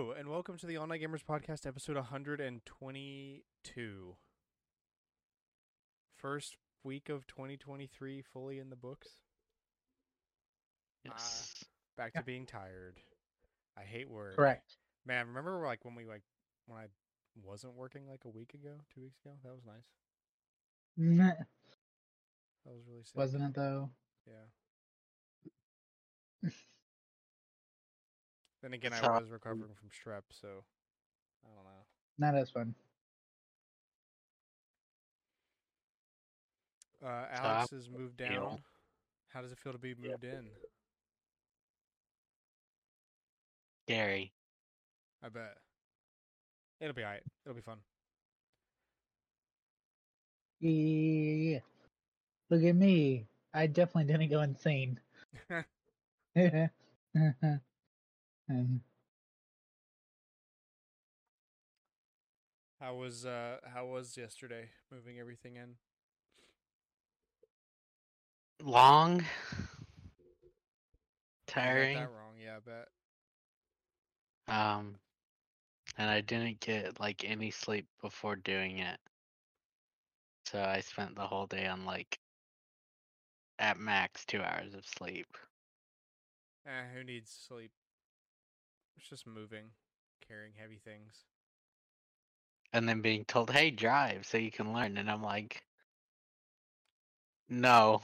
[0.00, 4.16] Hello, and welcome to the All Night Gamers Podcast, episode 122.
[6.16, 9.08] First week of 2023 fully in the books.
[11.04, 11.52] Yes.
[11.54, 11.66] Ah,
[11.98, 12.20] back Yeah.
[12.20, 13.02] to being tired.
[13.76, 14.36] I hate work.
[14.36, 14.78] Correct.
[15.04, 16.22] Man, remember like when we like
[16.64, 16.86] when I
[17.34, 19.36] wasn't working like a week ago, two weeks ago?
[19.44, 19.84] That was nice.
[20.96, 21.44] Meh,
[22.64, 23.16] That was really sick.
[23.16, 23.90] Wasn't it though?
[24.26, 24.46] Yeah.
[28.62, 30.48] then again, I was recovering from strep, so
[31.44, 31.84] I don't know.
[32.18, 32.74] Not as fun.
[37.02, 38.58] Uh, Alex has moved down.
[39.28, 40.48] How does it feel to be moved in?
[43.88, 44.32] Gary.
[45.22, 45.56] I bet.
[46.80, 47.22] It'll be alright.
[47.44, 47.78] It'll be fun.
[50.60, 51.60] Yeah.
[52.50, 53.26] Look at me.
[53.54, 55.00] I definitely didn't go insane.
[58.50, 58.80] Um,
[62.80, 65.74] How was uh how was yesterday moving everything in?
[68.62, 69.24] Long.
[71.46, 71.96] Tiring.
[71.98, 72.88] that wrong, yeah, I bet.
[74.48, 74.94] Um,
[75.98, 78.98] and I didn't get like any sleep before doing it.
[80.46, 82.18] So I spent the whole day on like
[83.58, 85.26] at max two hours of sleep.
[86.66, 87.70] Eh, who needs sleep?
[88.96, 89.74] It's just moving,
[90.20, 91.26] carrying heavy things.
[92.72, 94.98] And then being told, hey, drive so you can learn.
[94.98, 95.64] And I'm like,
[97.48, 98.02] no.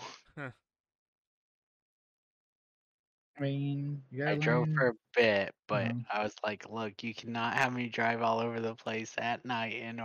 [3.39, 6.07] I mean, you I gotta drove learn- for a bit, but Mhm.
[6.12, 9.75] I was like, look, you cannot have me drive all over the place at night
[9.75, 10.01] in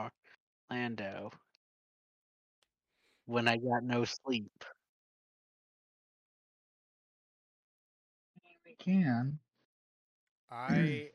[0.71, 1.31] Orlando
[3.25, 4.63] when I got no sleep.
[8.65, 9.40] We can.
[10.69, 11.09] I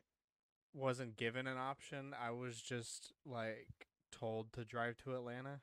[0.75, 2.15] wasn't given an option.
[2.21, 5.61] I was just like told to drive to Atlanta.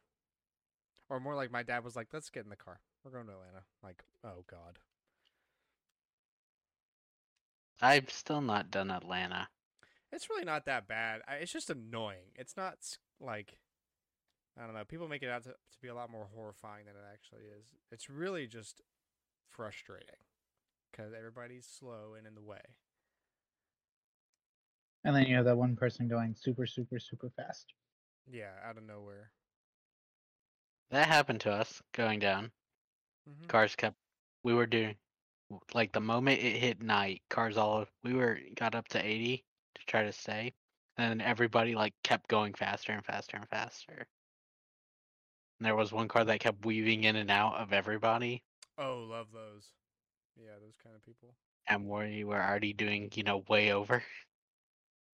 [1.09, 2.79] Or more like my dad was like, "Let's get in the car.
[3.03, 4.79] We're going to Atlanta." Like, "Oh god."
[7.81, 9.49] I've still not done Atlanta.
[10.11, 11.21] It's really not that bad.
[11.27, 12.31] I, it's just annoying.
[12.35, 12.77] It's not
[13.19, 13.57] like
[14.57, 14.85] I don't know.
[14.85, 17.65] People make it out to, to be a lot more horrifying than it actually is.
[17.91, 18.81] It's really just
[19.49, 20.21] frustrating
[20.91, 22.61] because everybody's slow and in the way.
[25.03, 27.73] And then you have that one person going super, super, super fast.
[28.25, 29.31] Yeah, out of nowhere.
[30.91, 32.51] That happened to us going down.
[33.27, 33.47] Mhm.
[33.47, 33.97] Cars kept.
[34.43, 34.97] We were doing
[35.73, 39.85] like the moment it hit night, cars all we were got up to eighty to
[39.85, 40.53] try to stay,
[40.97, 44.07] and then everybody like kept going faster and faster and faster.
[45.59, 48.43] And there was one car that kept weaving in and out of everybody,
[48.77, 49.71] Oh, love those.
[50.35, 51.35] Yeah, those kind of people.
[51.67, 54.03] and we were already doing you know way over.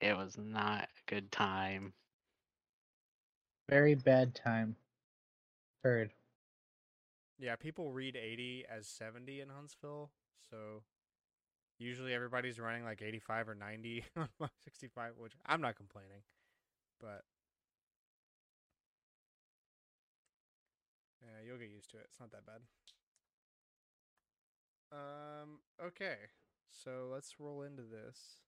[0.02, 1.94] It was not a good time.
[3.70, 4.76] Very bad time.
[5.84, 6.12] Heard.
[7.38, 10.12] Yeah, people read 80 as 70 in Huntsville,
[10.50, 10.84] so
[11.78, 16.24] usually everybody's running like 85 or 90 on 65, which I'm not complaining,
[17.00, 17.24] but
[21.22, 22.08] yeah, you'll get used to it.
[22.10, 22.62] It's not that bad.
[24.92, 26.16] Um, okay,
[26.72, 28.42] so let's roll into this.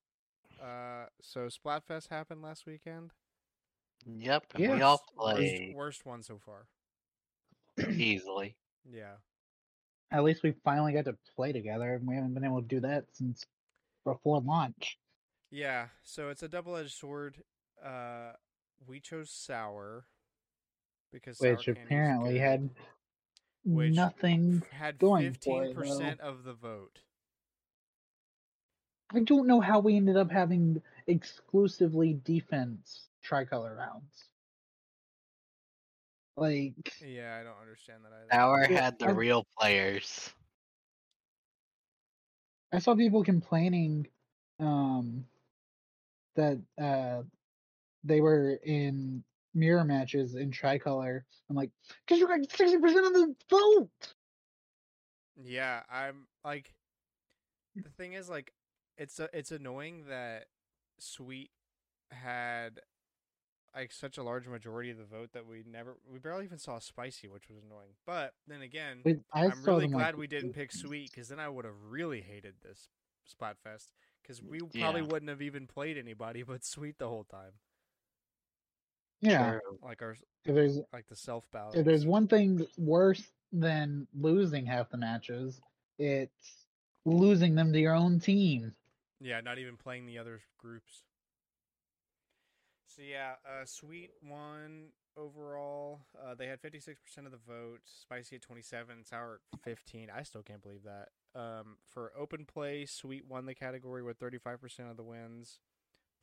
[0.61, 3.11] Uh, so Splatfest happened last weekend.
[4.05, 5.15] Yep, and we all Yes.
[5.17, 6.67] Worst, played worst one so far.
[7.91, 8.55] easily.
[8.85, 9.15] Yeah.
[10.11, 12.79] At least we finally got to play together, and we haven't been able to do
[12.81, 13.45] that since
[14.03, 14.97] before launch.
[15.51, 17.43] Yeah, so it's a double-edged sword.
[17.83, 18.33] Uh,
[18.87, 20.05] we chose sour
[21.11, 22.69] because sour Which candy's apparently good, had
[23.63, 24.63] which nothing.
[24.71, 25.81] had going fifteen it, though.
[25.81, 26.99] percent of the vote.
[29.13, 34.29] I don't know how we ended up having exclusively defense tricolor rounds.
[36.37, 36.73] Like,
[37.05, 38.29] Yeah, I don't understand that either.
[38.31, 40.33] Tower Yeah, had the I'm- real players.
[42.73, 44.07] I saw people complaining
[44.59, 45.25] um,
[46.35, 47.23] that uh,
[48.05, 51.25] they were in mirror matches in tricolor.
[51.49, 51.71] I'm like,
[52.05, 54.13] because you got 60% of the vote!
[55.35, 56.73] Yeah, I'm like,
[57.75, 58.53] the thing is like,
[58.97, 60.45] it's a, it's annoying that
[60.99, 61.51] Sweet
[62.11, 62.79] had
[63.75, 66.77] like such a large majority of the vote that we never, we barely even saw
[66.79, 67.91] Spicy, which was annoying.
[68.05, 69.01] But then again,
[69.33, 71.75] I I'm really them, like, glad we didn't pick Sweet because then I would have
[71.89, 72.89] really hated this
[73.29, 73.91] Splatfest
[74.21, 77.51] because we probably wouldn't have even played anybody but Sweet the whole time.
[79.21, 79.77] Yeah, True.
[79.83, 80.15] Like our
[80.45, 81.75] if there's like the self balance.
[81.75, 83.23] if there's one thing worse
[83.53, 85.61] than losing half the matches,
[85.99, 86.65] it's
[87.05, 88.73] losing them to your own team.
[89.23, 91.03] Yeah, not even playing the other groups.
[92.87, 96.01] So yeah, uh, Sweet won overall.
[96.19, 97.81] Uh, they had fifty six percent of the vote.
[97.85, 99.05] Spicy at twenty seven.
[99.05, 100.09] Sour at fifteen.
[100.13, 101.09] I still can't believe that.
[101.39, 105.59] Um, for open play, Sweet won the category with thirty five percent of the wins.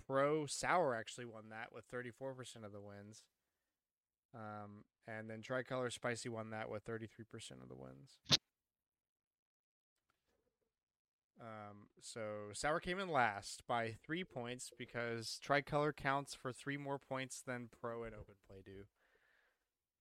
[0.07, 3.23] Pro Sour actually won that with thirty four percent of the wins.
[4.35, 8.19] Um, and then Tricolor Spicy won that with thirty three percent of the wins.
[11.41, 12.21] Um, so
[12.53, 17.69] Sour came in last by three points because Tricolor counts for three more points than
[17.81, 18.85] Pro and Open Play do.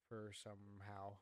[0.09, 1.13] For somehow.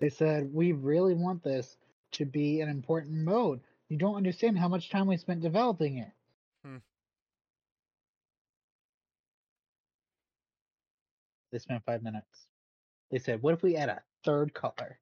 [0.00, 1.76] They said, We really want this
[2.12, 3.60] to be an important mode.
[3.88, 6.10] You don't understand how much time we spent developing it.
[6.64, 6.78] Hmm.
[11.52, 12.46] They spent five minutes.
[13.10, 14.98] They said, What if we add a third color?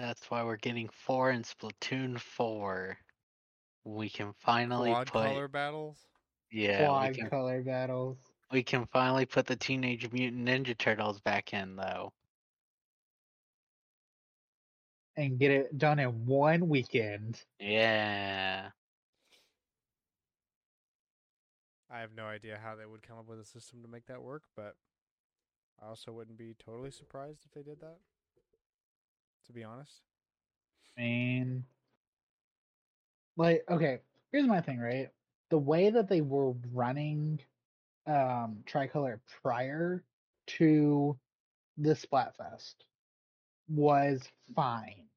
[0.00, 2.96] That's why we're getting four in Splatoon four.
[3.84, 5.98] We can finally Quad put color battles.
[6.52, 8.18] yeah, Quad can color battles.
[8.52, 12.12] we can finally put the Teenage Mutant Ninja Turtles back in though.
[15.16, 17.42] And get it done in one weekend.
[17.58, 18.68] Yeah.
[21.90, 24.22] I have no idea how they would come up with a system to make that
[24.22, 24.76] work, but
[25.82, 27.98] I also wouldn't be totally surprised if they did that.
[29.48, 30.02] To be honest.
[30.98, 31.64] I mean,
[33.36, 34.00] like, okay,
[34.32, 35.10] here's my thing, right?
[35.50, 37.40] The way that they were running
[38.06, 40.04] um Tricolor prior
[40.46, 41.18] to
[41.78, 42.74] the Splatfest
[43.68, 45.08] was fine.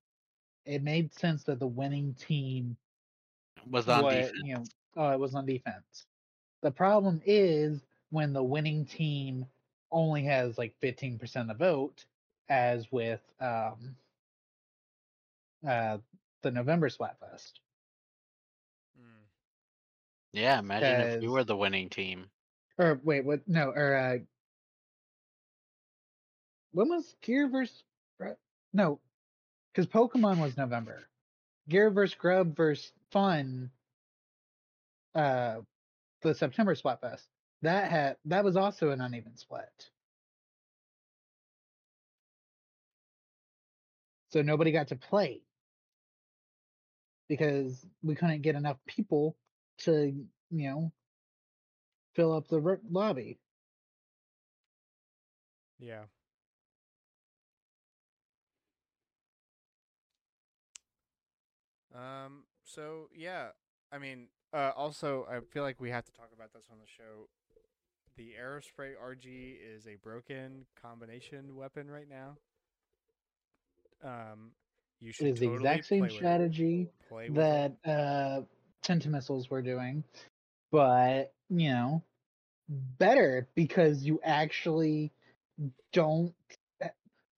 [0.66, 2.78] It made sense that the winning team
[3.70, 4.38] Was on wa- defense.
[4.42, 6.08] you know, oh, it was on defense.
[6.62, 9.48] The problem is when the winning team
[9.92, 12.06] only has like 15% of the vote,
[12.50, 13.96] as with um,
[15.68, 15.98] uh,
[16.42, 17.54] the November Splatfest.
[19.00, 19.24] Mm.
[20.34, 22.30] Yeah, imagine if you were the winning team.
[22.78, 23.48] Or wait, what?
[23.48, 24.18] No, or uh,
[26.72, 27.84] when was Gear versus
[28.74, 29.00] No,
[29.74, 31.02] because Pokemon was November.
[31.70, 33.70] Gear versus Grub versus Fun.
[35.14, 35.58] Uh,
[36.22, 37.24] the September Splatfest.
[37.62, 39.90] That had that was also an uneven split.
[44.32, 45.42] So nobody got to play
[47.32, 49.38] because we couldn't get enough people
[49.80, 50.14] to,
[50.52, 50.92] you know,
[52.14, 53.40] fill up the ro- lobby.
[55.80, 56.06] Yeah.
[61.94, 62.44] Um.
[62.64, 63.50] So yeah,
[63.92, 66.88] I mean, uh, also I feel like we have to talk about this on the
[66.88, 67.30] show.
[68.18, 72.38] The Aerospray RG is a broken combination weapon right now.
[74.04, 74.52] Um,
[75.02, 76.12] you should It is the exact same it.
[76.12, 77.78] strategy Play with it.
[77.86, 78.42] that uh
[78.86, 80.04] Tentamissiles were doing,
[80.72, 82.04] but you know,
[82.70, 85.12] better because you actually
[85.94, 86.34] don't
[86.82, 86.88] eh,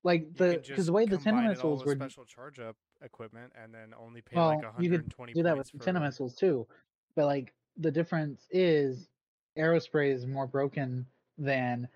[0.04, 2.76] like the because the way the combine it all Tentamissiles with were special charge up
[3.02, 6.38] equipment and then only pay well, like you could 120 do that with for Tentamissiles
[6.38, 6.68] too,
[7.16, 9.10] but like the difference is
[9.58, 11.06] Aerospray is more broken
[11.38, 11.88] than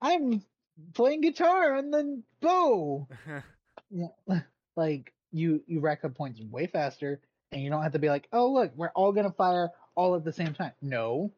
[0.00, 0.42] I'm
[0.94, 3.08] playing guitar and then bow.
[4.76, 7.20] Like you you rack up points way faster
[7.52, 10.24] and you don't have to be like oh look we're all gonna fire all at
[10.24, 11.32] the same time no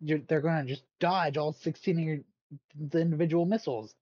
[0.00, 2.18] You're, they're gonna just dodge all 16 of your
[2.78, 3.94] the individual missiles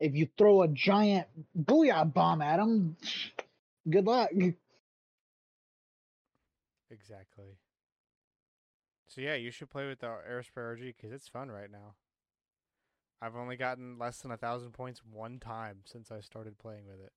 [0.00, 2.96] if you throw a giant booyah bomb at them
[3.90, 4.30] good luck
[6.92, 7.56] Exactly.
[9.08, 11.94] So yeah, you should play with the Aerospray RG because it's fun right now.
[13.20, 17.00] I've only gotten less than a thousand points one time since I started playing with
[17.00, 17.12] it.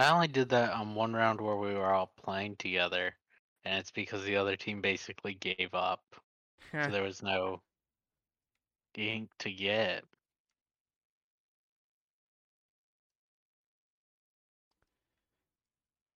[0.00, 3.14] I only did that on one round where we were all playing together,
[3.64, 6.02] and it's because the other team basically gave up.
[6.72, 7.60] so there was no
[8.96, 10.04] ink to get.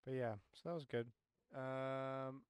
[0.05, 1.07] But yeah, so that was good.
[1.55, 2.43] Um,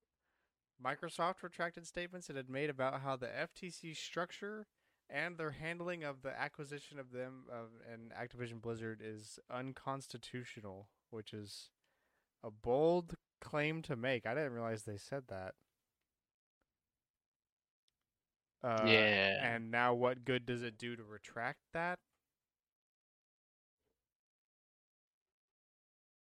[0.82, 4.66] Microsoft retracted statements it had made about how the FTC structure
[5.12, 11.34] and their handling of the acquisition of them of and Activision Blizzard is unconstitutional, which
[11.34, 11.70] is
[12.44, 14.26] a bold claim to make.
[14.26, 15.54] I didn't realize they said that.
[18.64, 19.40] Uh, Yeah.
[19.40, 21.98] And now, what good does it do to retract that?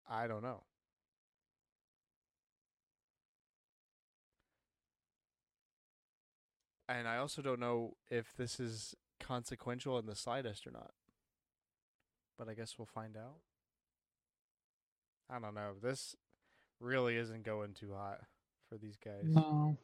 [0.09, 0.65] I don't know.
[6.89, 10.93] And I also don't know if this is consequential in the slightest or not.
[12.39, 13.41] But I guess we'll find out.
[15.31, 15.73] I don't know.
[15.83, 16.17] This
[16.81, 18.21] really isn't going too hot
[18.69, 19.25] for these guys.
[19.25, 19.77] No.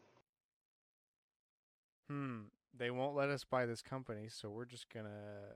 [2.08, 2.42] Hmm.
[2.76, 5.54] They won't let us buy this company, so we're just gonna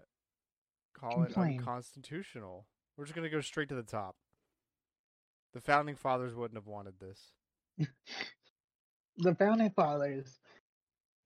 [0.95, 1.53] call Complain.
[1.53, 2.67] it unconstitutional.
[2.97, 4.17] We're just gonna go straight to the top.
[5.55, 7.33] The founding fathers wouldn't have wanted this.
[9.21, 10.39] The founding fathers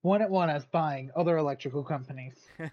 [0.03, 2.35] wouldn't one us buying other electrical companies.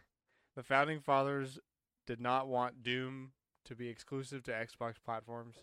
[0.56, 1.58] The founding fathers
[2.06, 3.30] did not want Doom
[3.64, 5.56] to be exclusive to Xbox platforms.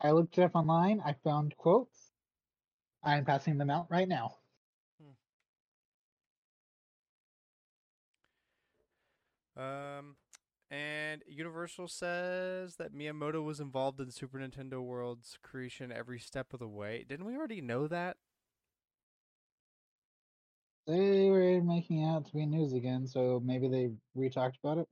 [0.00, 1.02] I looked it up online.
[1.04, 2.12] I found quotes.
[3.02, 4.36] I'm passing them out right now.
[9.56, 10.16] Um,
[10.70, 16.60] and Universal says that Miyamoto was involved in Super Nintendo World's creation every step of
[16.60, 17.04] the way.
[17.06, 18.16] Didn't we already know that?
[20.86, 24.88] They were making out to be news again, so maybe they re-talked about it.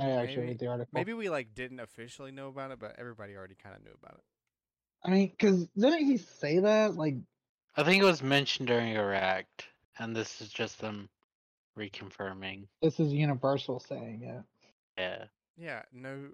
[0.00, 0.90] I actually read the article.
[0.92, 4.14] Maybe we like didn't officially know about it, but everybody already kind of knew about
[4.14, 4.24] it.
[5.04, 6.94] I mean, because didn't he say that?
[6.94, 7.16] Like,
[7.76, 9.44] I think it was mentioned during Iraq,
[9.98, 11.08] and this is just them
[11.78, 12.66] reconfirming.
[12.82, 14.44] this is Universal saying it.
[14.98, 15.24] Yeah.
[15.56, 16.30] Yeah, no,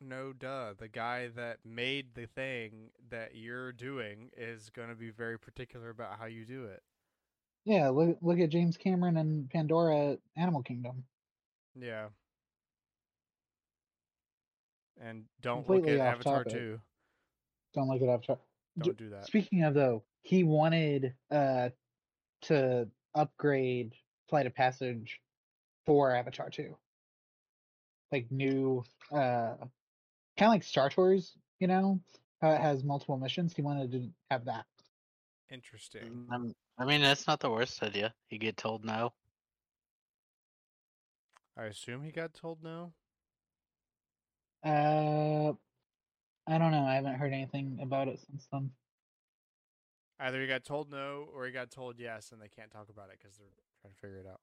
[0.00, 0.74] no, duh.
[0.78, 5.90] The guy that made the thing that you're doing is going to be very particular
[5.90, 6.82] about how you do it.
[7.64, 11.04] Yeah, look look at James Cameron and Pandora Animal Kingdom.
[11.78, 12.08] Yeah.
[15.00, 16.58] And don't Completely look at Avatar topic.
[16.58, 16.80] 2.
[17.74, 18.22] Don't look up.
[18.22, 18.40] Ch-
[18.78, 19.26] Don't do that.
[19.26, 21.70] Speaking of though, he wanted uh
[22.42, 23.94] to upgrade
[24.28, 25.20] Flight of Passage
[25.86, 26.76] for Avatar 2.
[28.12, 29.54] Like new uh
[30.36, 32.00] kind of like Star Tours, you know,
[32.40, 33.54] how it has multiple missions.
[33.54, 34.66] He wanted to have that.
[35.50, 36.26] Interesting.
[36.32, 38.14] Um, I mean, that's not the worst idea.
[38.30, 39.12] You get told no.
[41.56, 42.94] I assume he got told no.
[44.64, 45.52] Uh
[46.46, 46.84] I don't know.
[46.84, 48.70] I haven't heard anything about it since then.
[50.18, 53.10] Either he got told no or he got told yes and they can't talk about
[53.10, 53.46] it because they're
[53.82, 54.40] trying to figure it out.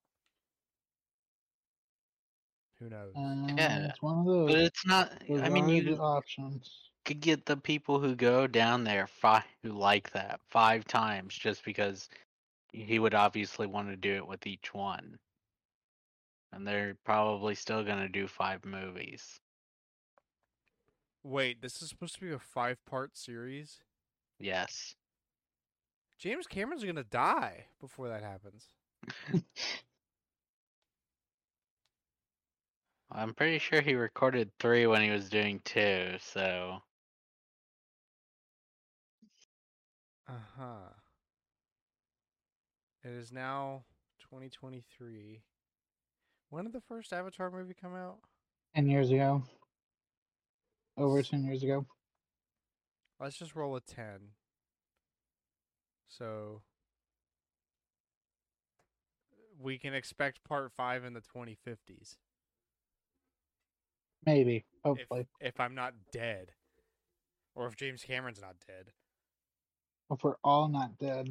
[2.80, 3.14] Who knows?
[3.16, 4.52] Uh, Yeah, it's one of those.
[4.52, 5.12] But it's not.
[5.28, 6.72] those I mean, you the options.
[7.06, 11.64] could get the people who go down there five who like that five times just
[11.66, 12.10] because
[12.72, 15.20] he would obviously want to do it with each one.
[16.52, 19.40] And they're probably still gonna do five movies.
[21.24, 23.82] Wait, this is supposed to be a five part series?
[24.40, 24.96] Yes.
[26.18, 28.74] James Cameron's going to die before that happens.
[33.12, 36.82] I'm pretty sure he recorded three when he was doing two, so
[40.28, 40.97] Uh huh.
[43.08, 43.84] It is now
[44.20, 45.42] 2023.
[46.50, 48.18] When did the first Avatar movie come out?
[48.76, 49.44] Ten years ago.
[50.98, 51.86] Over ten years ago.
[53.18, 54.04] Let's just roll with 10.
[56.10, 56.62] So
[59.58, 62.18] we can expect part 5 in the 2050s.
[64.26, 64.58] Maybe.
[64.58, 65.28] If, Hopefully.
[65.40, 66.52] if I'm not dead.
[67.56, 68.92] Or if James Cameron's not dead.
[70.12, 71.30] If we're all not dead.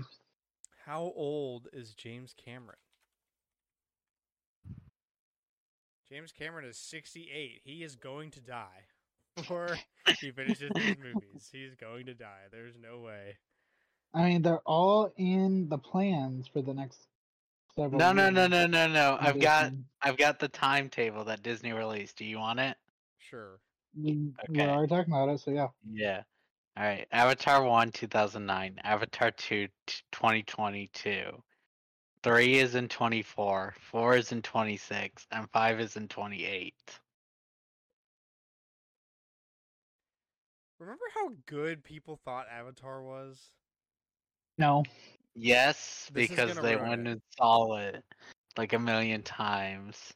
[0.87, 2.79] How old is James Cameron?
[6.09, 7.61] James Cameron is 68.
[7.65, 8.85] He is going to die
[9.35, 9.77] before
[10.21, 11.49] he finishes these movies.
[11.51, 12.43] He's going to die.
[12.53, 13.37] There's no way.
[14.15, 17.09] I mean, they're all in the plans for the next
[17.75, 17.99] several.
[17.99, 19.17] No no no no no no.
[19.21, 19.73] I'm I've got.
[20.03, 22.17] I've got the timetable that Disney released.
[22.17, 22.77] Do you want it?
[23.19, 23.59] Sure.
[24.01, 24.71] We, We're Okay.
[24.71, 25.69] already talking about it, so yeah.
[25.91, 26.23] Yeah.
[26.77, 27.07] All right.
[27.11, 31.31] Avatar 1 2009, Avatar 2 t- 2022.
[32.23, 36.75] 3 is in 24, 4 is in 26, and 5 is in 28.
[40.81, 43.41] Remember how good people thought Avatar was?
[44.59, 44.85] No.
[45.35, 47.11] Yes, This is because gonna they ruin went it.
[47.13, 48.05] and saw it
[48.59, 50.13] like a million times.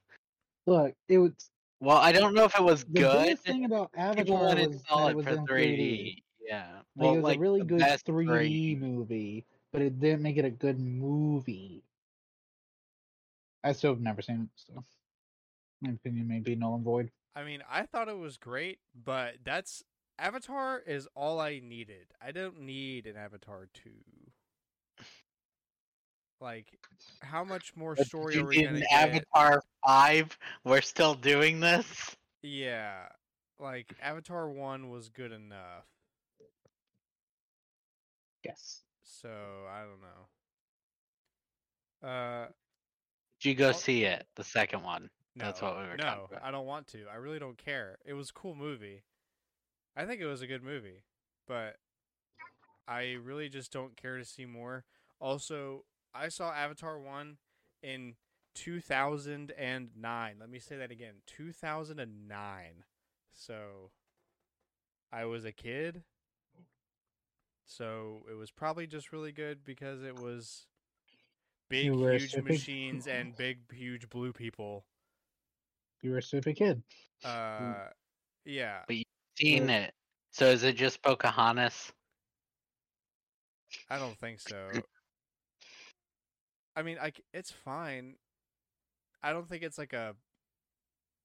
[0.67, 1.33] Look, it was
[1.81, 3.25] Well, I don't know if it was the good.
[3.25, 5.47] biggest thing about People Avatar went and was saw that it it was for in
[5.47, 6.23] 3D.
[6.51, 6.67] Yeah.
[6.75, 8.81] Like, Well, it was like a really good 3D 3D.
[8.81, 11.85] movie, but it didn't make it a good movie.
[13.63, 14.85] I still have never seen it, so
[15.81, 17.11] my opinion may be null and void.
[17.37, 19.85] I mean, I thought it was great, but that's
[20.19, 22.07] Avatar is all I needed.
[22.21, 23.91] I don't need an Avatar 2.
[26.41, 26.67] Like,
[27.21, 28.93] how much more story are we gonna an get?
[28.93, 30.39] Avatar 5.
[30.65, 32.17] We're still doing this.
[32.43, 33.09] Yeah,
[33.61, 35.85] like Avatar One was good enough.
[38.45, 38.83] Yes.
[39.03, 40.29] So I don't know.
[42.09, 42.47] Uh,
[43.41, 44.27] Did you go see it?
[44.37, 45.11] The second one.
[45.37, 46.45] no, That's what we were no, talking about.
[46.45, 47.01] I don't want to.
[47.13, 47.99] I really don't care.
[48.05, 49.03] It was a cool movie.
[49.97, 51.03] I think it was a good movie,
[51.47, 51.77] but
[52.89, 54.85] I really just don't care to see more.
[55.21, 57.37] Also, I saw Avatar 1
[57.83, 58.15] in
[58.55, 60.37] 2009.
[60.41, 62.85] Let me say that again 2009.
[63.33, 63.91] So
[65.13, 66.03] I was a kid.
[67.71, 70.67] So it was probably just really good because it was
[71.69, 74.85] big, You huge stupid- machines and big, huge blue people.
[76.03, 76.83] You were a stupid kid.
[77.23, 77.91] Uh,
[78.45, 78.83] yeah.
[78.89, 79.07] But you've
[79.39, 79.95] seen Well- it.
[80.33, 81.93] So is it just Pocahontas?
[83.89, 84.71] I don't think so.
[86.75, 88.17] I mean, I c it's fine.
[89.23, 90.17] I don't think it's like a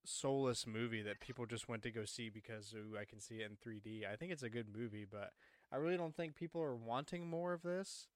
[0.05, 3.49] soulless movie that people just went to go see because ooh, I can see it
[3.49, 4.05] in 3D.
[4.05, 5.33] I think it's a good movie, but
[5.75, 8.07] I really don't think people are wanting more of this.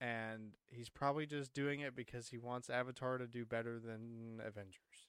[0.00, 5.08] And he's probably just doing it because he wants Avatar to do better than Avengers.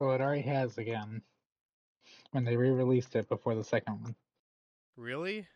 [0.00, 1.20] Well, it already has again.
[2.30, 4.14] When they re-released it before the second one,
[4.96, 5.46] Really?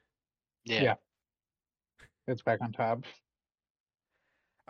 [0.64, 0.82] Yeah.
[0.82, 0.94] Yeah.
[2.28, 3.04] it's back on top.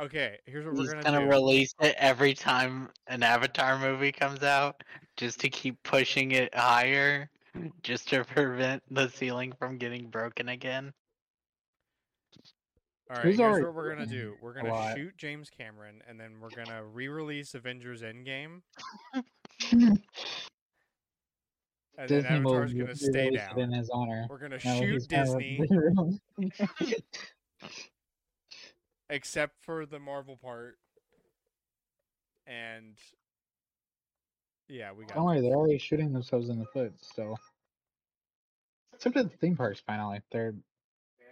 [0.00, 1.30] Okay, here's what He's we're gonna, gonna, do.
[1.30, 4.84] release it every time an Avatar movie comes out,
[5.16, 7.28] just to keep pushing it higher,
[7.82, 10.92] just to prevent the ceiling from getting broken again.
[13.10, 14.34] All right, Who's here's already what we're gonna do.
[14.40, 18.62] We're gonna shoot James Cameron, and then we're gonna re-release Avengers Endgame,
[19.72, 19.98] and
[21.98, 23.78] then Disney will Avatar's gonna stay re-release it in down.
[23.78, 24.26] his honor.
[24.30, 25.60] We're gonna No, shoot Disney,
[29.10, 30.78] except for the Marvel part,
[32.46, 32.96] and
[34.68, 35.16] yeah, we got.
[35.16, 36.92] Don't worry, they're already shooting themselves in the foot.
[37.00, 37.36] So,
[38.94, 40.54] except at the theme parks, finally, they're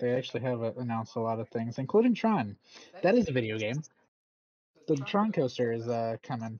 [0.00, 2.56] they actually have uh, announced a lot of things, including Tron.
[3.02, 3.82] That is a video game.
[4.88, 6.58] The Tron coaster is uh coming.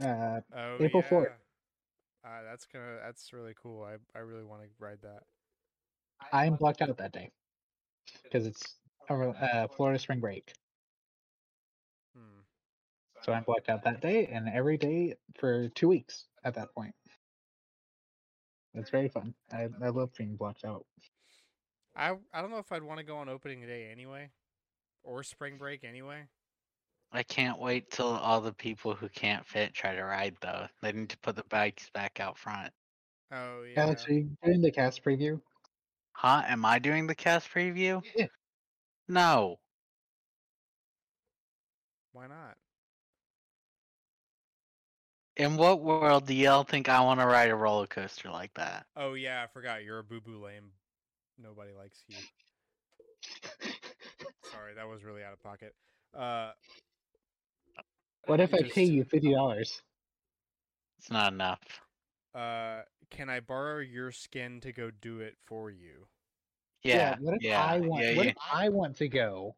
[0.00, 1.26] Uh, Oh, April 4th.
[2.24, 2.28] yeah.
[2.28, 2.98] Uh, that's gonna.
[3.04, 3.82] That's really cool.
[3.84, 5.24] I I really want to ride that.
[6.32, 7.30] I am blocked out that day
[8.22, 8.76] because it's
[9.10, 10.52] uh, Florida spring break.
[13.22, 16.94] So I'm blocked out that day and every day for two weeks at that point.
[18.74, 19.34] It's very fun.
[19.52, 20.84] I, I love being blocked out.
[21.94, 24.30] I I don't know if I'd want to go on opening day anyway,
[25.04, 26.22] or spring break anyway.
[27.12, 30.66] I can't wait till all the people who can't fit try to ride though.
[30.80, 32.72] They need to put the bikes back out front.
[33.30, 33.82] Oh yeah.
[33.82, 35.38] Alex, are you doing the cast preview?
[36.12, 36.42] Huh?
[36.46, 38.02] Am I doing the cast preview?
[38.16, 38.26] Yeah.
[39.08, 39.58] No.
[42.12, 42.56] Why not?
[45.36, 48.86] In what world do y'all think I want to ride a roller coaster like that?
[48.96, 49.82] Oh yeah, I forgot.
[49.84, 50.72] You're a boo boo lame.
[51.42, 52.16] Nobody likes you.
[54.52, 55.74] Sorry, that was really out of pocket.
[56.16, 56.50] Uh,
[58.26, 59.80] What if I pay you fifty dollars?
[60.98, 61.60] It's not enough.
[62.34, 66.06] uh, can I borrow your skin to go do it for you?
[66.82, 67.16] Yeah.
[67.20, 67.64] What if yeah.
[67.64, 68.04] I want?
[68.04, 68.16] yeah.
[68.16, 69.56] what if I want to go?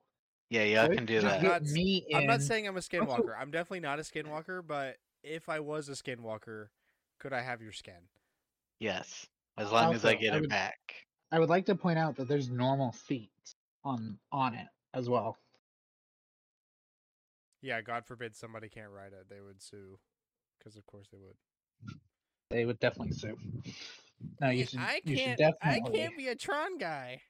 [0.50, 1.42] Yeah, y'all can do you that.
[1.42, 2.06] Get Not me.
[2.14, 3.34] I'm not saying I'm a Also- skinwalker.
[3.38, 6.68] I'm definitely not a skinwalker, but if I was a skinwalker,
[7.18, 8.08] could I have your skin?
[8.78, 9.26] Yes.
[9.56, 10.78] As long as I get I it back.
[11.32, 15.38] I would like to point out that there's normal seats on on it as well.
[17.62, 19.98] Yeah, God forbid somebody can't ride it, they would sue,
[20.58, 21.36] because of course they would.
[22.50, 23.36] They would definitely sue.
[24.40, 24.78] No, you should.
[24.78, 25.38] I you can't.
[25.38, 25.90] definitely.
[25.90, 27.22] I can't be a Tron guy.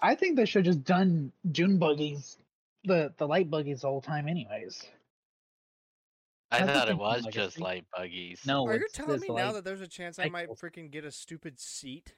[0.00, 2.38] I think they should just done June buggies,
[2.86, 4.86] the the light buggies all the whole time, anyways.
[6.50, 8.46] I That's thought it was like, just light buggies.
[8.46, 11.04] No, Are you telling this me now that there's a chance I might freaking get
[11.04, 12.14] a stupid seat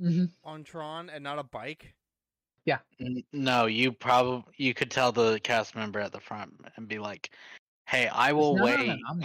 [0.00, 0.32] Mhm.
[0.42, 1.94] on Tron and not a bike?
[2.64, 2.78] Yeah.
[3.32, 7.34] No, you probably you could tell the cast member at the front and be like,
[7.86, 8.88] "Hey, I will It's not wait.
[8.88, 9.22] an um.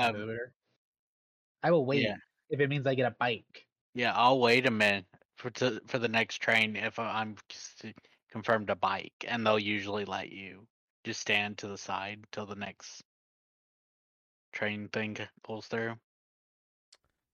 [1.64, 2.16] I will wait yeah.
[2.50, 3.66] if it means I get a bike.
[3.94, 5.06] yeah, I'll wait a minute
[5.38, 7.84] for to, for the next train if I'm s-
[8.32, 10.68] confirmed a bike, and they'll usually let you
[11.04, 13.04] just stand to the side till the next
[14.52, 15.96] train thing pulls through.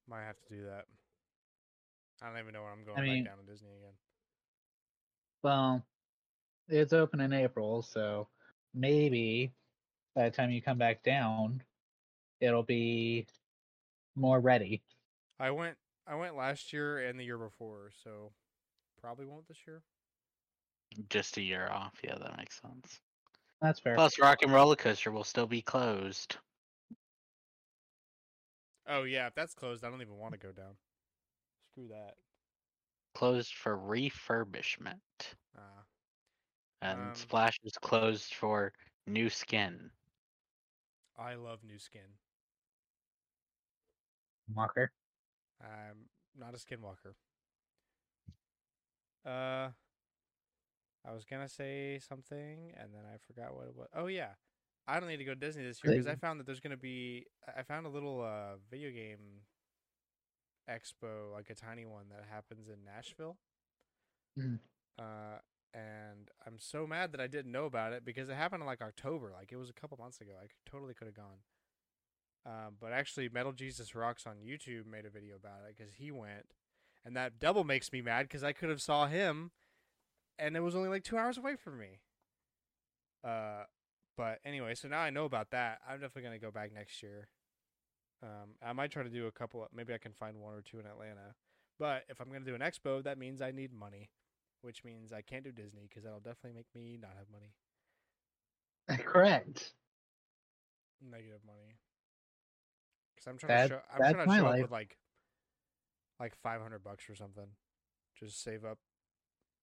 [0.07, 0.85] Might have to do that.
[2.21, 3.93] I don't even know where I'm going I mean- back down to Disney again.
[5.41, 5.85] Well,
[6.69, 8.29] it's open in April, so
[8.73, 9.51] maybe
[10.15, 11.61] by the time you come back down,
[12.39, 13.27] it'll be
[14.15, 14.81] more ready.
[15.39, 15.77] I went.
[16.07, 18.31] I went last year and the year before, so
[19.01, 19.81] probably won't this year.
[21.09, 21.93] Just a year off.
[22.03, 22.99] Yeah, that makes sense.
[23.61, 23.95] That's fair.
[23.95, 26.37] Plus, Rock and Roller Coaster will still be closed.
[28.87, 30.75] Oh yeah, if that's closed, I don't even want to go down.
[31.71, 32.15] Screw that.
[33.15, 34.99] Closed for refurbishment.
[35.57, 35.83] Ah,
[36.81, 38.73] And Um, Splash is closed for
[39.07, 39.91] new skin.
[41.17, 42.01] I love new skin.
[44.53, 44.91] Walker.
[45.61, 47.13] I'm not a skinwalker.
[49.25, 49.69] Uh,
[51.05, 53.87] I was gonna say something and then I forgot what it was.
[53.95, 54.29] Oh yeah,
[54.87, 56.77] I don't need to go to Disney this year because I found that there's gonna
[56.77, 57.25] be.
[57.57, 59.41] I found a little uh video game
[60.69, 63.37] expo, like a tiny one that happens in Nashville.
[64.37, 64.59] Mhm.
[64.97, 65.39] Uh,
[65.73, 68.81] and I'm so mad that I didn't know about it because it happened in like
[68.81, 69.31] October.
[69.31, 70.33] Like it was a couple months ago.
[70.37, 71.39] I could, totally could have gone.
[72.45, 76.11] Um, but actually, Metal Jesus Rocks on YouTube made a video about it because he
[76.11, 76.53] went,
[77.05, 79.51] and that double makes me mad because I could have saw him,
[80.39, 81.99] and it was only like two hours away from me.
[83.23, 83.63] Uh,
[84.17, 85.79] but anyway, so now I know about that.
[85.87, 87.29] I'm definitely gonna go back next year.
[88.21, 89.67] Um, I might try to do a couple.
[89.73, 91.35] Maybe I can find one or two in Atlanta.
[91.79, 94.09] But if I'm gonna do an expo, that means I need money,
[94.61, 97.53] which means I can't do Disney because that'll definitely make me not have money,
[99.03, 99.73] Correct.
[101.01, 101.77] negative money.
[103.15, 103.81] Because I'm trying That- to show.
[103.93, 104.61] I'm trying to show up life.
[104.61, 104.97] with like,
[106.19, 107.47] like 500 bucks or something.
[108.19, 108.77] Just save up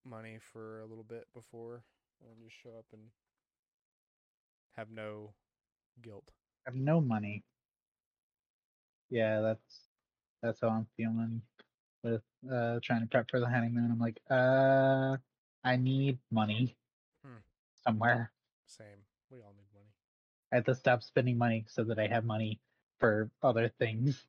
[0.04, 1.84] money for a little bit before,
[2.20, 3.10] and just show up and
[4.76, 5.34] have no
[6.02, 6.32] guilt.
[6.66, 7.44] I have no money.
[9.10, 9.88] Yeah, that's
[10.42, 11.42] that's how I'm feeling
[12.02, 13.90] with uh trying to prep for the honeymoon.
[13.90, 15.16] I'm like, uh
[15.64, 16.76] I need money
[17.24, 17.42] Hmm.
[17.84, 18.32] somewhere.
[18.66, 19.04] Same.
[19.30, 19.92] We all need money.
[20.52, 22.60] I have to stop spending money so that I have money
[22.98, 24.28] for other things.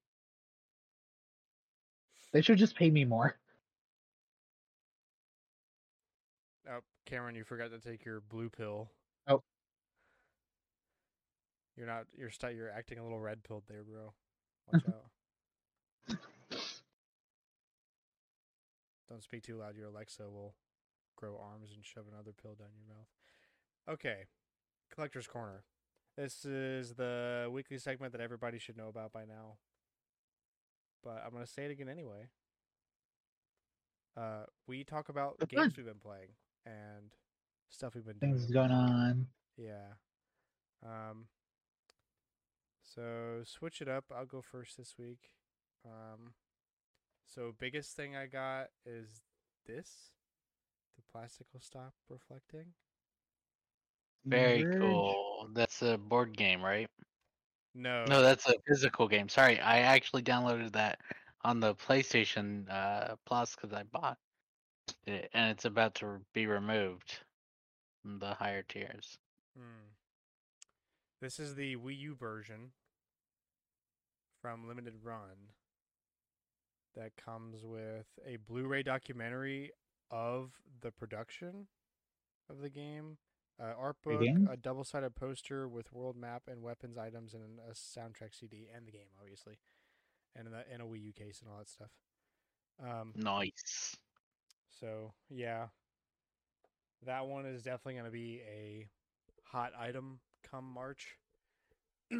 [2.33, 3.40] They should just pay me more.
[7.11, 8.89] Cameron, you forgot to take your blue pill.
[9.27, 9.43] Oh.
[11.75, 12.05] You're not.
[12.17, 14.13] You're st- You're acting a little red pilled there, bro.
[14.71, 16.17] Watch out.
[19.09, 19.75] Don't speak too loud.
[19.75, 20.55] Your Alexa will
[21.17, 23.07] grow arms and shove another pill down your mouth.
[23.89, 24.27] Okay,
[24.93, 25.65] collector's corner.
[26.17, 29.57] This is the weekly segment that everybody should know about by now.
[31.03, 32.29] But I'm gonna say it again anyway.
[34.15, 36.29] Uh, we talk about games we've been playing
[36.65, 37.13] and
[37.69, 38.53] stuff we've been Things doing.
[38.53, 39.27] going on.
[39.57, 39.93] Yeah.
[40.83, 41.25] Um.
[42.83, 44.05] So switch it up.
[44.15, 45.29] I'll go first this week.
[45.85, 46.33] Um.
[47.25, 49.21] So biggest thing I got is
[49.65, 50.11] this.
[50.97, 52.73] The plastic will stop reflecting.
[54.25, 54.79] Very Verge.
[54.79, 55.47] cool.
[55.53, 56.89] That's a board game, right?
[57.73, 58.03] No.
[58.05, 59.29] No, that's a physical game.
[59.29, 60.99] Sorry, I actually downloaded that
[61.43, 64.17] on the PlayStation uh, Plus because I bought it,
[65.07, 67.19] and it's about to be removed
[68.01, 69.17] from the higher tiers.
[69.57, 69.89] Hmm.
[71.21, 72.71] This is the Wii U version
[74.41, 75.51] from Limited Run
[76.95, 79.71] that comes with a Blu-ray documentary
[80.09, 81.67] of the production
[82.49, 83.17] of the game,
[83.61, 84.49] uh, art book, game?
[84.51, 88.91] a double-sided poster with world map and weapons items, and a soundtrack CD, and the
[88.91, 89.59] game, obviously,
[90.35, 91.91] and the, and a Wii U case and all that stuff.
[92.83, 93.95] Um, Nice.
[94.81, 95.67] So yeah,
[97.05, 98.87] that one is definitely going to be a
[99.45, 101.17] hot item come March.
[102.11, 102.17] so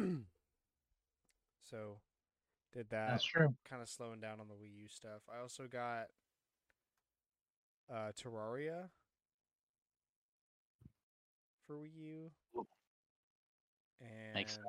[2.72, 3.10] did that.
[3.10, 3.54] That's true.
[3.68, 5.22] Kind of slowing down on the Wii U stuff.
[5.34, 6.06] I also got
[7.92, 8.88] uh Terraria
[11.66, 12.30] for Wii U.
[12.56, 12.66] Ooh.
[14.00, 14.64] And Makes sense.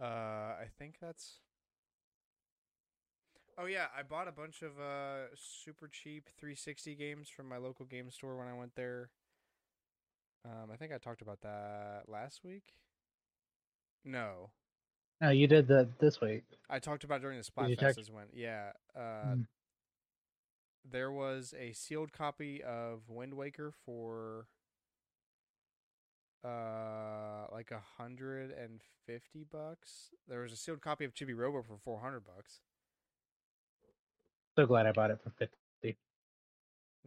[0.00, 1.38] uh I think that's
[3.58, 7.86] Oh yeah, I bought a bunch of uh super cheap 360 games from my local
[7.86, 9.10] game store when I went there.
[10.44, 12.74] Um I think I talked about that last week.
[14.04, 14.50] No.
[15.20, 16.44] No, you did that this week.
[16.68, 18.72] I talked about it during the Splatfest talk- as when yeah.
[18.94, 19.00] Uh
[19.36, 19.46] Mm.
[20.84, 24.46] there was a sealed copy of Wind Waker for
[26.44, 30.10] uh like a hundred and fifty bucks.
[30.28, 32.60] There was a sealed copy of Chibi Robo for four hundred bucks.
[34.56, 35.96] So glad I bought it for fifty.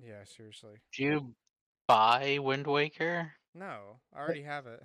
[0.01, 0.75] Yeah, seriously.
[0.93, 1.33] Did you
[1.87, 3.33] buy Wind Waker?
[3.55, 4.81] No, I already have it.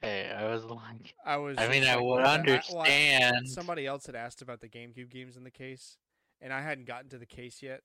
[0.00, 1.58] Hey, I was like, I was.
[1.58, 3.48] I mean, just I would what the- I- well, I- understand.
[3.48, 5.98] somebody else had asked about the GameCube games in the case,
[6.40, 7.82] and I hadn't gotten to the case yet.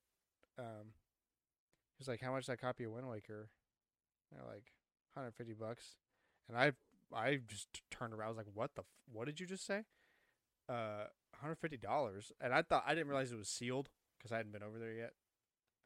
[0.60, 0.94] Um,
[1.98, 3.50] he was like, "How much that copy of Wind Waker?"
[4.30, 4.72] And they're like,
[5.14, 5.96] "150 bucks."
[6.48, 6.74] And I,
[7.14, 8.28] I just turned around.
[8.28, 8.82] I was like, "What the?
[8.82, 9.84] F- what did you just say?"
[10.70, 11.06] Uh,
[11.42, 12.32] 150 dollars.
[12.40, 14.94] And I thought I didn't realize it was sealed because I hadn't been over there
[14.94, 15.14] yet.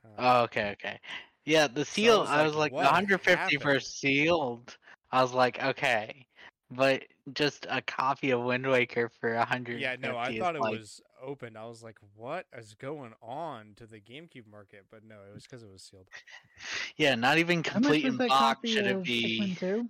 [0.04, 1.00] Um, Oh, okay, okay.
[1.46, 2.22] Yeah, the seal.
[2.22, 4.78] was I was like, like, what 150 for sealed.
[5.12, 6.26] I was like, okay,
[6.72, 9.80] but just a copy of Wind Waker for a hundred.
[9.80, 11.56] yeah, no, I thought it like, was open.
[11.56, 15.44] I was like, "What is going on to the GameCube market?" But no, it was
[15.44, 16.08] because it was sealed.
[16.98, 19.58] Yeah, not even complete in box should it be.
[19.60, 19.89] Pikmin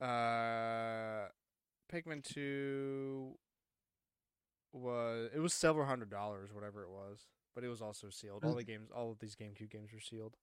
[0.00, 0.04] 2?
[0.04, 1.28] Uh,
[1.92, 3.36] Pikmin two
[4.74, 8.44] was it was several hundred dollars, whatever it was, but it was also sealed.
[8.44, 10.36] All the games, all of these GameCube games were sealed.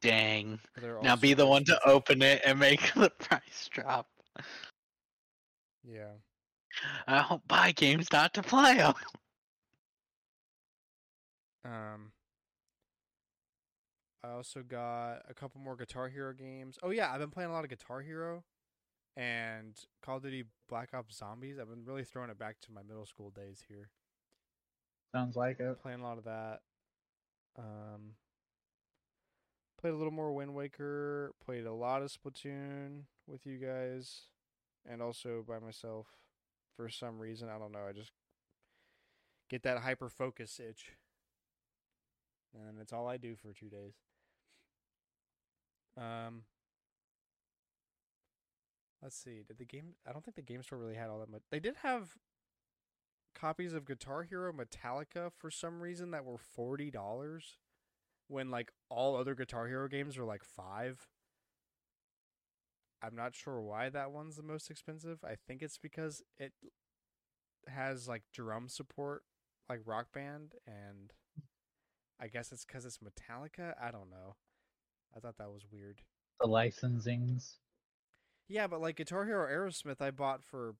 [0.00, 0.60] Dang.
[1.02, 4.08] Now be the one to open it and make the price drop.
[5.84, 6.12] Yeah.
[7.06, 8.94] I don't buy games not to play them.
[11.64, 12.12] Um.
[14.24, 16.78] I also got a couple more Guitar Hero games.
[16.82, 18.44] Oh yeah, I've been playing a lot of Guitar Hero,
[19.16, 21.58] and Call of Duty Black Ops Zombies.
[21.60, 23.90] I've been really throwing it back to my middle school days here.
[25.14, 25.80] Sounds like it.
[25.82, 26.60] Playing a lot of that.
[27.58, 28.14] Um.
[29.80, 31.32] Played a little more Wind Waker.
[31.44, 34.28] Played a lot of Splatoon with you guys,
[34.88, 36.06] and also by myself.
[36.76, 37.86] For some reason, I don't know.
[37.86, 38.12] I just
[39.50, 40.92] get that hyper focus itch,
[42.54, 43.94] and it's all I do for two days.
[45.98, 46.44] Um.
[49.02, 49.42] Let's see.
[49.46, 49.94] Did the game?
[50.06, 51.42] I don't think the game store really had all that much.
[51.50, 52.16] They did have
[53.34, 57.58] copies of Guitar Hero Metallica for some reason that were forty dollars,
[58.28, 61.08] when like all other Guitar Hero games are like five.
[63.02, 65.24] I'm not sure why that one's the most expensive.
[65.24, 66.52] I think it's because it
[67.66, 69.24] has like drum support,
[69.68, 71.12] like Rock Band, and
[72.20, 73.74] I guess it's because it's Metallica.
[73.82, 74.36] I don't know.
[75.16, 76.02] I thought that was weird.
[76.40, 77.56] The licensings.
[78.52, 80.74] Yeah, but like Guitar Hero Aerosmith, I bought for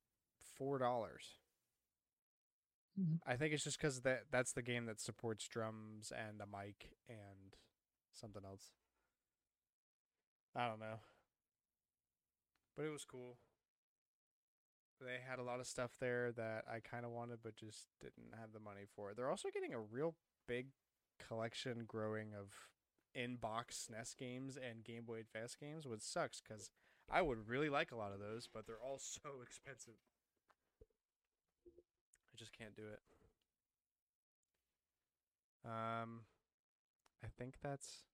[0.59, 1.39] four dollars.
[3.01, 3.21] Mhm.
[3.25, 6.99] I think it's just because that that's the game that supports drums and a mic
[7.09, 7.57] and
[8.13, 8.75] something else.
[10.55, 11.01] I don't know,
[12.77, 13.39] but it was cool.
[15.01, 18.35] They had a lot of stuff there that I kind of wanted, but just didn't
[18.39, 19.15] have the money for.
[19.15, 20.15] They're also getting a real
[20.47, 20.69] big
[21.19, 22.53] collection growing of
[23.15, 26.71] in-box SNES games and Game Boy Advance games, which sucks because
[27.13, 29.95] I would really like a lot of those, but they're all so expensive.
[31.67, 33.01] I just can't do it.
[35.65, 36.21] Um,
[37.23, 38.05] I think that's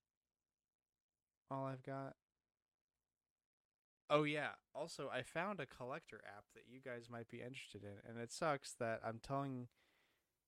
[1.51, 2.15] all I've got.
[4.11, 4.51] Oh yeah.
[4.75, 8.33] Also, I found a collector app that you guys might be interested in, and it
[8.33, 9.69] sucks that I'm telling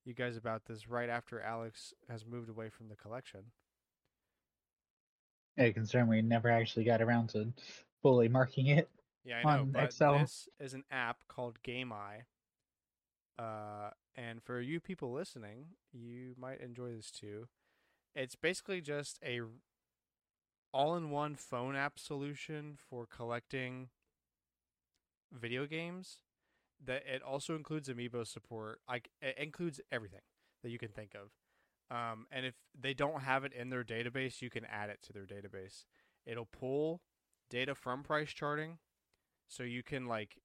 [0.05, 3.41] you guys about this right after Alex has moved away from the collection.
[5.59, 7.53] A concern we never actually got around to
[8.03, 8.89] fully marking it.
[9.25, 10.19] Yeah, I know, but Excel.
[10.19, 12.23] this is an app called GameEye.
[13.39, 17.49] Uh, and for you people listening, you might enjoy this too.
[18.15, 19.41] It's basically just a
[20.73, 23.89] all-in-one phone app solution for collecting
[25.33, 26.19] video games.
[26.83, 28.81] That it also includes amiibo support.
[28.89, 30.23] Like it includes everything
[30.63, 31.31] that you can think of.
[31.95, 35.13] Um, and if they don't have it in their database, you can add it to
[35.13, 35.85] their database.
[36.25, 37.03] It'll pull
[37.51, 38.79] data from price charting,
[39.49, 40.39] so you can like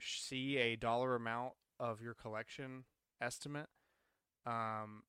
[0.00, 2.84] see a dollar amount of your collection
[3.20, 3.68] estimate.
[4.46, 5.02] Um,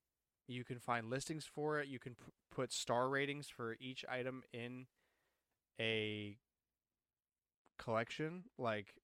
[0.46, 1.88] you can find listings for it.
[1.88, 4.86] You can p- put star ratings for each item in
[5.80, 6.36] a
[7.78, 8.94] collection, like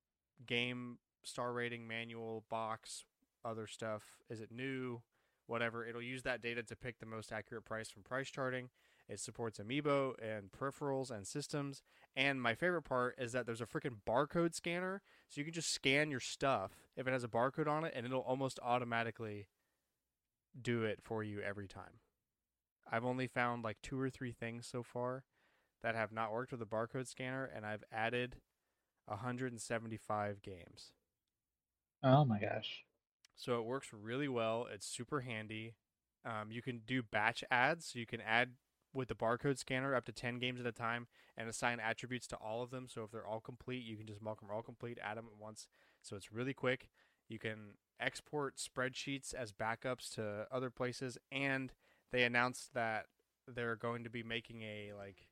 [0.47, 3.05] game star rating, manual, box,
[3.45, 4.03] other stuff.
[4.29, 5.03] Is it new?
[5.47, 5.87] Whatever.
[5.87, 8.69] It'll use that data to pick the most accurate price from price charting.
[9.09, 11.83] It supports amiibo and peripherals and systems.
[12.17, 15.73] And my favorite part is that there's a freaking barcode scanner, so you can just
[15.73, 19.47] scan your stuff if it has a barcode on it, and it'll almost automatically
[20.61, 22.01] do it for you every time.
[22.91, 25.25] I've only found like two or three things so far
[25.83, 28.37] that have not worked with a barcode scanner, and I've added
[29.07, 30.93] 175 games.
[32.03, 32.85] Oh my gosh.
[33.37, 34.67] So it works really well.
[34.73, 35.75] It's super handy.
[36.25, 37.87] Um, you can do batch ads.
[37.93, 38.53] So you can add
[38.97, 41.07] with the barcode scanner up to 10 games at a time
[41.37, 42.87] and assign attributes to all of them.
[42.89, 45.41] So if they're all complete, you can just mark them all complete, add them at
[45.41, 45.69] once.
[46.03, 46.89] So it's really quick.
[47.29, 51.19] You can export spreadsheets as backups to other places.
[51.31, 51.73] And
[52.11, 53.07] they announced that
[53.47, 55.29] they're going to be making a like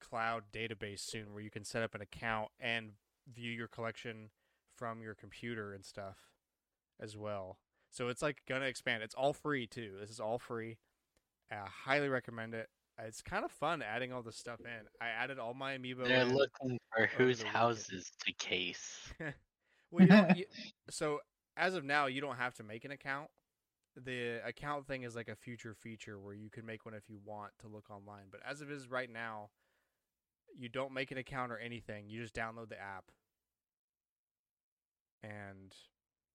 [0.00, 2.92] cloud database soon where you can set up an account and
[3.32, 4.30] view your collection
[4.76, 6.16] from your computer and stuff
[7.00, 7.58] as well.
[7.90, 9.02] So it's like gonna expand.
[9.02, 9.92] It's all free too.
[10.00, 10.78] This is all free.
[11.50, 12.68] I highly recommend it.
[12.98, 14.86] It's kind of fun adding all this stuff in.
[15.00, 16.06] I added all my amiibo.
[16.06, 16.34] They're in.
[16.34, 19.12] looking for whose houses to case.
[19.90, 20.44] well, you you,
[20.90, 21.20] so
[21.56, 23.28] as of now, you don't have to make an account.
[23.96, 27.18] The account thing is like a future feature where you can make one if you
[27.24, 28.26] want to look online.
[28.30, 29.50] But as it is right now,
[30.56, 32.08] you don't make an account or anything.
[32.08, 33.04] You just download the app,
[35.22, 35.74] and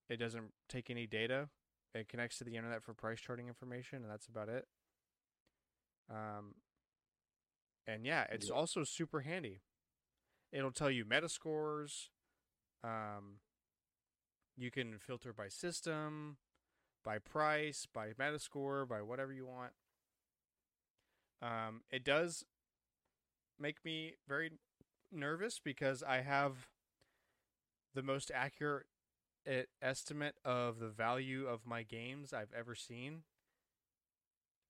[0.10, 1.50] it doesn't take any data.
[1.94, 4.66] It connects to the internet for price charting information, and that's about it.
[6.10, 6.56] Um,
[7.86, 8.56] and yeah, it's Yeah.
[8.56, 9.62] also super handy.
[10.52, 12.10] It'll tell you meta scores,
[12.84, 13.40] Um,
[14.56, 16.38] you can filter by system,
[17.04, 19.74] by price, by Metascore, by whatever you want.
[21.42, 22.46] Um, it does
[23.60, 24.52] make me very
[25.12, 26.70] nervous because I have
[27.94, 28.88] the most accurate
[29.82, 33.24] estimate of the value of my games I've ever seen.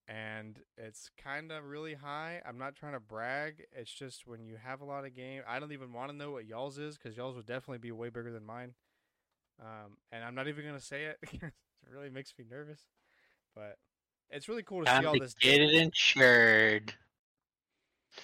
[0.07, 2.41] And it's kind of really high.
[2.47, 3.65] I'm not trying to brag.
[3.73, 6.31] It's just when you have a lot of game, I don't even want to know
[6.31, 8.73] what y'all's is because y'all's would definitely be way bigger than mine.
[9.61, 11.17] Um, and I'm not even gonna say it.
[11.33, 11.51] it
[11.91, 12.81] really makes me nervous.
[13.55, 13.77] But
[14.29, 15.33] it's really cool to Time see all to this.
[15.41, 15.63] get data.
[15.63, 16.93] it insured.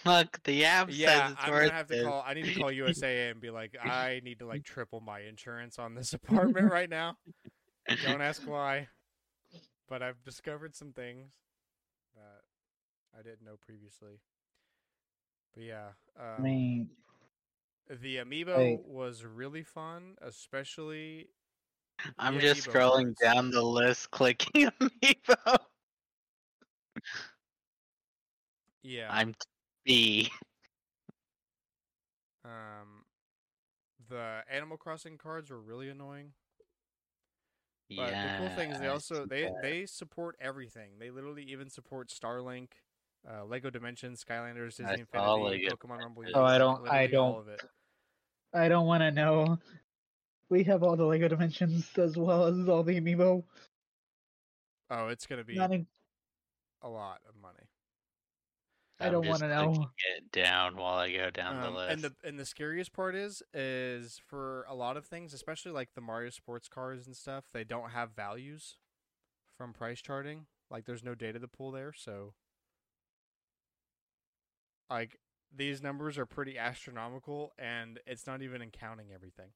[0.05, 2.03] Look, the app Yeah, says it's I'm worth gonna have to it.
[2.03, 2.23] call.
[2.25, 5.79] I need to call USA and be like, I need to like triple my insurance
[5.79, 7.17] on this apartment right now.
[8.03, 8.87] Don't ask why,
[9.89, 11.31] but I've discovered some things
[13.17, 14.19] I didn't know previously.
[15.53, 15.87] But yeah,
[16.19, 16.89] I um, mean,
[17.89, 21.27] the amiibo I- was really fun, especially.
[22.17, 25.57] I'm just amiibo scrolling down the list, clicking Amiibo.
[28.83, 29.07] Yeah.
[29.09, 29.33] I'm
[29.85, 30.29] B.
[32.43, 33.05] Um,
[34.09, 36.33] the Animal Crossing cards were really annoying.
[37.89, 38.37] But yeah.
[38.37, 40.91] the cool thing is they also they they support everything.
[40.99, 42.69] They literally even support Starlink,
[43.29, 46.23] uh, Lego Dimensions, Skylanders, I Disney saw Infinity, Lego Pokemon Rumble.
[46.33, 47.61] Oh, I don't- I don't- of it.
[48.53, 49.59] I don't want to know.
[50.49, 53.43] We have all the Lego Dimensions as well as all the amiibo.
[54.89, 55.87] Oh, it's gonna be in-
[56.81, 57.67] a lot of money.
[58.99, 59.65] I I'm don't wanna know.
[59.73, 61.91] clicking It down while I go down the Um, list.
[61.93, 65.93] and the and the scariest part is is for a lot of things, especially like
[65.93, 68.77] the Mario sports cars and stuff, they don't have values
[69.57, 70.45] from price charting.
[70.69, 72.35] Like there's no data to pull there, so
[74.89, 75.19] like
[75.55, 79.49] these numbers are pretty astronomical and it's not even in counting everything.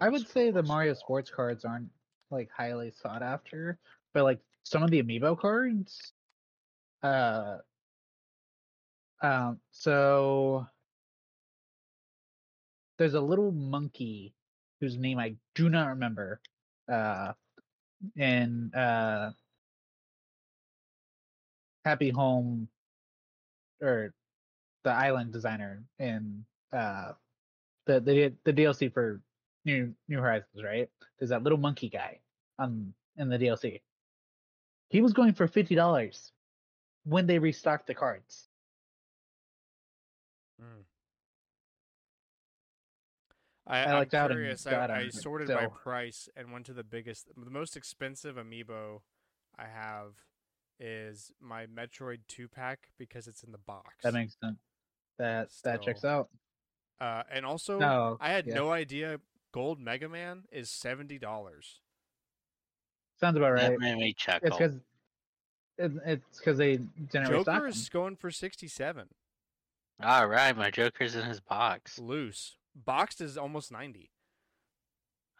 [0.00, 1.88] I would say the Mario sports cards aren't
[2.30, 3.78] like highly sought after,
[4.14, 6.12] but like some of the amiibo cards,
[7.02, 7.58] uh,
[9.22, 10.66] um, so
[12.98, 14.34] there's a little monkey
[14.80, 16.40] whose name I do not remember,
[16.90, 17.32] uh,
[18.16, 19.30] in uh,
[21.84, 22.68] Happy Home
[23.82, 24.14] or
[24.84, 27.12] the island designer in uh
[27.86, 29.20] the the the DLC for
[29.64, 30.88] New New Horizons, right?
[31.18, 32.20] There's that little monkey guy
[32.58, 33.80] on in the DLC.
[34.88, 36.32] He was going for fifty dollars
[37.04, 38.48] when they restocked the cards.
[43.66, 44.66] I, I I'm lucked out and curious.
[44.66, 49.00] I, I sorted by price and went to the biggest, the most expensive amiibo
[49.58, 50.14] I have
[50.84, 53.94] is my Metroid two pack because it's in the box.
[54.02, 54.58] That makes sense.
[55.18, 56.28] That that checks out.
[57.00, 58.54] uh, and also No, I had yeah.
[58.54, 59.20] no idea
[59.52, 61.80] Gold Mega Man is seventy dollars.
[63.20, 63.70] Sounds about right.
[63.70, 64.48] That made me chuckle.
[64.48, 64.74] It's because
[65.78, 66.78] it, it's because they
[67.10, 69.08] didn't Joker is going for sixty seven
[70.02, 71.98] All right, my Joker's in his box.
[71.98, 72.56] loose.
[72.74, 74.10] Boxed is almost ninety.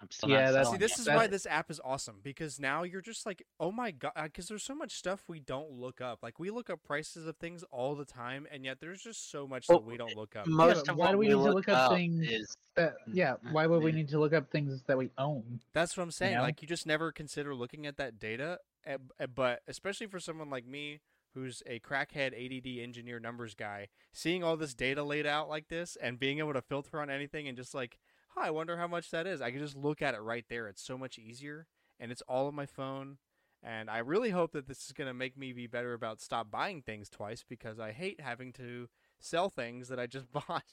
[0.03, 0.99] I'm still Yeah, not that's- See, this it.
[0.99, 4.13] is that- why this app is awesome because now you're just like, oh my god,
[4.17, 6.19] because there's so much stuff we don't look up.
[6.23, 9.47] Like we look up prices of things all the time, and yet there's just so
[9.47, 10.47] much Well, that we don't look up.
[10.49, 12.57] Most but of why do we we need to look look up up things is
[12.75, 15.61] That, yeah, Mm, why would we need to look up things that we own?
[15.73, 16.35] That's what I'm saying.
[16.35, 16.43] know?
[16.43, 20.51] Like you just never consider looking at that data, eh, eh, but especially for someone
[20.51, 21.01] like me
[21.35, 25.97] who's a crackhead ADD engineer numbers guy, seeing all this data laid out like this
[25.97, 27.99] and being able to filter on anything and just like,
[28.37, 29.41] oh, I wonder how much that is.
[29.41, 30.69] I can just look at it right there.
[30.69, 31.67] It's so much easier,
[31.99, 33.19] and it's all on my phone.
[33.63, 36.51] And I really hope that this is going to make me be better about stop
[36.51, 38.89] buying things twice because I hate having to
[39.21, 40.65] sell things that I just bought.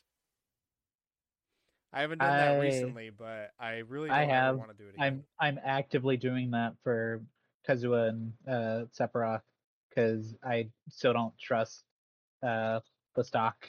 [1.92, 4.96] I haven't done that recently, but I really don't I have, want to do it
[4.96, 5.04] again.
[5.04, 7.22] I'm I'm actively doing that for
[7.68, 9.42] Kazuya and uh, Sephiroth
[9.90, 11.84] because I still don't trust
[12.44, 12.80] uh,
[13.16, 13.68] the stock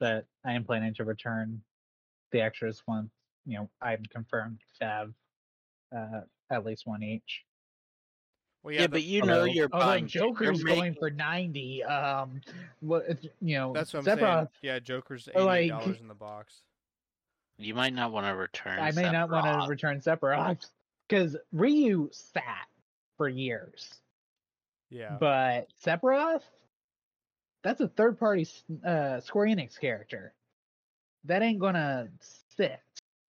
[0.00, 1.62] that I am planning to return
[2.36, 3.10] the extras once
[3.46, 5.12] you know I'm confirmed to have
[5.96, 6.20] uh,
[6.50, 7.44] at least one each.
[8.62, 10.06] Well, yeah, yeah, but the- you know Although- you're buying.
[10.06, 11.82] Joker's you're going for ninety.
[11.82, 12.40] Um,
[12.80, 13.06] what
[13.40, 13.72] you know?
[13.72, 14.48] that's what I'm saying.
[14.62, 16.62] Yeah, Joker's eighty like- dollars in the box.
[17.58, 18.78] You might not want to return.
[18.78, 20.68] I may not want to return Sephiroth
[21.08, 22.66] because Ryu sat
[23.16, 23.94] for years.
[24.90, 26.42] Yeah, But Sephiroth,
[27.64, 28.46] that's a third party
[28.84, 30.34] uh, Square Enix character.
[31.26, 32.80] That ain't gonna sit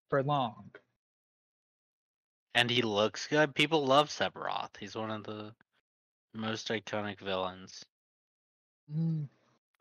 [0.09, 0.69] for long.
[2.55, 3.53] And he looks good.
[3.53, 4.77] People love Sephiroth.
[4.79, 5.53] He's one of the
[6.33, 7.85] most iconic villains.
[8.93, 9.27] Mm,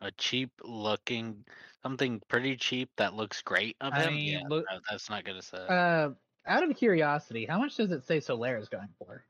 [0.01, 1.45] a cheap looking
[1.81, 4.15] something pretty cheap that looks great of I him.
[4.15, 5.65] mean, yeah, look- no, that's not gonna say.
[5.67, 6.09] Uh,
[6.45, 9.23] out of curiosity, how much does it say Solaire is going for?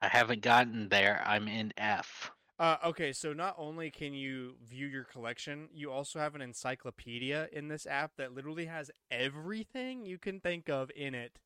[0.00, 1.22] I haven't gotten there.
[1.26, 2.30] I'm in F.
[2.58, 7.48] Uh, okay, so not only can you view your collection, you also have an encyclopedia
[7.52, 11.38] in this app that literally has everything you can think of in it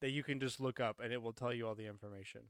[0.00, 2.40] that you can just look up and it will tell you all the information.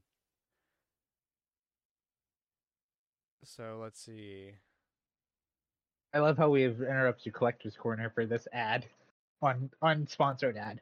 [3.43, 4.51] So let's see.
[6.13, 8.85] I love how we've interrupted Collector's Corner for this ad,
[9.41, 10.81] on unsponsored ad.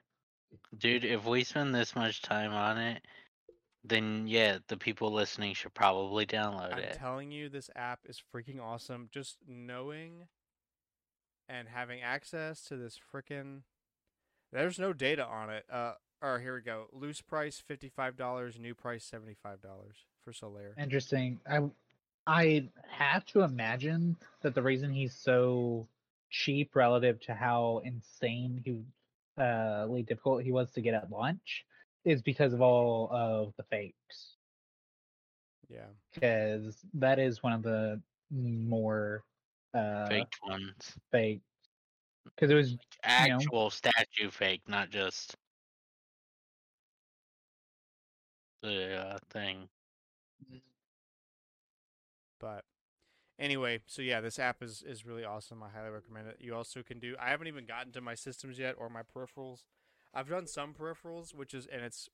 [0.78, 3.02] Dude, if we spend this much time on it,
[3.88, 6.92] then yeah, the people listening should probably download it.
[6.94, 9.10] I'm telling you, this app is freaking awesome.
[9.12, 10.28] Just knowing
[11.48, 13.62] and having access to this freaking.
[14.52, 15.66] There's no data on it.
[15.72, 16.86] Uh, or here we go.
[16.92, 18.58] Loose price fifty five dollars.
[18.60, 20.78] New price seventy five dollars for Solaire.
[20.82, 21.40] Interesting.
[21.50, 21.70] I
[22.26, 25.88] I have to imagine that the reason he's so
[26.30, 28.82] cheap relative to how insane he
[29.42, 31.66] uh difficult he was to get at launch
[32.06, 34.36] is because of all of the fakes.
[35.70, 35.88] Yeah.
[36.14, 38.02] Because that is one of the
[38.32, 39.24] more
[39.74, 40.94] uh Faked ones.
[41.12, 41.42] fake
[42.24, 42.78] because it was know.
[43.04, 45.36] Actual statue fake, not just
[48.62, 49.70] the uh, thing.
[52.40, 52.64] But
[53.40, 55.64] anyway, so yeah, this app is is really awesome.
[55.64, 56.38] I highly recommend it.
[56.40, 57.16] You also can do.
[57.20, 59.60] I haven't even gotten to my systems yet or my peripherals.
[60.16, 62.10] I've done some peripherals, which is and it's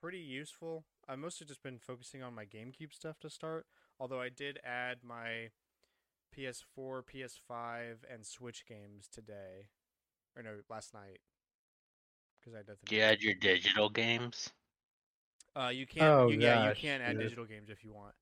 [0.00, 0.84] pretty useful.
[1.08, 3.66] I've mostly just been focusing on my GameCube stuff to start.
[4.00, 5.50] Although I did add my
[6.36, 9.68] PS4, PS5, and Switch games today,
[10.36, 11.18] or no, last night,
[12.40, 12.78] because I did.
[12.80, 14.50] the Do you add your digital games?
[15.54, 16.06] Uh, you can't.
[16.06, 17.20] Oh, you, yeah, you gosh, can add dude.
[17.24, 18.14] digital games if you want.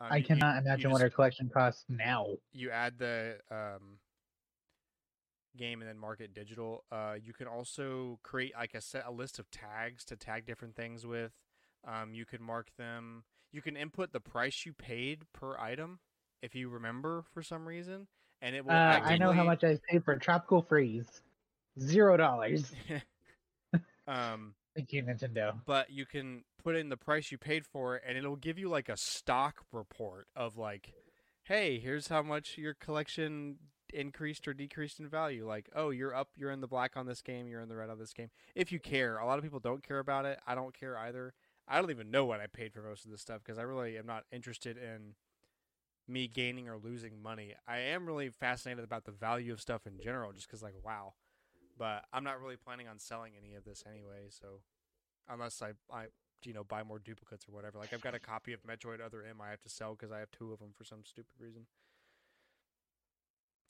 [0.00, 2.36] Um, I you- you- cannot you imagine just- what our collection costs now.
[2.52, 3.98] you add the um,
[5.56, 6.84] game and then mark it digital.
[6.90, 10.76] Uh, you can also create like a set a list of tags to tag different
[10.76, 11.32] things with.
[11.86, 13.24] Um, you can mark them.
[13.52, 16.00] You can input the price you paid per item
[16.42, 18.06] if you remember for some reason,
[18.42, 18.72] and it will.
[18.72, 21.22] Uh, I know how much I paid for Tropical Freeze.
[21.80, 22.72] Zero dollars.
[24.08, 25.54] um, Thank you, Nintendo.
[25.66, 28.68] but you can put in the price you paid for it, and it'll give you
[28.68, 30.92] like a stock report of like,
[31.44, 33.56] hey, here's how much your collection
[33.92, 35.46] increased or decreased in value.
[35.46, 37.90] Like, oh, you're up, you're in the black on this game, you're in the red
[37.90, 38.30] on this game.
[38.54, 40.40] If you care, a lot of people don't care about it.
[40.46, 41.34] I don't care either.
[41.66, 43.98] I don't even know what I paid for most of this stuff because I really
[43.98, 45.14] am not interested in
[46.06, 47.54] me gaining or losing money.
[47.66, 51.12] I am really fascinated about the value of stuff in general, just because like, wow.
[51.78, 54.62] But I'm not really planning on selling any of this anyway, so
[55.28, 56.06] unless I, I
[56.44, 57.78] you know buy more duplicates or whatever.
[57.78, 60.18] Like I've got a copy of Metroid Other M I have to sell because I
[60.18, 61.66] have two of them for some stupid reason.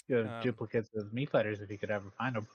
[0.09, 2.49] You have Um, duplicates of Mii Fighters if you could ever find them.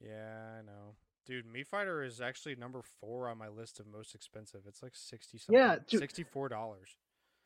[0.00, 0.96] Yeah, I know,
[1.26, 1.46] dude.
[1.46, 4.62] Mii Fighter is actually number four on my list of most expensive.
[4.66, 5.54] It's like sixty something.
[5.60, 6.00] Yeah, dude.
[6.00, 6.96] sixty four dollars.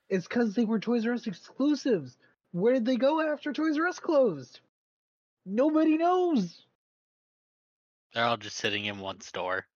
[0.09, 2.16] It's because they were Toys R Us exclusives.
[2.53, 4.61] Where did they go after Toys R Us closed?
[5.45, 6.64] Nobody knows.
[8.14, 9.66] They're all just sitting in one store.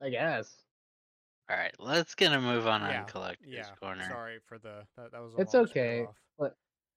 [0.00, 0.48] I guess.
[1.50, 4.04] All right, let's get a move on Yeah, on collector's Yeah, corner.
[4.06, 5.34] sorry for the that, that was.
[5.34, 6.06] A It's long okay,
[6.38, 6.56] but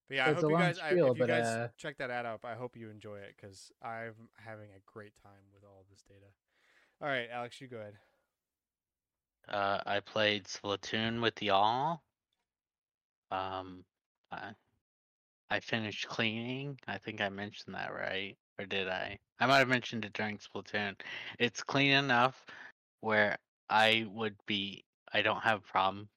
[0.10, 0.80] But yeah, I it's hope a you long guys.
[0.80, 3.20] I, spiel, if you but, guys uh, check that ad out, I hope you enjoy
[3.20, 6.26] it because I'm having a great time with all of this data.
[7.02, 7.94] All right, Alex, you go ahead.
[9.48, 12.02] Uh, I played Splatoon with y'all.
[13.32, 13.86] Um,
[14.34, 14.52] I,
[15.50, 16.78] I finished cleaning.
[16.88, 19.18] I think I mentioned that right, or did I?
[19.40, 21.00] I might have mentioned it during Splatoon.
[21.40, 22.46] It's clean enough
[23.00, 23.38] where
[23.72, 24.86] I would be.
[25.14, 26.10] I don't have a problem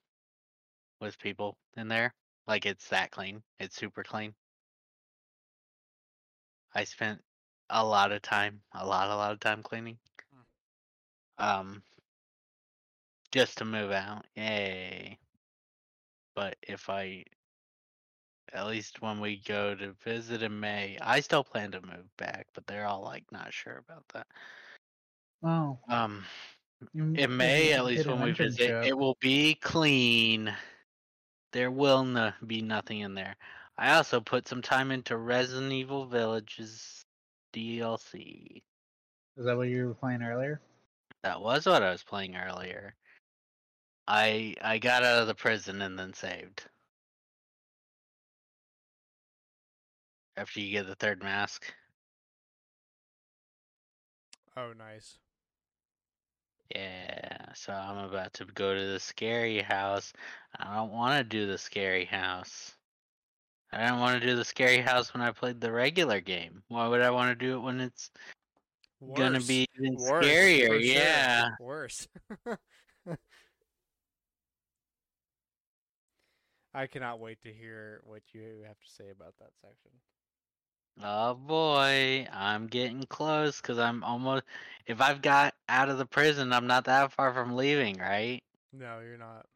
[1.00, 2.14] with people in there.
[2.46, 3.42] Like it's that clean.
[3.60, 4.34] It's super clean.
[6.74, 7.20] I spent
[7.70, 9.98] a lot of time, a lot, a lot of time cleaning.
[11.38, 11.82] Um,
[13.32, 14.26] just to move out.
[14.36, 15.18] Yay.
[16.34, 17.24] But if I,
[18.52, 22.48] at least when we go to visit in May, I still plan to move back,
[22.54, 24.26] but they're all like not sure about that.
[25.44, 26.24] oh, Um,
[26.96, 28.86] Mm, in May, at least when we visit, internship.
[28.86, 30.54] it will be clean.
[31.52, 33.36] There will no, be nothing in there.
[33.76, 37.04] I also put some time into Resident Evil Villages
[37.54, 38.62] DLC.
[39.36, 40.60] Is that what you were playing earlier?
[41.22, 42.94] That was what I was playing earlier.
[44.06, 46.66] I I got out of the prison and then saved.
[50.36, 51.72] After you get the third mask.
[54.56, 55.18] Oh, nice.
[56.74, 60.12] Yeah, so I'm about to go to the scary house.
[60.58, 62.74] I don't want to do the scary house.
[63.72, 66.62] I didn't want to do the scary house when I played the regular game.
[66.68, 68.10] Why would I want to do it when it's
[69.14, 70.66] gonna be even Worse, scarier?
[70.66, 70.76] sure.
[70.76, 71.48] Yeah.
[71.60, 72.08] Worse.
[76.74, 79.92] I cannot wait to hear what you have to say about that section.
[81.00, 84.44] Oh boy, I'm getting close because I'm almost.
[84.86, 88.42] If I've got out of the prison, I'm not that far from leaving, right?
[88.72, 89.46] No, you're not.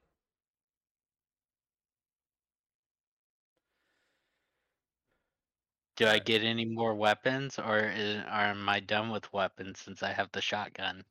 [5.97, 10.03] Do I get any more weapons, or, is, or am I done with weapons since
[10.03, 11.05] I have the shotgun?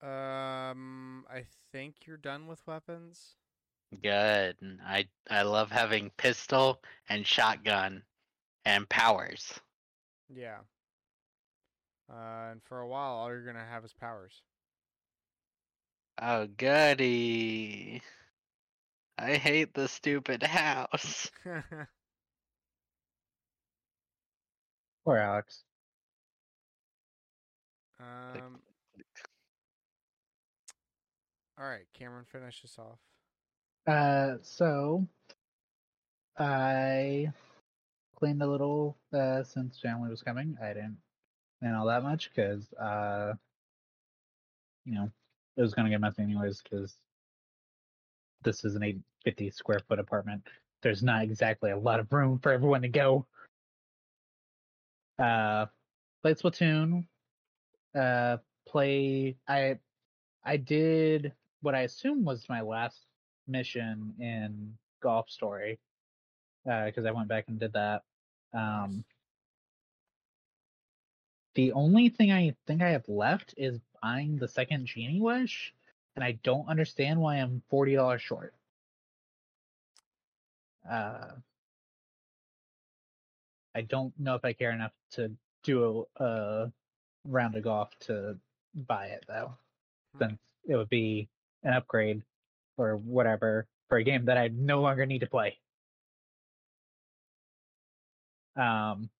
[0.00, 3.36] Um, I think you're done with weapons.
[4.00, 4.80] Good.
[4.82, 8.04] I I love having pistol and shotgun
[8.66, 9.54] and powers.
[10.28, 10.58] Yeah.
[12.10, 14.42] Uh, and for a while, all you're gonna have is powers.
[16.20, 18.02] Oh goody!
[19.18, 21.30] I hate the stupid house.
[25.04, 25.62] Poor Alex.
[28.00, 28.58] um.
[31.58, 32.98] All right, Cameron, finish this off.
[33.86, 35.06] Uh, so
[36.38, 37.32] I
[38.16, 40.56] cleaned a little uh, since family was coming.
[40.60, 40.96] I didn't
[41.60, 43.34] clean all that much because, uh,
[44.84, 45.10] you know,
[45.56, 46.62] it was gonna get messy anyways.
[46.62, 46.96] Because
[48.42, 50.42] this is an 850 square foot apartment.
[50.82, 53.26] There's not exactly a lot of room for everyone to go.
[55.18, 55.66] Uh,
[56.22, 57.06] played Splatoon.
[57.94, 59.36] Uh, play.
[59.48, 59.78] I
[60.44, 63.06] I did what I assume was my last
[63.48, 65.78] mission in Golf Story
[66.66, 68.02] because I went back and did that.
[68.52, 69.04] Um,
[71.54, 75.72] the only thing I think I have left is buying the second Genie Wish,
[76.14, 78.52] and I don't understand why I'm forty dollars short.
[80.88, 81.32] Uh,
[83.74, 85.30] I don't know if I care enough to
[85.62, 86.72] do a, a
[87.24, 88.36] round of golf to
[88.74, 89.52] buy it though,
[90.14, 90.18] Hmm.
[90.18, 91.28] since it would be
[91.62, 92.22] an upgrade
[92.76, 95.58] or whatever for a game that I no longer need to play.
[98.56, 99.10] Um,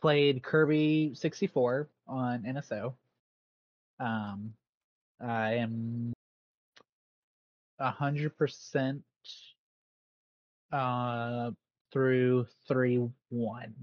[0.00, 2.94] played Kirby 64 on NSO.
[3.98, 4.54] Um,
[5.20, 6.12] I am
[7.78, 9.02] a hundred percent
[10.72, 11.50] uh
[11.92, 13.74] through three one.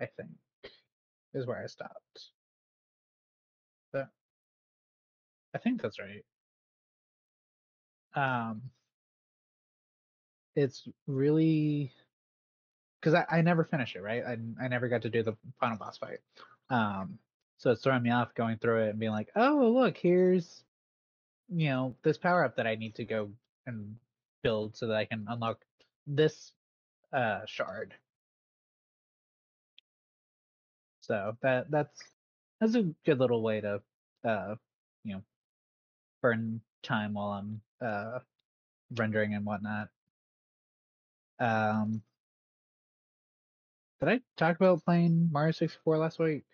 [0.00, 0.30] I think
[1.34, 2.30] is where I stopped.
[3.92, 4.08] But
[5.54, 6.24] I think that's right.
[8.14, 8.62] Um,
[10.54, 11.92] it's really
[13.02, 14.22] because I, I never finished it, right?
[14.24, 16.20] I I never got to do the final boss fight.
[16.70, 17.18] Um,
[17.58, 20.62] so it's throwing me off going through it and being like, oh look, here's
[21.48, 23.30] you know this power up that I need to go
[23.66, 23.96] and
[24.42, 25.58] build so that I can unlock
[26.06, 26.52] this
[27.12, 27.94] uh shard.
[31.00, 32.00] So that that's
[32.60, 33.82] that's a good little way to
[34.24, 34.54] uh
[35.04, 35.22] you know
[36.22, 38.20] burn time while I'm uh
[38.94, 39.88] rendering and whatnot.
[41.40, 42.02] Um
[44.02, 46.44] did I talk about playing Mario 64 last week?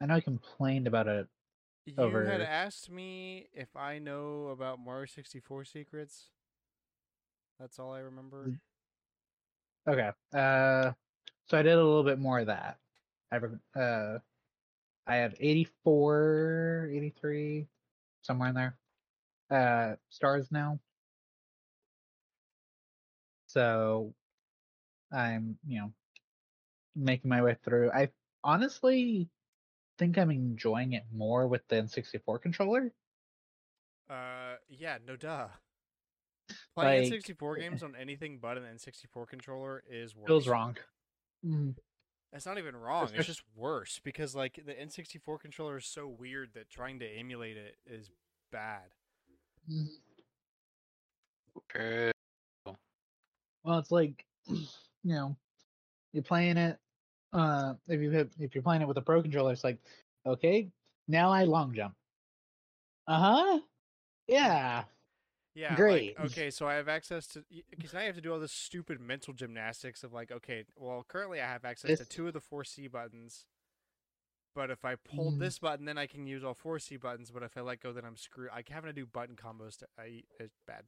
[0.00, 1.26] I know I complained about it.
[1.86, 6.30] You Over- had asked me if I know about Mario 64 secrets.
[7.58, 8.52] That's all I remember.
[9.88, 10.10] Okay.
[10.32, 10.92] Uh
[11.46, 12.78] so I did a little bit more of that.
[13.32, 14.18] I re- uh
[15.06, 17.66] I have 84, 83
[18.22, 18.76] somewhere in there.
[19.50, 20.78] Uh stars now.
[23.46, 24.14] So
[25.12, 25.92] I'm, you know,
[26.94, 27.90] making my way through.
[27.92, 28.08] I
[28.44, 29.28] honestly
[29.98, 32.92] think I'm enjoying it more with the N64 controller.
[34.08, 35.48] Uh, yeah, no duh.
[36.74, 40.26] Playing Like, N64 games on anything but an N64 controller is worse.
[40.26, 40.76] Feels wrong.
[41.44, 41.74] Mm,
[42.32, 43.08] That's not even wrong.
[43.14, 47.56] It's just worse because like the N64 controller is so weird that trying to emulate
[47.56, 48.10] it is
[48.52, 48.82] bad.
[49.70, 49.86] mm.
[51.68, 52.10] True.
[53.62, 54.24] Well, it's like,
[55.04, 55.36] you know,
[56.12, 56.78] you're playing it.
[57.32, 59.78] Uh, if you hit, if you're playing it with a pro controller, it's like,
[60.26, 60.68] okay,
[61.08, 61.94] now I long jump.
[63.06, 63.60] Uh huh.
[64.26, 64.84] Yeah.
[65.54, 66.18] Yeah, Great.
[66.18, 68.52] Like, okay, so I have access to because now you have to do all this
[68.52, 72.40] stupid mental gymnastics of like, okay, well, currently I have access to two of the
[72.40, 73.46] four C buttons,
[74.54, 75.38] but if I pull Mhm.
[75.40, 77.32] this button, then I can use all four C buttons.
[77.32, 78.50] But if I let go, then I'm screwed.
[78.50, 79.78] I having to do button combos.
[79.78, 80.84] To, I it's bad.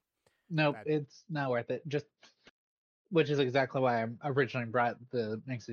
[0.48, 0.86] Nope, Bad.
[0.86, 1.86] it's not worth it.
[1.88, 2.06] Just,
[3.12, 5.70] which is exactly why I originally brought the next.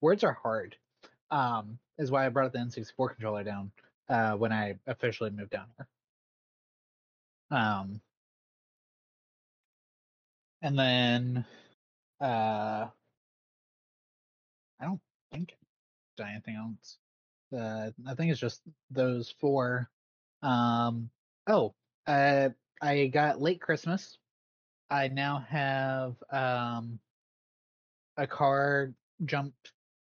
[0.00, 0.76] Words are hard.
[1.30, 3.70] Um, is why I brought the N64 controller down
[4.08, 5.86] uh, when I officially moved down here.
[7.50, 8.00] Um,
[10.62, 11.44] and then
[12.20, 12.86] uh,
[14.80, 15.00] I don't
[15.32, 15.54] think
[16.16, 16.98] done anything else.
[17.56, 19.88] Uh, I think it's just those four.
[20.42, 21.10] Um,
[21.46, 21.74] oh,
[22.06, 22.50] uh,
[22.82, 24.18] I got late Christmas.
[24.90, 26.98] I now have um,
[28.16, 28.92] a car
[29.24, 29.54] jump,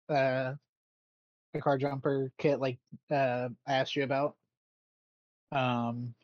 [0.09, 0.55] uh,
[1.55, 2.79] a car jumper kit, like
[3.11, 4.37] uh, I asked you about.
[5.53, 6.15] Um,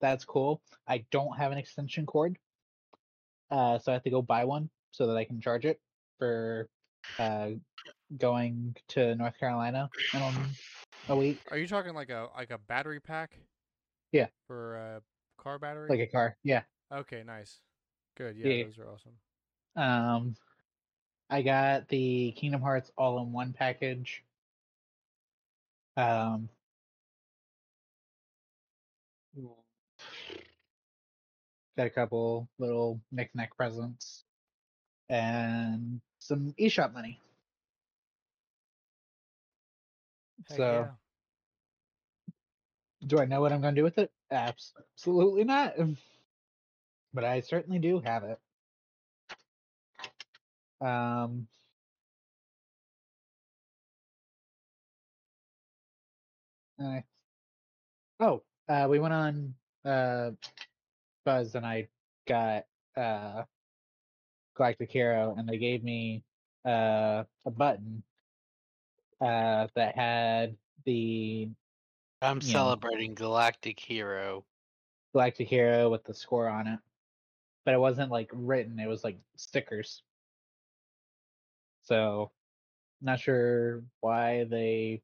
[0.00, 0.62] that's cool.
[0.86, 2.38] I don't have an extension cord,
[3.50, 5.80] uh, so I have to go buy one so that I can charge it
[6.18, 6.68] for
[7.18, 7.50] uh,
[8.18, 10.22] going to North Carolina in
[11.08, 13.38] a week, Are you talking like a like a battery pack?
[14.12, 14.26] Yeah.
[14.46, 15.02] For a
[15.42, 15.88] car battery.
[15.90, 16.36] like a car.
[16.42, 16.62] Yeah.
[16.92, 17.60] okay, nice.
[18.16, 18.36] Good.
[18.36, 18.64] Yeah, Yeah.
[18.64, 19.12] those are awesome.
[19.76, 20.36] Um,
[21.28, 24.24] I got the Kingdom Hearts all-in-one package.
[25.98, 26.48] Um,
[31.76, 34.24] got a couple little knick-knack presents
[35.10, 37.20] and some eShop money.
[40.48, 40.88] Heck so,
[42.22, 42.28] yeah.
[43.06, 44.10] do I know what I'm going to do with it?
[44.30, 45.74] Absolutely not.
[47.16, 48.38] But I certainly do have it.
[50.86, 51.46] Um,
[56.78, 57.00] uh,
[58.20, 59.54] oh, uh, we went on
[59.86, 60.32] uh,
[61.24, 61.88] Buzz and I
[62.28, 62.66] got
[62.98, 63.44] uh,
[64.54, 66.22] Galactic Hero, and they gave me
[66.66, 68.02] uh, a button
[69.22, 70.54] uh, that had
[70.84, 71.48] the
[72.20, 74.44] I'm celebrating Galactic Hero.
[75.14, 76.78] Galactic Hero with the score on it,
[77.66, 80.02] but it wasn't like written; it was like stickers.
[81.82, 82.32] So,
[83.02, 85.02] not sure why they,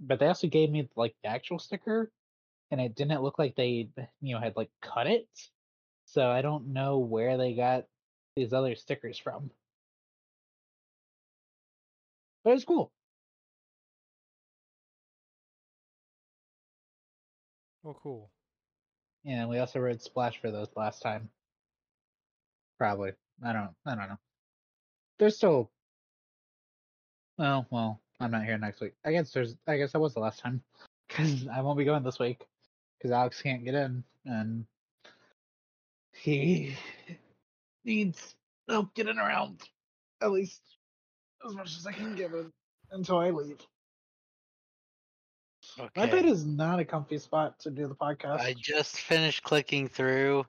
[0.00, 2.12] but they also gave me like the actual sticker,
[2.70, 3.88] and it didn't look like they,
[4.20, 5.28] you know, had like cut it.
[6.06, 7.86] So I don't know where they got
[8.36, 9.50] these other stickers from.
[12.44, 12.92] But it was cool.
[17.84, 18.30] Oh, cool.
[19.24, 21.30] Yeah, we also rode Splash for those last time.
[22.78, 23.12] Probably.
[23.44, 23.70] I don't.
[23.86, 24.18] I don't know.
[25.18, 25.70] They're still.
[27.38, 28.94] Oh well, I'm not here next week.
[29.04, 29.56] I guess there's.
[29.66, 30.62] I guess that was the last time
[31.08, 32.46] because I won't be going this week
[32.98, 34.64] because Alex can't get in and
[36.12, 36.76] he
[37.84, 38.34] needs
[38.68, 39.60] help getting around
[40.22, 40.62] at least
[41.46, 42.52] as much as I can give him
[42.90, 43.58] until I leave.
[45.78, 46.00] Okay.
[46.00, 48.40] My bed is not a comfy spot to do the podcast.
[48.40, 50.46] I just finished clicking through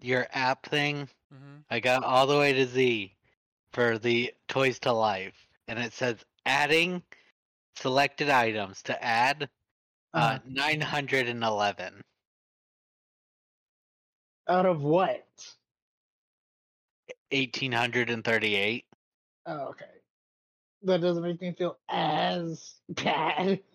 [0.00, 1.08] your app thing.
[1.34, 1.56] Mm-hmm.
[1.70, 3.12] I got all the way to Z
[3.72, 5.34] for the Toys to Life,
[5.68, 7.02] and it says adding
[7.76, 9.48] selected items to add
[10.14, 12.00] Uh, uh, 911.
[14.48, 15.26] out of what?
[17.30, 18.84] 1838.
[19.46, 19.84] Oh, okay.
[20.82, 23.60] That doesn't make me feel as bad.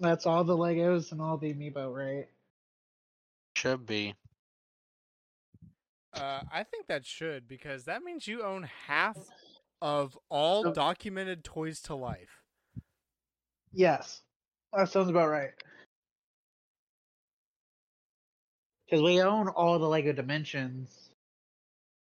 [0.00, 2.28] That's all the Legos and all the amiibo, right?
[3.58, 4.14] Should be.
[6.14, 9.16] Uh, I think that should because that means you own half
[9.82, 12.44] of all documented toys to life.
[13.72, 14.22] Yes.
[14.72, 15.50] That sounds about right.
[18.86, 21.10] Because we own all the Lego Dimensions,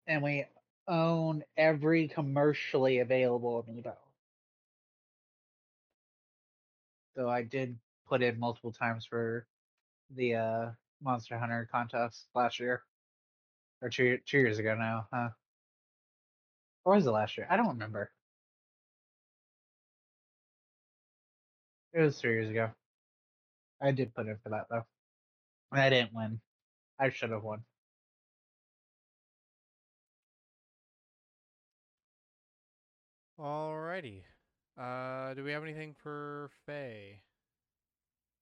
[0.06, 0.46] and we
[0.86, 3.96] own every commercially available amiibo.
[7.16, 7.76] So I did
[8.08, 9.46] put in multiple times for
[10.14, 10.70] the uh,
[11.02, 12.82] Monster Hunter contest last year,
[13.82, 15.30] or two two years ago now, huh?
[16.84, 17.46] Or was it last year?
[17.50, 18.10] I don't remember.
[21.92, 22.70] It was three years ago.
[23.82, 24.84] I did put in for that though.
[25.72, 26.40] I didn't win.
[26.98, 27.64] I should have won.
[33.38, 34.22] Alrighty.
[34.78, 37.22] Uh, do we have anything for Faye?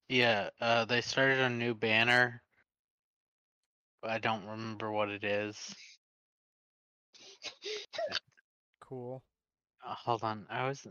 [0.09, 2.43] Yeah, uh, they started a new banner.
[4.03, 5.75] I don't remember what it is.
[8.81, 9.23] Cool.
[9.87, 10.87] Uh, hold on, I was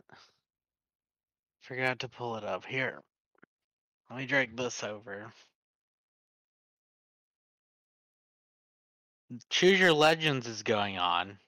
[1.62, 3.02] forgot to pull it up here.
[4.10, 5.34] Let me drag this over.
[9.50, 11.40] Choose Your Legends is going on,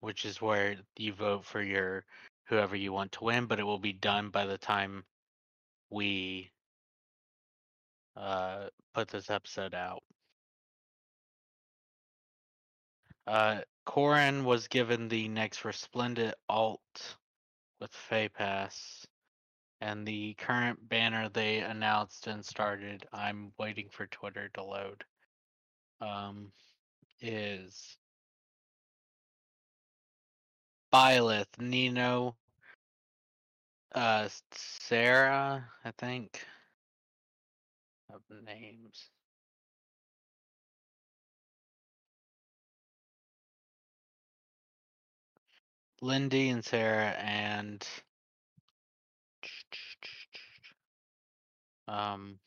[0.00, 2.04] which is where you vote for your
[2.46, 5.04] whoever you want to win, but it will be done by the time
[5.90, 6.50] we
[8.16, 10.02] uh put this episode out.
[13.26, 17.16] Uh Corrin was given the next Resplendent alt
[17.80, 19.06] with Fay Pass.
[19.80, 25.04] And the current banner they announced and started, I'm waiting for Twitter to load.
[26.00, 26.52] Um,
[27.20, 27.96] is
[30.92, 32.36] Byleth, Nino,
[33.94, 36.46] uh, Sarah, I think.
[38.12, 39.10] Of names.
[46.04, 47.88] Lindy and Sarah and
[51.88, 52.38] um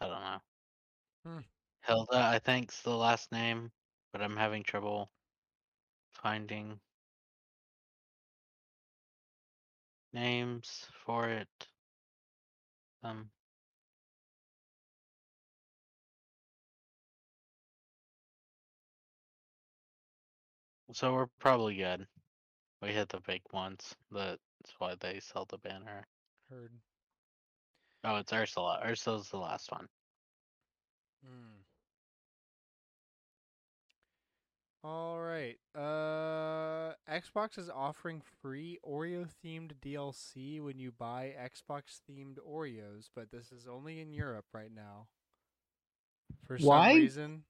[0.00, 0.40] I don't know.
[1.24, 1.40] Hmm.
[1.86, 3.72] Hilda, I think's the last name,
[4.12, 5.10] but I'm having trouble
[6.14, 6.80] finding
[10.12, 11.68] names for it.
[13.02, 13.30] Um
[20.92, 22.06] So we're probably good.
[22.82, 23.94] We hit the big ones.
[24.10, 24.38] That's
[24.78, 26.06] why they sell the banner.
[26.50, 26.72] Heard.
[28.04, 28.80] Oh, it's Ursula.
[28.84, 29.86] Ursula's the last one.
[31.24, 31.62] Hmm.
[34.84, 35.56] All right.
[35.76, 43.30] Uh, Xbox is offering free Oreo themed DLC when you buy Xbox themed Oreos, but
[43.30, 45.06] this is only in Europe right now.
[46.46, 46.90] For Why?
[46.94, 47.44] some reason,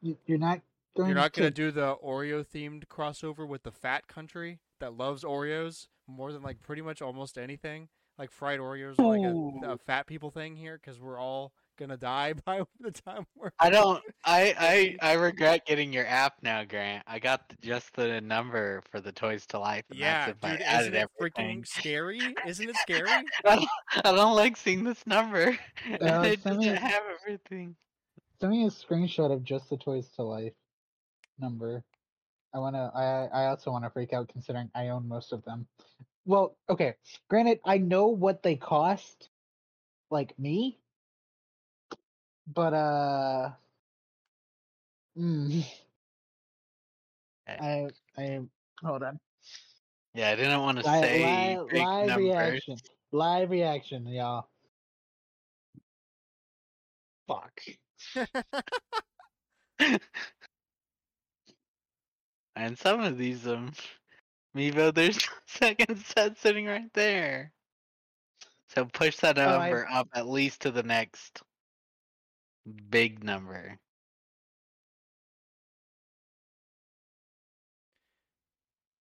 [0.00, 0.62] You, you're not going
[0.96, 5.24] you're not going to do the Oreo themed crossover with the fat country that loves
[5.24, 7.88] Oreos more than like pretty much almost anything.
[8.18, 9.72] Like fried Oreos are like a, Oh.
[9.72, 13.50] a fat people thing here because we're all gonna die by the time we're.
[13.58, 14.02] I don't.
[14.24, 14.54] I
[15.02, 17.04] I I regret getting your app now, Grant.
[17.06, 19.84] I got the, just the number for the Toys to Life.
[19.90, 21.60] And Yeah, that's I dude, added isn't it everything.
[21.62, 22.20] freaking scary?
[22.46, 23.08] Isn't it scary?
[23.10, 23.68] I don't,
[24.04, 25.58] I don't like seeing this number.
[25.90, 27.76] Uh, and it doesn't me- have everything.
[28.40, 30.52] send me a screenshot of just the Toys to Life
[31.42, 31.84] number.
[32.54, 32.90] I wanna.
[32.94, 35.66] I I also want to freak out considering I own most of them.
[36.24, 36.94] Well, okay.
[37.28, 39.28] Granted, I know what they cost,
[40.10, 40.78] like me,
[42.46, 43.50] but uh,
[45.18, 45.66] mm,
[47.48, 48.40] I I
[48.82, 49.18] hold on.
[50.14, 52.76] Yeah, I didn't want to say li- big live reaction.
[53.12, 54.46] Live reaction, y'all.
[57.26, 57.60] Fuck.
[62.56, 63.72] And some of these, um,
[64.56, 67.52] Mevo, there's second set sitting right there.
[68.68, 71.42] So push that Oh, I- number up at least to the next
[72.90, 73.78] big number.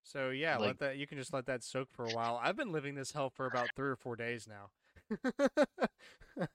[0.03, 2.39] So yeah, Like- let that you can just let that soak for a while.
[2.41, 4.69] I've been living this hell for about three or four days now.
[6.37, 6.47] and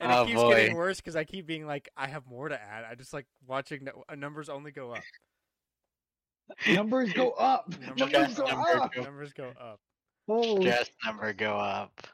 [0.00, 2.84] Oh, it keeps getting worse because I keep being like, I have more to add.
[2.84, 5.02] I just like watching no- uh, numbers only go up.
[6.68, 7.68] Numbers go up.
[7.96, 8.84] Numbers Numbers go go up.
[8.84, 8.94] up.
[8.94, 9.80] Go- Numbers go up.
[10.26, 12.06] Holy Just number go up.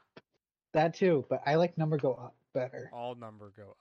[0.73, 2.91] that too, but I like number go up better.
[2.93, 3.77] All number go up.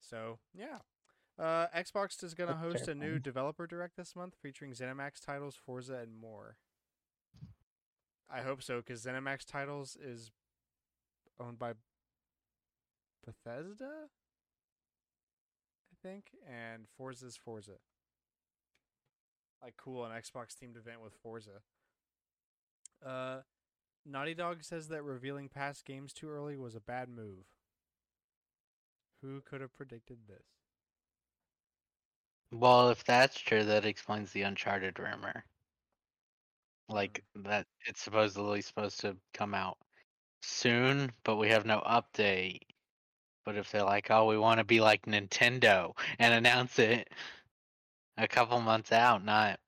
[0.00, 0.78] So yeah.
[1.38, 5.24] Uh, Xbox is going to That's host a new developer direct this month featuring ZeniMax
[5.24, 6.56] titles, Forza, and more.
[8.28, 10.32] I hope so, because ZeniMax titles is
[11.38, 11.74] owned by
[13.24, 14.27] Bethesda, I
[16.08, 17.78] think, and Forza's Forza.
[19.62, 21.60] Like cool, an Xbox themed event with Forza.
[23.04, 23.38] Uh,
[24.06, 27.44] Naughty Dog says that revealing past games too early was a bad move.
[29.22, 30.46] Who could have predicted this?
[32.52, 35.44] Well, if that's true, that explains the Uncharted rumor.
[36.88, 39.76] Like that it's supposedly supposed to come out
[40.40, 42.60] soon, but we have no update.
[43.48, 47.08] But if they're like, "Oh, we want to be like Nintendo and announce it
[48.18, 49.58] a couple months out, not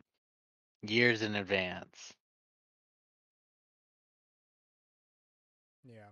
[0.82, 2.12] years in advance."
[5.82, 6.10] Yeah.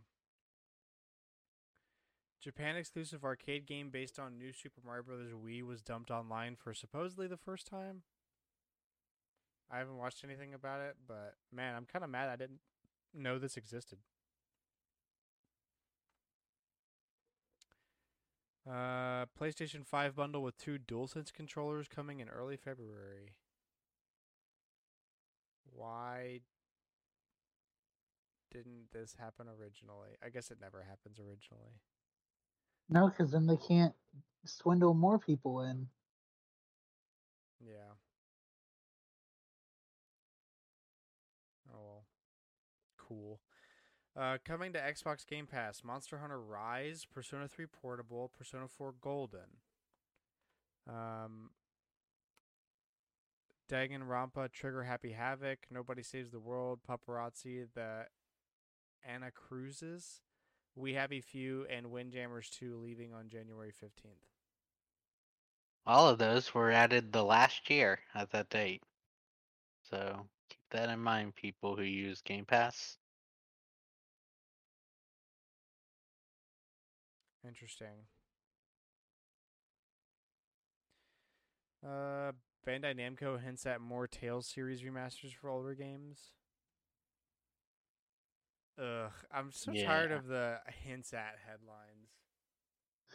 [2.40, 5.32] Japan exclusive arcade game based on new Super Mario Bros.
[5.32, 8.02] Wii was dumped online for supposedly the first time.
[9.70, 12.60] I haven't watched anything about it, but man, I'm kind of mad I didn't
[13.12, 13.98] know this existed.
[18.68, 23.32] Uh, PlayStation 5 bundle with two DualSense controllers coming in early February.
[25.72, 26.40] Why
[28.52, 30.10] didn't this happen originally?
[30.24, 31.80] I guess it never happens originally.
[32.90, 33.94] No, because then they can't
[34.44, 35.86] swindle more people in.
[37.60, 37.94] Yeah.
[41.72, 42.04] Oh well.
[42.98, 43.40] Cool.
[44.18, 49.60] Uh, coming to Xbox Game Pass, Monster Hunter Rise, Persona 3 Portable, Persona 4 Golden.
[50.88, 51.50] Um,
[53.70, 58.06] Danganronpa, Trigger Happy Havoc, Nobody Saves the World, Pupperazzi, the
[59.08, 60.20] Anacrusis,
[60.74, 64.26] We Happy Few, and Windjammers 2 leaving on January 15th.
[65.86, 68.82] All of those were added the last year at that date.
[69.88, 72.97] So keep that in mind, people who use Game Pass.
[77.48, 78.04] Interesting.
[81.82, 82.32] Uh,
[82.66, 86.18] Bandai Namco hints at more Tales series remasters for older games.
[88.78, 92.10] Ugh, I'm so tired of the hints at headlines.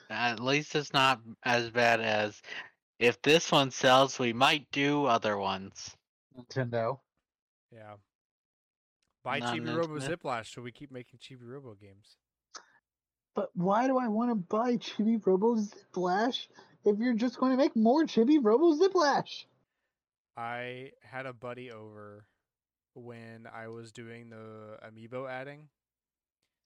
[0.09, 2.41] At least it's not as bad as
[2.99, 5.95] if this one sells, we might do other ones.
[6.37, 6.99] Nintendo.
[7.71, 7.95] Yeah.
[9.23, 10.19] Buy Not Chibi Robo internet.
[10.19, 12.17] Ziplash so we keep making Chibi Robo games.
[13.35, 16.47] But why do I want to buy Chibi Robo Ziplash
[16.85, 19.45] if you're just going to make more Chibi Robo Ziplash?
[20.37, 22.25] I had a buddy over
[22.93, 25.69] when I was doing the amiibo adding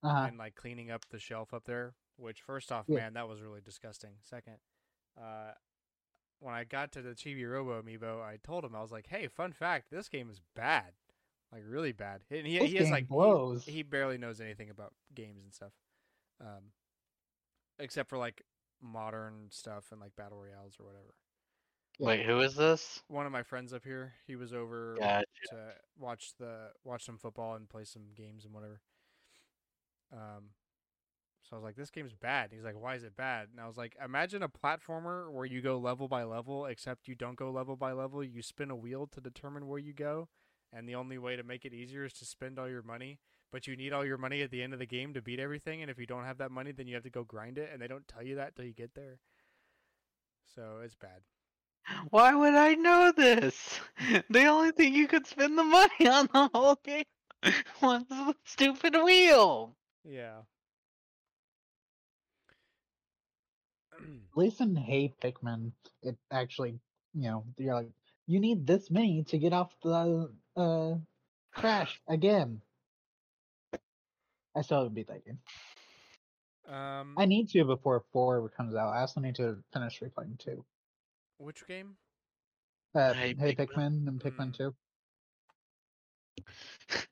[0.03, 0.25] Uh-huh.
[0.27, 1.95] and like cleaning up the shelf up there.
[2.17, 2.97] Which first off, Yeah.
[2.97, 4.15] man, that was really disgusting.
[4.23, 4.57] Second,
[5.21, 5.51] uh,
[6.39, 9.27] when I got to the Chibi Robo amiibo, I told him I was like, "Hey,
[9.27, 10.93] fun fact, this game is bad,
[11.51, 13.65] like really bad." And he This he game like he- blows.
[13.65, 15.73] He, barely knows anything about games and stuff,
[16.41, 16.71] um,
[17.79, 18.43] except for like
[18.81, 21.13] modern stuff and like battle royales or whatever.
[21.99, 23.01] Wait, who is this?
[23.07, 25.25] One of my friends up here, he was over Gotcha.
[25.49, 25.55] to
[25.97, 28.81] watch the watch some football and play some games and whatever.
[30.13, 30.49] Um,
[31.41, 33.67] so I was like, "This game's bad." He's like, "Why is it bad?" And I
[33.67, 37.49] was like, "Imagine a platformer where you go level by level, except you don't go
[37.51, 38.23] level by level.
[38.23, 40.29] You spin a wheel to determine where you go,
[40.71, 43.19] and the only way to make it easier is to spend all your money.
[43.51, 45.81] But you need all your money at the end of the game to beat everything,
[45.81, 47.81] and if you don't have that money, then you have to go grind it, and
[47.81, 49.19] they don't tell you that till you get there.
[50.55, 51.21] So it's bad.
[52.09, 53.79] Why would I know this?
[54.29, 57.05] The only thing you could spend the money on the whole game
[57.81, 59.75] was the stupid wheel.
[60.03, 60.41] Yeah.
[63.99, 65.71] At least in Hey Pikmin,
[66.01, 66.79] it actually,
[67.13, 67.91] you know, you're like,
[68.27, 70.95] you need this many to get off the uh
[71.53, 72.61] crash again.
[74.57, 75.39] I still haven't beat that game.
[76.67, 78.89] um, I need to before four comes out.
[78.89, 80.65] I also need to finish replaying two.
[81.37, 81.97] which game?
[82.95, 83.55] Uh, Hey hey, Pikmin?
[83.55, 84.57] Pikmin and Pikmin Mm.
[84.57, 84.75] two.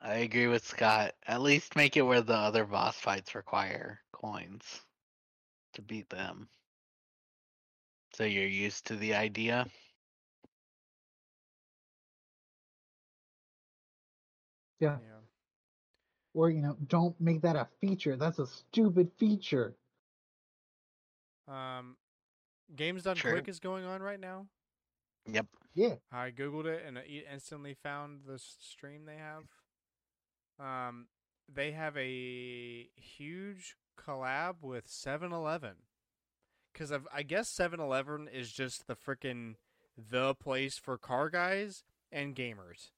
[0.00, 1.14] I agree with Scott.
[1.26, 4.82] At least make it where the other boss fights require coins
[5.74, 6.48] to beat them.
[8.14, 9.66] So you're used to the idea.
[14.80, 14.98] Yeah.
[14.98, 15.11] Yeah.
[16.34, 18.16] Or you know, don't make that a feature.
[18.16, 19.74] That's a stupid feature.
[21.48, 21.96] Um,
[22.74, 23.32] Games Done Sure.
[23.32, 24.46] Quick is going on right now.
[25.26, 25.46] Yep.
[25.74, 25.94] Yeah.
[26.10, 29.44] I googled it and it instantly found the stream they have.
[30.58, 31.06] Um,
[31.52, 35.74] they have a huge collab with 7-Eleven.
[36.74, 39.56] Cuz I guess 7-Eleven is just the freaking
[39.96, 42.90] the place for car guys and gamers.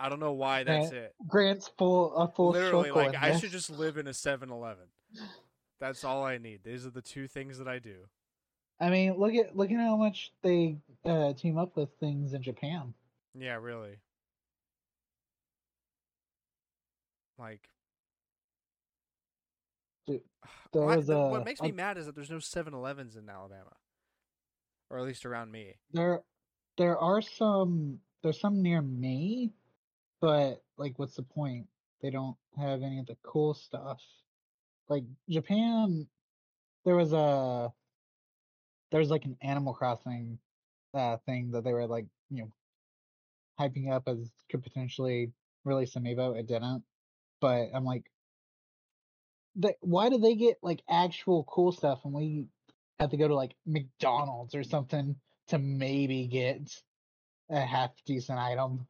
[0.00, 1.14] I don't know why that's it.
[1.26, 3.40] Grant's full a full Literally like I this.
[3.40, 4.84] should just live in a 7-Eleven.
[5.80, 6.60] That's all I need.
[6.64, 7.96] These are the two things that I do.
[8.80, 12.42] I mean, look at look at how much they uh, team up with things in
[12.42, 12.92] Japan.
[13.38, 13.98] Yeah, really.
[17.38, 17.68] Like
[20.06, 20.20] Dude,
[20.72, 23.72] was a, what makes a- me mad is that there's no 7-Elevens in Alabama,
[24.90, 25.74] or at least around me.
[25.92, 26.22] there
[26.76, 29.52] there are some there's some near me,
[30.24, 31.66] but like, what's the point?
[32.00, 34.00] They don't have any of the cool stuff.
[34.88, 36.06] Like Japan,
[36.86, 37.70] there was a
[38.90, 40.38] there's like an Animal Crossing
[40.94, 42.52] uh, thing that they were like you know
[43.60, 45.30] hyping up as could potentially
[45.62, 46.38] release amiibo.
[46.38, 46.84] It didn't,
[47.42, 48.04] but I'm like,
[49.56, 52.46] they, why do they get like actual cool stuff and we
[52.98, 55.16] have to go to like McDonald's or something
[55.48, 56.74] to maybe get
[57.50, 58.86] a half decent item?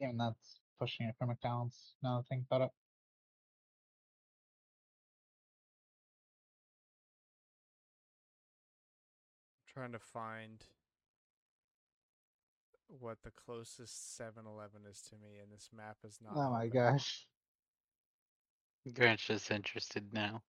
[0.00, 1.94] Even that's pushing it for McDonald's.
[2.02, 2.70] Now that I think about it.
[2.70, 2.74] Uh
[9.72, 10.64] trying to find
[12.88, 16.32] what the closest 7-Eleven is to me, and this map is not.
[16.36, 16.70] Oh my helping.
[16.70, 17.26] gosh,
[18.92, 20.42] Grant's just interested now.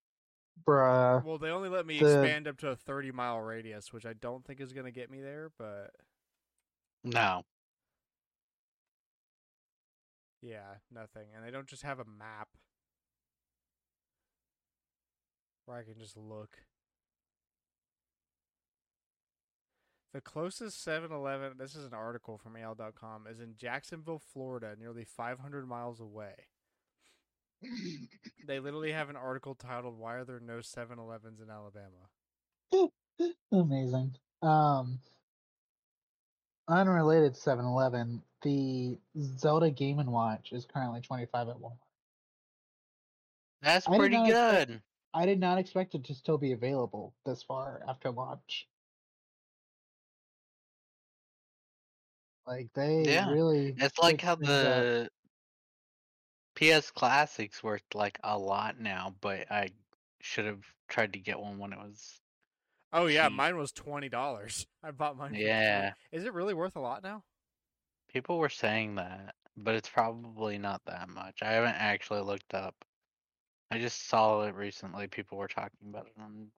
[0.68, 1.24] bruh.
[1.24, 4.14] Well, they only let me The- expand up to a 30 mile radius, which I
[4.14, 5.92] don't think is going to get me there, but
[7.04, 7.44] No.
[10.42, 11.28] Yeah, nothing.
[11.36, 12.50] And they don't just have a map.
[15.66, 16.58] where I can just look.
[20.14, 25.68] The closest 7-Eleven, this is an article from AL.com, is in Jacksonville, Florida, nearly 500
[25.68, 26.34] miles away.
[28.48, 32.90] They literally have an article titled "Why are there no 7-Elevens in Alabama?"
[33.52, 34.16] Amazing.
[34.42, 35.00] Um,
[36.68, 41.78] unrelated 7-Eleven, the Zelda Game and Watch is currently 25 at Walmart.
[43.62, 44.82] That's I did pretty not expect- good.
[45.14, 48.68] I did not expect it to still be available this far after launch.
[52.48, 54.56] Like they Yeah, really It's like how things up.
[54.56, 55.10] the
[56.56, 59.70] PS Classics worth like a lot now, but I
[60.22, 62.20] should have tried to get one when it was.
[62.94, 63.38] Oh yeah, Cheap.
[63.38, 64.66] mine was twenty dollars.
[64.84, 65.30] I bought mine.
[65.32, 67.24] For 20 Yeah, Is it really worth a lot now?
[68.14, 71.40] People were saying that, but it's probably not that much.
[71.42, 72.76] I haven't actually looked up.
[73.72, 75.08] I just saw it recently.
[75.08, 76.52] People were talking about it on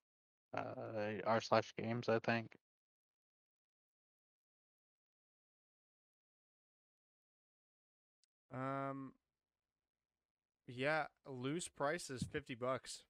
[0.56, 2.47] uh, r slash games, I think.
[8.54, 9.14] Um.
[10.68, 13.04] Yeah, loose price is fifty bucks,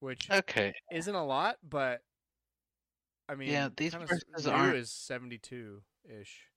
[0.00, 2.02] which Okay, isn't a lot, but
[3.28, 6.48] I mean, Yeah, these prices aren't- is seventy-two ish.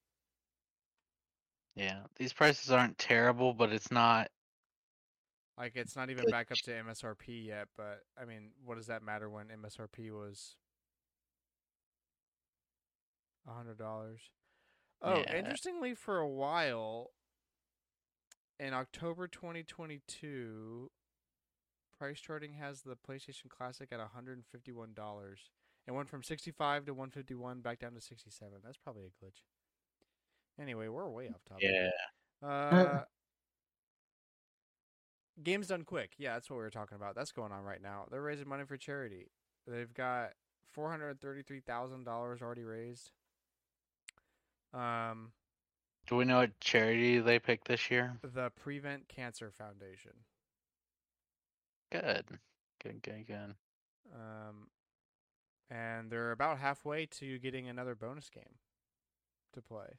[1.76, 4.30] Yeah, these prices aren't terrible, but it's not.
[5.58, 9.04] Like it's not even back up to MSRP yet, but I mean, what does that
[9.04, 10.56] matter when MSRP was
[13.48, 14.22] a hundred dollars?
[15.02, 15.38] Oh, Yeah.
[15.38, 17.12] interestingly, for a while,
[18.60, 20.92] in October 2022,
[22.02, 25.52] PriceCharting has the PlayStation Classic at 151 dollars.
[25.88, 28.60] It went from 65 to 151, back down to 67.
[28.64, 29.42] That's probably a glitch.
[30.60, 31.64] Anyway, we're way off topic.
[31.64, 33.04] Yeah, Uh,
[35.44, 36.14] games done quick.
[36.18, 37.16] Yeah, that's what we were talking about.
[37.16, 38.06] That's going on right now.
[38.12, 39.28] They're raising money for charity.
[39.68, 40.32] They've got
[40.72, 43.12] four hundred thirty-three thousand dollars already raised.
[44.74, 45.32] Um,
[46.08, 48.18] do we know what charity they picked this year?
[48.22, 50.12] the Prevent Cancer Foundation.
[51.92, 52.26] Good,
[52.84, 53.56] good, good, good.
[54.14, 54.68] Um,
[55.70, 58.56] and they're about halfway to getting another bonus game
[59.54, 59.98] to play.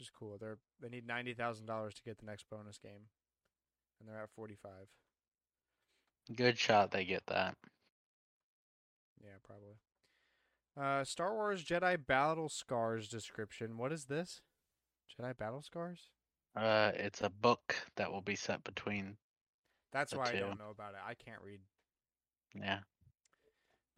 [0.00, 0.38] Which is cool.
[0.40, 3.08] They're they need ninety thousand dollars to get the next bonus game,
[4.00, 4.88] and they're at forty-five.
[6.34, 7.54] Good shot they get that.
[9.22, 9.74] Yeah, probably.
[10.80, 13.76] Uh, Star Wars Jedi Battle Scars description.
[13.76, 14.40] What is this?
[15.20, 16.08] Jedi Battle Scars?
[16.56, 19.18] Uh, it's a book that will be set between.
[19.92, 21.00] That's why I don't know about it.
[21.06, 21.60] I can't read.
[22.54, 22.78] Yeah,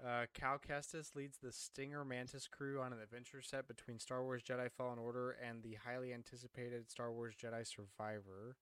[0.05, 4.43] Uh, Cal Kestis leads the Stinger Mantis crew on an adventure set between Star Wars
[4.43, 8.57] Jedi Fallen Order and the highly anticipated Star Wars Jedi Survivor.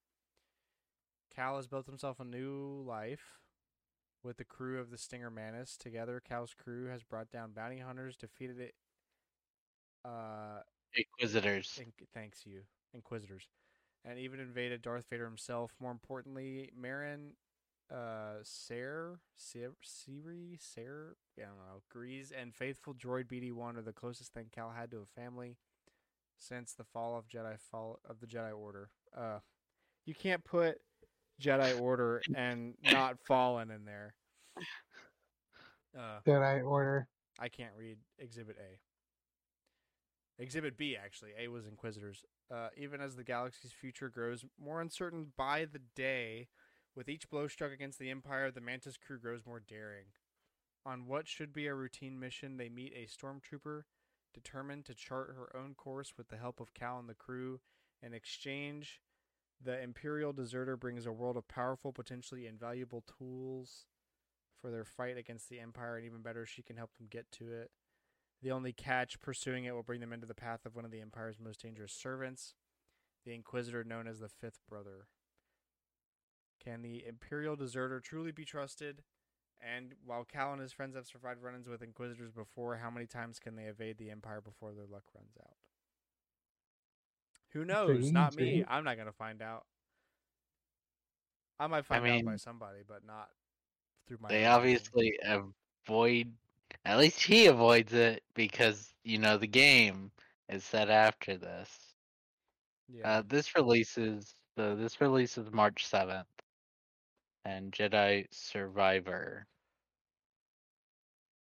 [1.34, 3.38] Cal has built himself a new life
[4.22, 5.78] with the crew of the Stinger Mantis.
[5.78, 8.74] Together, Cal's crew has brought down bounty hunters, defeated it.
[10.04, 10.60] Uh,
[10.94, 11.78] Inquisitors.
[11.80, 12.62] Inc- thanks you,
[12.92, 13.48] Inquisitors,
[14.04, 15.72] and even invaded Darth Vader himself.
[15.80, 17.30] More importantly, Merrin,
[17.92, 24.32] uh, Ser, Siri, Ser, I don't know, Greez, and faithful droid BD-1 are the closest
[24.32, 25.56] thing Cal had to a family
[26.36, 28.90] since the fall of Jedi fall of the Jedi Order.
[29.16, 29.38] Uh,
[30.06, 30.78] you can't put
[31.40, 34.14] Jedi Order and not Fallen in there.
[35.98, 37.08] Uh, Jedi Order.
[37.38, 40.42] I can't read Exhibit A.
[40.42, 41.30] Exhibit B, actually.
[41.38, 42.24] A was Inquisitors.
[42.50, 46.48] Uh, even as the galaxy's future grows more uncertain by the day,
[46.94, 50.06] with each blow struck against the Empire, the Mantis crew grows more daring.
[50.84, 53.82] On what should be a routine mission, they meet a stormtrooper
[54.32, 57.60] determined to chart her own course with the help of Cal and the crew.
[58.02, 59.00] In exchange,
[59.62, 63.86] the Imperial deserter brings a world of powerful, potentially invaluable tools
[64.60, 67.52] for their fight against the Empire, and even better, she can help them get to
[67.52, 67.70] it.
[68.42, 71.00] The only catch pursuing it will bring them into the path of one of the
[71.00, 72.54] Empire's most dangerous servants,
[73.24, 75.08] the Inquisitor known as the Fifth Brother.
[76.62, 79.02] Can the Imperial deserter truly be trusted?
[79.60, 83.06] And while Cal and his friends have survived run ins with Inquisitors before, how many
[83.06, 85.56] times can they evade the Empire before their luck runs out?
[87.52, 87.90] Who knows?
[87.90, 88.62] Intriguing, Not me.
[88.62, 88.64] intriguing.
[88.68, 89.66] I'm not going to find out.
[91.58, 93.30] I might find out by somebody, but not
[94.06, 94.88] through my They own thinking.
[94.92, 96.36] obviously avoid.
[96.84, 100.12] At least he avoids it because you know the game
[100.48, 101.94] is set after this.
[102.88, 103.04] Yeah.
[103.04, 106.26] Uh, this releases the this releases March seventh,
[107.44, 109.46] and Jedi Survivor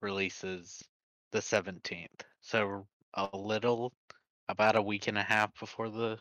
[0.02, 0.84] releases
[1.32, 2.24] the seventeenth.
[2.42, 3.94] So a little,
[4.50, 6.20] about a week and a half before the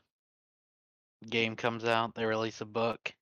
[1.29, 3.13] game comes out, they release a book.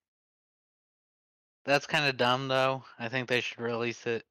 [1.64, 2.84] That's kind of dumb, though.
[2.98, 4.24] I think they should release it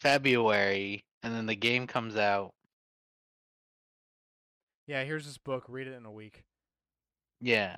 [0.00, 2.52] February, and then the game comes out.
[4.86, 5.64] Yeah, here's this book.
[5.68, 6.44] Read it in a week.
[7.40, 7.76] Yeah,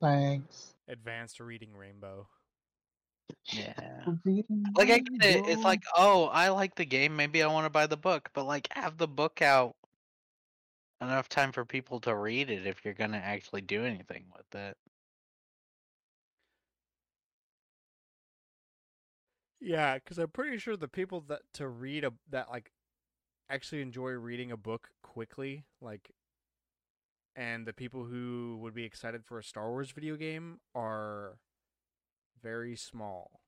[0.00, 0.74] Thanks.
[0.90, 2.28] Advanced Reading Rainbow.
[3.52, 4.04] yeah.
[4.76, 5.44] Like I get it.
[5.48, 7.16] It's like, oh, I like the game.
[7.16, 9.76] Maybe I want to buy the book, but like, have the book out
[11.00, 14.76] enough time for people to read it if you're gonna actually do anything with it.
[19.60, 22.72] Yeah, because I'm pretty sure the people that to read a that like
[23.50, 26.10] actually enjoy reading a book quickly, like,
[27.40, 31.38] and the people who would be excited for a Star Wars video game are
[32.42, 33.40] very small,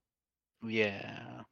[0.63, 1.43] Yeah.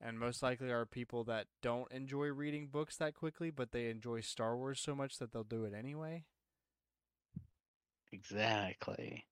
[0.00, 4.20] and most likely are people that don't enjoy reading books that quickly, but they enjoy
[4.20, 6.24] Star Wars so much that they'll do it anyway.
[8.12, 9.24] Exactly.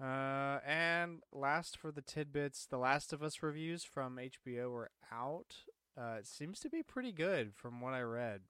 [0.00, 5.56] Uh, and last for the tidbits, The Last of Us reviews from HBO are out.
[5.96, 8.42] Uh, it seems to be pretty good from what I read.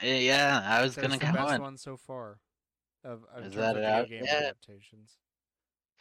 [0.00, 1.62] Eh, Yeah, I was gonna the best comment.
[1.62, 2.40] one so far.
[3.04, 4.42] Of, of Is that of out game yet?
[4.44, 5.18] adaptations.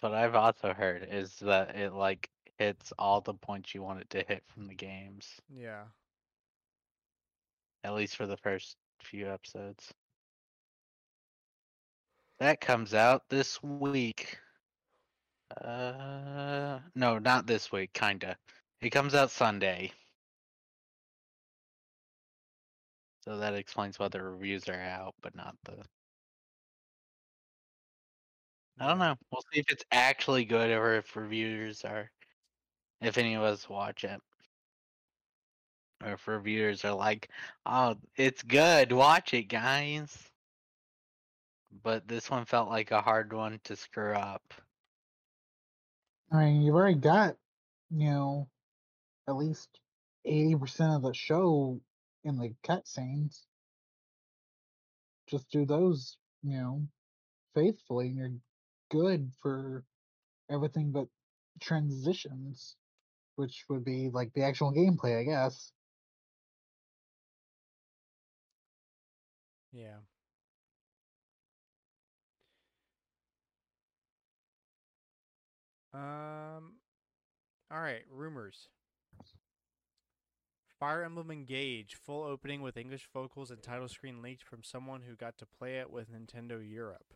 [0.02, 4.10] What I've also heard is that it like hits all the points you want it
[4.12, 5.86] to hit from the games, Yeah.
[7.84, 9.93] at least for the first few episodes.
[12.39, 14.39] That comes out this week.
[15.62, 17.91] Uh, no, not this week.
[17.93, 18.38] Kinda.
[18.82, 19.91] It comes out Sunday.
[23.22, 25.76] So that explains why the reviews are out, but not the.
[28.80, 29.00] I don't mm.
[29.00, 29.16] know.
[29.32, 32.10] We'll see if it's actually good or if reviewers are,
[33.02, 34.22] if any of us watch it,
[36.04, 37.30] or if reviewers are like,
[37.66, 38.92] "Oh, it's good.
[38.92, 40.18] Watch it, guys."
[41.84, 44.54] But this one felt like a hard one to screw up.
[46.32, 47.36] I mean, you've already got,
[47.92, 48.50] you know,
[49.28, 49.70] at least
[50.26, 51.80] eighty percent of the show
[52.24, 53.46] in the cutscenes.
[55.28, 56.88] Just do those, you know,
[57.56, 58.34] faithfully, and you're
[58.90, 59.86] good for
[60.50, 61.08] everything but
[61.60, 62.78] transitions,
[63.36, 65.74] which would be like the actual gameplay, I guess.
[69.72, 70.00] Yeah.
[75.94, 76.74] Um.
[77.72, 78.04] All right.
[78.12, 78.70] Rumors.
[80.80, 85.16] Fire Emblem Engage full opening with English vocals and title screen leaked from someone who
[85.16, 87.14] got to play it with Nintendo Europe.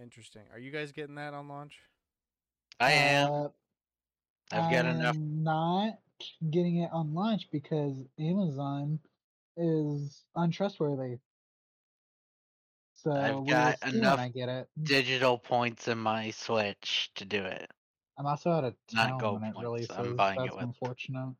[0.00, 0.42] Interesting.
[0.52, 1.74] Are you guys getting that on launch?
[2.80, 3.30] I am.
[3.30, 3.48] Uh,
[4.52, 5.16] I've got enough.
[5.16, 5.98] I'm not
[6.50, 8.98] getting it on launch because Amazon
[9.56, 11.18] is untrustworthy.
[12.94, 14.68] So I've we will got enough I get it.
[14.82, 17.70] digital points in my Switch to do it.
[18.18, 19.96] I'm also out of Not town gold when it points, releases.
[19.96, 21.36] I'm buying it with- unfortunate.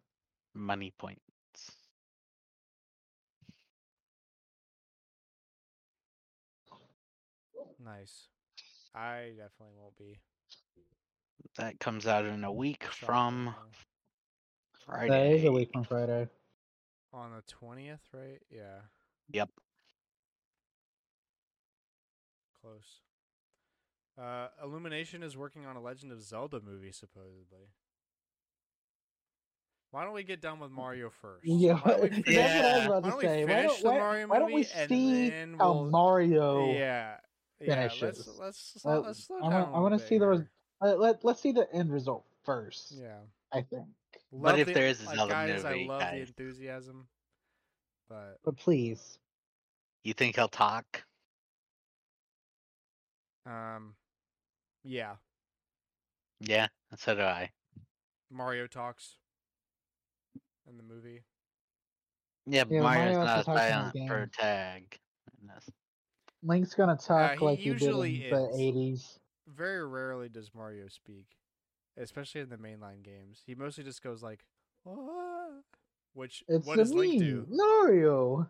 [0.54, 1.20] Money points.
[7.84, 8.28] Nice.
[8.94, 10.18] I definitely won't be.
[11.56, 13.54] That comes out in a week shopping from.
[14.84, 15.08] Friday.
[15.08, 16.28] That is a week from Friday.
[17.12, 18.40] on the twentieth, right?
[18.50, 18.80] Yeah,
[19.32, 19.50] Yep.
[22.60, 23.00] close.
[24.20, 27.68] Uh, Illumination is working on a Legend of Zelda movie, supposedly.
[29.90, 31.46] Why don't we get done with Mario first?
[31.46, 32.86] Yeah, Why don't we that's finish- what I was Yeah.
[32.86, 33.44] about Why to don't we say.
[33.44, 36.72] Why don't, the why, Mario why don't we movie and see then how we'll- Mario?
[36.72, 37.16] Yeah, yeah.
[37.60, 38.28] Let's finishes.
[38.38, 39.50] let's let's, Uh, let's slow I down.
[39.50, 40.50] wanna- a I little wanna bit see the res- here.
[40.80, 42.92] Uh, let Let's see the end result first.
[42.92, 43.18] Yeah.
[43.52, 43.86] I think.
[44.32, 47.08] But if the- there is a like, Zelda guys, I movie, love the enthusiasm,
[48.08, 49.18] but But please,
[50.04, 51.04] You think he'll talk?
[53.46, 53.94] um,
[54.88, 55.16] yeah,
[56.40, 57.52] Yeah, so do I.
[58.30, 59.18] Mario talks
[60.66, 61.24] in the movie.
[62.46, 64.98] Yeah, but Yeah, Mario's Mario not also talks in silent for tag.
[66.42, 68.58] Link's gonna talk he like he did usually in the is.
[68.58, 69.18] '80s.
[69.46, 71.36] Very rarely does Mario speak,
[71.96, 73.42] especially in the mainline games.
[73.46, 74.44] He mostly just goes like,
[74.84, 75.64] "What?"
[76.14, 77.46] Which It's what the does Link do?
[77.48, 78.48] Mario.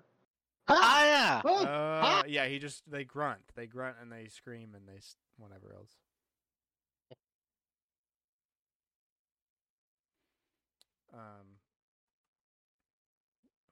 [0.68, 0.74] Ha!
[0.80, 1.42] Ah, yeah.
[1.60, 2.24] Uh, ha!
[2.26, 5.96] yeah, he just they grunt, they grunt, and they scream, and they s- whatever else.
[11.12, 11.58] Um.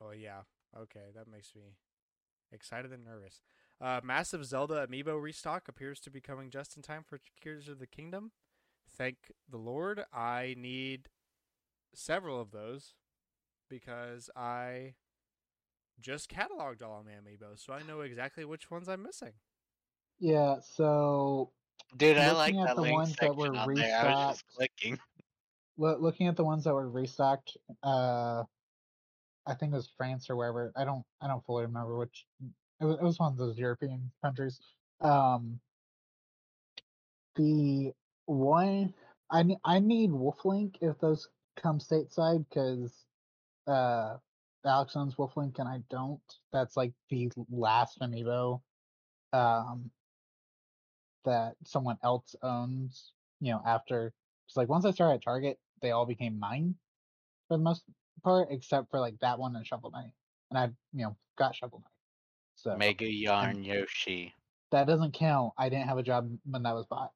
[0.00, 0.42] Oh yeah.
[0.76, 1.76] Okay, that makes me
[2.52, 3.40] excited and nervous.
[3.80, 7.78] Uh, massive Zelda amiibo restock appears to be coming just in time for Tears of
[7.78, 8.32] the Kingdom.
[8.96, 10.04] Thank the Lord.
[10.12, 11.08] I need
[11.94, 12.94] several of those
[13.68, 14.94] because I
[16.00, 19.32] just cataloged all my amiibos, so I know exactly which ones I'm missing.
[20.18, 21.50] Yeah, so
[21.96, 23.98] Dude, I like at that the link ones that were on there.
[23.98, 24.98] I was just clicking.
[25.76, 28.44] Loo- looking at the ones that were restocked, uh,
[29.46, 30.72] I think it was France or wherever.
[30.76, 32.26] I don't, I don't fully remember which.
[32.80, 34.60] It was, it was one of those European countries.
[35.00, 35.60] Um,
[37.36, 37.92] the
[38.26, 38.92] one
[39.30, 43.06] I I need Wolflink if those come stateside because
[43.66, 44.16] uh,
[44.64, 46.20] Alex owns Wolflink and I don't.
[46.52, 48.60] That's like the last amiibo
[49.32, 49.90] um,
[51.24, 53.12] that someone else owns.
[53.40, 54.12] You know, after
[54.48, 56.74] it's like once I start at Target, they all became mine
[57.48, 57.84] for the most
[58.22, 60.10] part, except for like that one and Shovel Knight.
[60.50, 61.90] And I, you know, got Shovel Knight.
[62.56, 64.32] So Mega Yarn Yoshi.
[64.72, 65.52] that doesn't count.
[65.58, 67.12] I didn't have a job when that was bought.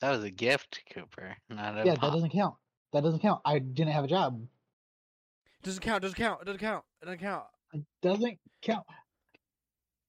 [0.00, 1.36] That was a gift, Cooper.
[1.48, 2.54] Not a yeah, that doesn't count.
[2.92, 3.40] That doesn't count.
[3.44, 4.40] I didn't have a job.
[5.62, 6.02] Doesn't count.
[6.02, 6.44] Doesn't count.
[6.44, 6.84] Doesn't count.
[7.02, 7.44] It doesn't count.
[7.72, 8.86] It doesn't count.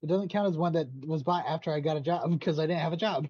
[0.02, 2.64] It doesn't count as one that was bought after I got a job because I
[2.64, 3.28] didn't have a job.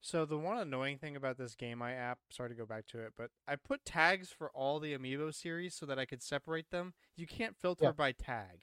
[0.00, 3.12] So the one annoying thing about this GameEye app, sorry to go back to it,
[3.16, 6.94] but I put tags for all the amiibo series so that I could separate them.
[7.16, 7.92] You can't filter Yeah.
[7.92, 8.62] by tag.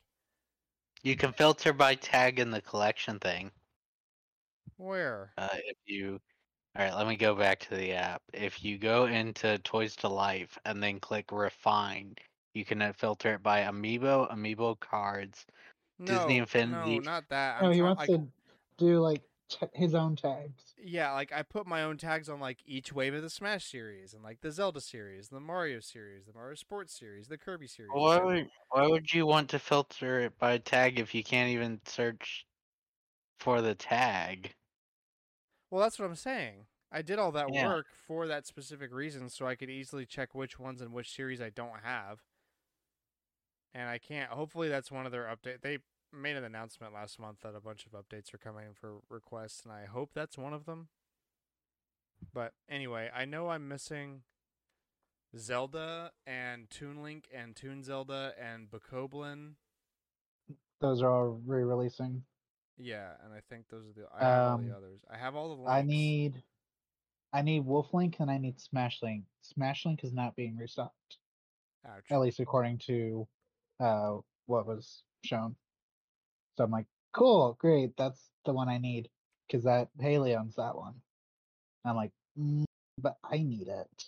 [1.04, 3.52] You can filter by tag in the collection thing.
[4.78, 5.34] Where?
[5.38, 6.20] Uh, if you,
[6.76, 8.22] all right, let me go back to the app.
[8.34, 12.16] If you go into Toys to Life and then click Refine,
[12.54, 15.46] you can uh, filter it by amiibo, amiibo cards.
[16.00, 17.62] No, Disney no, Infinity- not that.
[17.62, 18.28] No, I'm he wants like, to
[18.78, 20.76] do like t- his own tags.
[20.78, 24.14] Yeah, like I put my own tags on like each wave of the Smash series
[24.14, 28.04] and like the Zelda series, the Mario series, the Mario Sports series, the Kirby series.
[28.04, 31.82] Why would why would you want to filter it by tag if you can't even
[31.88, 32.46] search
[33.40, 34.56] for the tag?
[35.70, 36.68] Well, that's what I'm saying.
[36.92, 37.72] I did all that Yeah.
[37.72, 41.42] work for that specific reason so I could easily check which ones and which series
[41.42, 42.24] I don't have.
[43.74, 44.32] And I can't.
[44.32, 45.62] Hopefully, that's one of their update.
[45.62, 45.80] They
[46.16, 49.72] made an announcement last month that a bunch of updates are coming for requests, and
[49.74, 50.88] I hope that's one of them.
[52.34, 54.22] But anyway, I know I'm missing
[55.38, 59.54] Zelda and Toon Link and Toon Zelda and Bokoblin.
[60.82, 62.24] Those are all re-releasing.
[62.78, 64.08] Yeah, and I think those are the.
[64.14, 65.00] I have all the Um, others.
[65.10, 65.56] I have all the.
[65.56, 65.72] Links.
[65.72, 66.44] I need,
[67.32, 69.24] I need Wolflink and I need Smash Link.
[69.42, 71.18] Smash Link is not being restocked,
[71.88, 72.04] Ouch.
[72.12, 73.28] at least according to
[73.80, 75.56] uh what was shown.
[76.58, 79.10] So I'm like, cool, great, that's the one I need
[79.48, 80.94] because that Haley owns that one.
[81.84, 82.66] And I'm like, mm,
[83.00, 84.06] but I need it.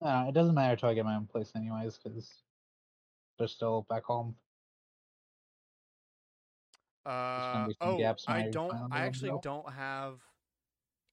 [0.00, 2.42] Uh, it doesn't matter till I get my own place, anyways, because
[3.38, 4.34] they're still back home.
[7.04, 8.92] Uh oh, gaps I don't.
[8.92, 10.20] I actually don't have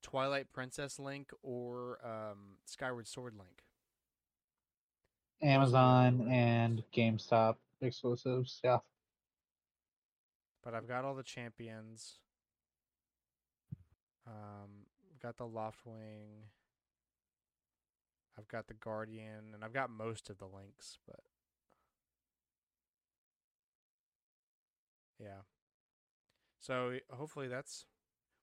[0.03, 3.64] Twilight Princess Link or um, Skyward Sword Link.
[5.41, 8.60] Those are the only Amazon and GameStop exclusives.
[8.64, 8.78] Yeah.
[10.64, 12.20] But I've got all the champions.
[14.28, 14.88] Um,
[15.22, 16.48] got the Loftwing.
[18.38, 21.22] I've got the Guardian, and I've got most of the links, but
[25.20, 25.42] yeah.
[26.60, 27.86] So hopefully that's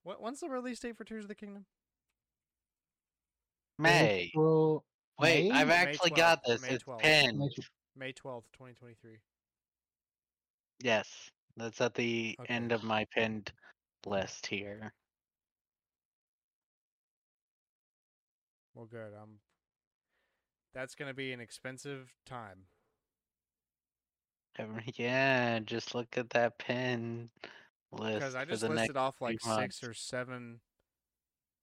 [0.02, 0.22] what.
[0.22, 1.66] When's the release date for Tears of the Kingdom?
[3.78, 4.30] May.
[4.32, 4.84] April-
[5.18, 5.50] Wait, May?
[5.50, 6.62] I've actually got this.
[6.62, 7.00] May It's 12th.
[7.00, 7.52] pinned.
[7.96, 9.18] May twelfth, twenty twenty three.
[10.82, 12.54] Yes, that's at the Okay.
[12.54, 13.52] end of my pinned
[14.06, 14.92] list here.
[18.74, 19.12] Well, good.
[19.14, 19.38] Um,
[20.74, 22.66] that's gonna be an expensive time.
[24.96, 27.30] Yeah, just look at that pin
[27.90, 30.60] list Because I just listed off like few six or seven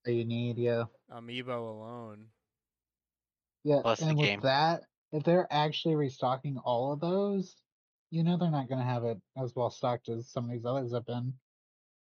[0.04, 0.84] that you need, yeah.
[1.10, 2.26] amiibo alone.
[3.64, 4.40] Yeah, Plus the and with game.
[4.40, 4.82] that,
[5.12, 7.56] if they're actually restocking all of those,
[8.10, 10.92] you know they're not gonna have it as well stocked as some of these others
[10.92, 11.34] have been.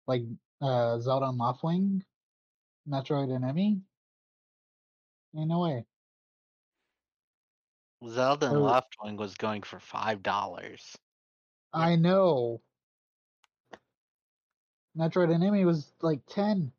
[0.06, 0.22] Like
[0.60, 2.02] uh Zelda and Loftwing,
[2.89, 3.80] Metroid and Emmy.
[5.36, 5.85] Ain't no way.
[8.09, 9.16] Zelda and Oh.
[9.16, 10.97] Was going for five dollars.
[11.72, 12.62] I know.
[14.97, 16.72] Metroid and Emmy was like ten.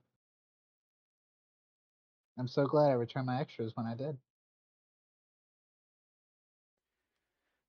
[2.38, 4.18] I'm so glad I returned my extras when I did.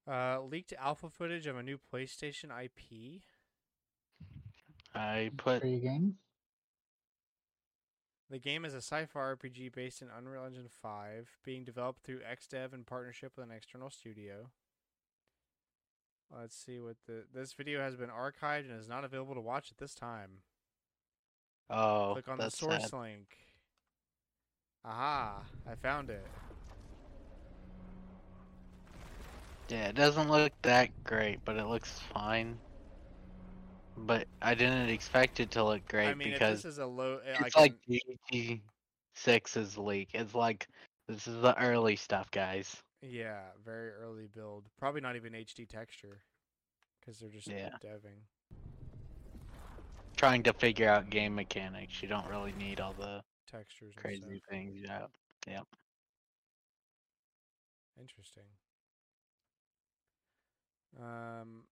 [0.09, 3.23] Uh, leaked alpha footage of a new PlayStation IP.
[4.95, 6.15] I put Free games.
[8.31, 12.73] The game is a sci-fi RPG based in Unreal Engine 5, being developed through XDev
[12.73, 14.51] in partnership with an external studio.
[16.37, 19.73] Let's see what the this video has been archived and is not available to watch
[19.73, 20.43] at this time.
[21.69, 23.01] oh Click on the source sad.
[23.01, 23.37] link.
[24.85, 26.25] Aha, I found it.
[29.71, 32.61] Yeah, it doesn't look that great, but it looks fine.
[33.97, 37.19] But I didn't expect it to look great I mean, because this is a low,
[37.19, 38.63] eh, I it's can, like GT
[39.15, 40.11] six's leak.
[40.15, 40.69] It's like
[41.09, 42.83] this is the early stuff, guys.
[43.03, 44.69] yeah, very early build.
[44.79, 46.23] Probably not even HD texture,
[47.01, 47.79] because they're just Yeah.
[47.83, 48.27] deving.
[50.17, 52.03] Trying to figure out game mechanics.
[52.03, 53.97] You don't really need all the Textures.
[53.97, 54.79] and crazy things.
[55.47, 55.63] Yeah.
[57.99, 58.60] Interesting.
[60.99, 61.65] Um,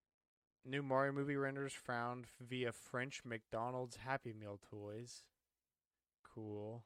[0.65, 5.25] new Mario movie renders found via French McDonald's Happy Meal toys.
[6.23, 6.85] Cool.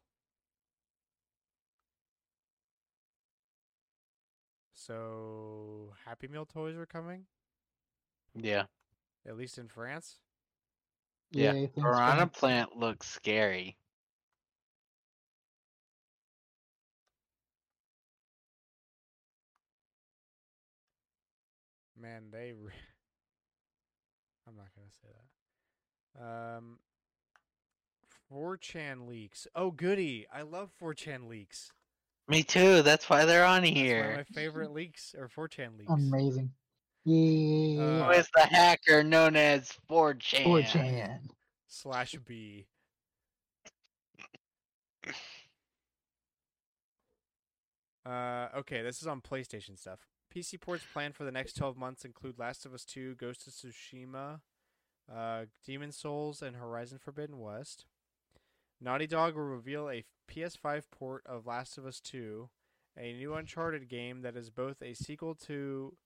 [4.75, 7.27] So Happy Meal toys are coming,
[8.35, 8.67] Yeah.
[9.27, 10.19] at least in France.
[11.31, 11.53] Yeah.
[11.53, 12.33] Yay, thanks, Piranha Frank.
[12.35, 13.77] plant looks scary.
[22.03, 22.53] Man, they.
[22.53, 22.73] Re-
[24.49, 25.09] I'm not gonna say
[26.19, 26.57] that.
[26.57, 26.79] Um,
[28.33, 29.47] 4chan leaks.
[29.55, 30.27] Oh, goody!
[30.35, 31.71] I love 4chan leaks.
[32.29, 32.83] Me too.
[32.83, 34.11] That's why they're on That's one here.
[34.11, 35.91] of my favorite leaks or 4chan leaks.
[35.93, 36.51] Amazing.
[37.05, 37.83] Yeah.
[37.83, 40.45] Uh, Who is the hacker known as 4chan?
[40.45, 41.19] 4chan.
[41.69, 42.67] slash B.
[48.05, 50.01] Uh, okay, this is on PlayStation stuff.
[50.35, 53.53] PC ports planned for the next 12 months include Last of Us 2, Ghost of
[53.53, 54.41] Tsushima,
[55.15, 57.85] uh, Demon Souls, and Horizon Forbidden West.
[58.81, 62.49] Naughty Dog will reveal a PS5 port of Last of Us 2,
[62.97, 65.97] a new Uncharted game that is both a sequel to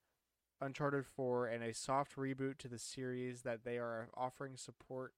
[0.61, 5.13] Uncharted 4 and a soft reboot to the series that they are offering support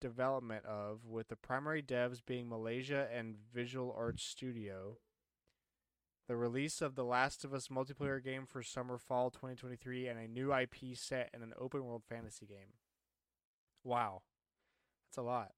[0.00, 4.98] development of, with the primary devs being Malaysia and Visual Arts Studio.
[6.26, 10.26] The release of the Last of Us multiplayer game for summer fall 2023 and a
[10.26, 12.72] new IP set in an open world fantasy game.
[13.84, 14.22] Wow.
[15.10, 15.50] That's a lot.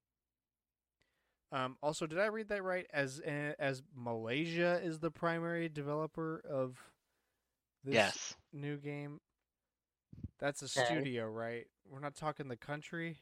[1.53, 2.87] Um, also, did I read that right?
[2.93, 6.77] As uh, as Malaysia is the primary developer of
[7.85, 8.35] this Yes.
[8.53, 9.21] new game.
[10.41, 10.85] That's a Okay.
[10.97, 11.69] studio, right?
[11.89, 13.19] We're not talking the country.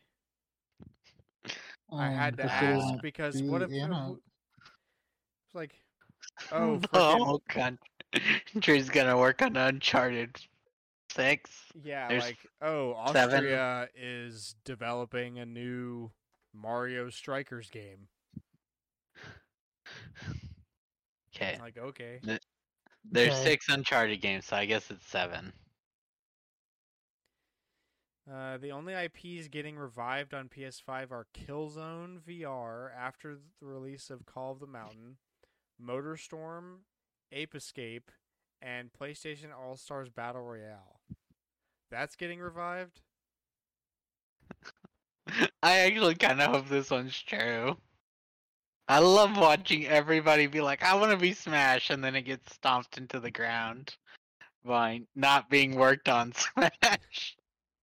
[1.93, 4.23] I Um, had to the ask because what if in who- a- who-
[5.45, 5.84] it's like
[6.53, 7.43] oh the frickin- whole
[8.53, 10.37] country's gonna work on Uncharted
[11.13, 11.51] Six.
[11.83, 16.11] yeah there's like oh seven- Austria is developing a new
[16.53, 18.09] Mario Strikers game.
[21.35, 21.59] Okay.
[21.61, 22.21] Like okay,
[23.05, 23.43] There's Okay.
[23.45, 25.53] six Uncharted games, so I guess it's seven.
[28.33, 34.25] uh, the only IPs getting revived on PS5 are Killzone VR after the release of
[34.27, 35.17] Call of the Mountain,
[35.83, 36.79] MotorStorm,
[37.33, 38.11] Ape Escape,
[38.63, 41.01] and PlayStation All Stars Battle Royale.
[41.91, 43.01] That's getting revived.
[45.63, 47.77] I actually kind of hope this one's true.
[48.87, 52.55] I love watching everybody be like, I want to be Smash, and then it gets
[52.55, 53.97] stomped into the ground
[54.65, 57.37] by not being worked on Smash.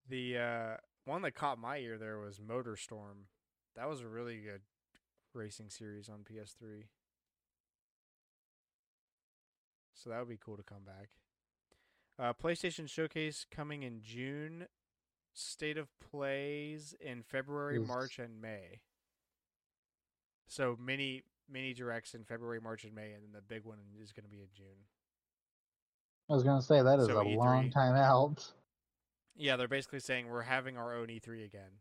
[0.09, 3.25] The uh, one that caught my ear there was MotorStorm.
[3.75, 4.61] That was a really good
[5.33, 6.83] racing series on PS3.
[10.03, 11.09] So that would be cool to come back.
[12.19, 14.65] Uh, PlayStation Showcase coming in June.
[15.33, 17.87] State of Plays in February, Oof.
[17.87, 18.81] March, and May.
[20.47, 24.11] So many mini directs in February, March, and May, and then the big one is
[24.11, 24.65] going to be in June.
[26.29, 27.35] I was gonna say that is So a E3.
[27.37, 28.45] long time out.
[29.35, 31.71] Yeah, they're basically saying we're having our own E3 again.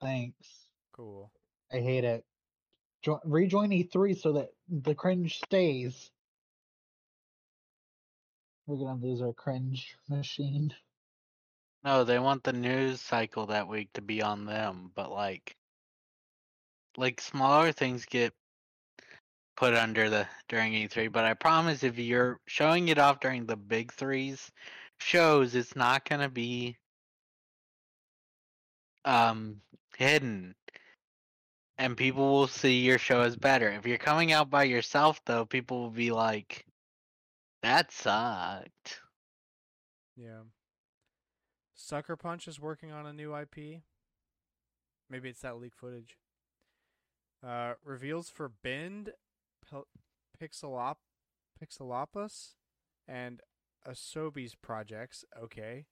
[0.00, 0.68] Thanks.
[0.92, 1.30] Cool.
[1.72, 2.24] I hate it.
[3.02, 6.10] Jo- rejoin E3 so that the cringe stays.
[8.68, 10.74] We're gonna lose our cringe machine.
[11.84, 15.56] No, they want the news cycle that week to be on them, but like,
[16.98, 18.34] like smaller things get
[19.56, 21.10] put under the during E3.
[21.10, 24.52] But I promise, if you're showing it off during the big threes
[24.98, 26.76] shows, it's not gonna be
[29.06, 29.62] um
[29.96, 30.54] hidden,
[31.78, 33.70] and people will see your show as better.
[33.70, 36.66] If you're coming out by yourself, though, people will be like,
[37.62, 39.00] "That sucked."
[40.16, 40.42] Yeah.
[41.74, 43.82] Sucker Punch is working on a new IP.
[45.08, 46.18] Maybe it's that leak footage.
[47.46, 49.12] Uh, reveals for Bend,
[50.40, 50.96] Pixelop,
[51.62, 52.54] Pixelopus,
[53.06, 53.40] and
[53.86, 55.24] Asobi's projects.
[55.40, 55.86] Okay,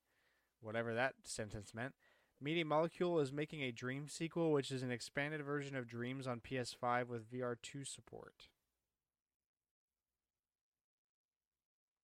[0.61, 1.95] whatever that sentence meant.
[2.41, 6.41] Media Molecule is making a Dream sequel, which is an expanded version of Dreams on
[6.41, 8.49] PS5 with VR2 support.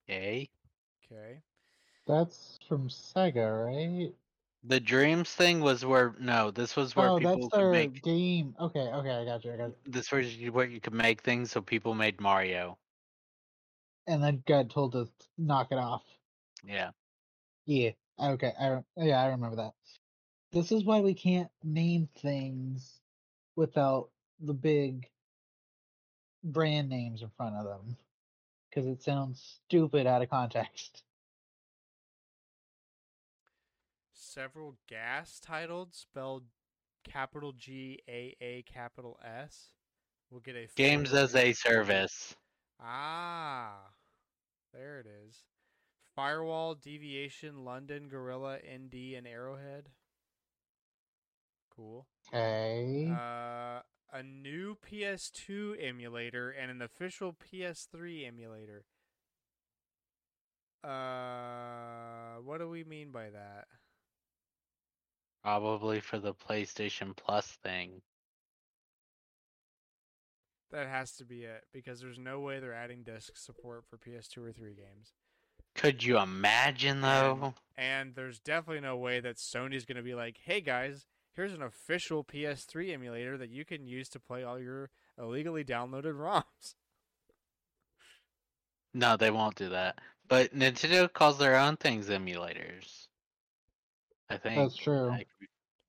[0.09, 0.49] Yay.
[1.11, 1.41] Okay.
[2.07, 4.13] That's from Sega, right?
[4.65, 8.55] The Dreams thing was where no, this was where oh, people that's could make game.
[8.61, 9.53] Okay, okay, I got you.
[9.53, 9.75] I got you.
[9.87, 12.79] this was where you could make things so people made Mario.
[14.07, 16.03] And then got told to knock it off.
[16.65, 16.91] Yeah.
[17.67, 17.91] Yeah.
[18.21, 18.53] Okay.
[18.61, 19.73] I yeah, I remember that.
[20.53, 23.01] This is why we can't name things
[23.57, 24.11] without
[24.41, 25.09] the big
[26.45, 27.97] brand names in front of them
[28.73, 31.03] because it sounds stupid out of context.
[34.15, 36.45] Several gas titled spelled
[37.05, 39.73] capital G A A capital S
[40.31, 42.35] will get a Games as a service.
[42.81, 43.77] Ah,
[44.73, 45.43] there it is.
[46.17, 49.89] Firewall, Deviation, London, Guerrilla, ND, and Arrowhead.
[51.75, 52.07] Cool.
[52.29, 53.11] Okay.
[53.11, 53.81] Uh,
[54.13, 58.85] a new PS2 emulator and an official PS3 emulator.
[60.85, 63.67] Uh, what do we mean by that?
[65.43, 68.03] Probably for the PlayStation Plus thing.
[70.71, 74.39] That has to be it because there's no way they're adding disc support for PS2
[74.39, 75.13] or 3 games.
[75.75, 77.55] Could you imagine though?
[77.77, 81.63] And there's definitely no way that Sony's going to be like, "Hey guys, here's an
[81.63, 86.75] official PS3 emulator that you can use to play all your illegally downloaded ROMs."
[88.95, 89.99] No, they won't do that.
[90.29, 93.09] But Nintendo calls their own things emulators.
[94.29, 94.57] I think.
[94.57, 95.09] That's true.
[95.09, 95.29] Like,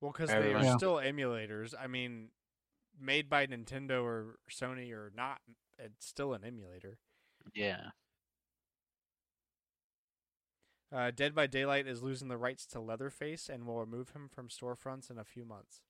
[0.00, 0.76] Well, because they are Yeah.
[0.76, 1.74] still emulators.
[1.78, 2.30] I mean,
[2.98, 5.40] made by Nintendo or Sony or not,
[5.78, 6.98] it's still an emulator.
[7.54, 7.90] yeah.
[10.94, 14.48] Uh, Dead by Daylight is losing the rights to Leatherface and will remove him from
[14.48, 15.80] storefronts in a few months.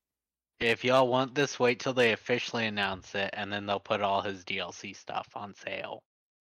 [0.60, 4.22] If y'all want this, wait till they officially announce it, and then they'll put all
[4.22, 6.02] his DLC stuff on sale,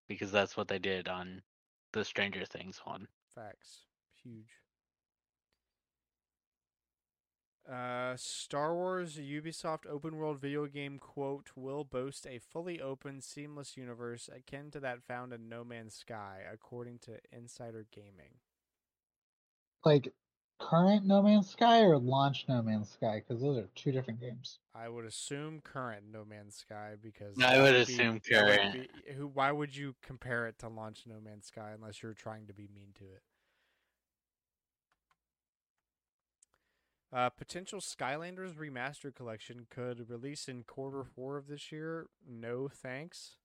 [0.09, 1.41] because that's what they did on
[1.95, 3.09] the Stranger Things one.
[3.35, 3.87] Facts.
[4.23, 4.51] Huge.
[7.70, 13.77] Uh, Star Wars Ubisoft open world video game quote will boast a fully open, seamless
[13.78, 18.41] universe akin to that found in No Man's Sky, according to Insider Gaming.
[19.85, 20.12] Like
[20.59, 24.59] current No Man's Sky or launch No Man's Sky because those are two different games.
[24.74, 28.59] I would assume current No Man's Sky because I that would be- assume that would
[28.59, 28.73] current.
[29.07, 29.27] be- who?
[29.27, 32.69] Why would you compare it to launch No Man's Sky unless you're trying to be
[32.74, 33.23] mean to it?
[37.12, 42.07] Uh, potential Skylanders remastered collection could release in quarter four of this year.
[42.28, 43.36] No thanks.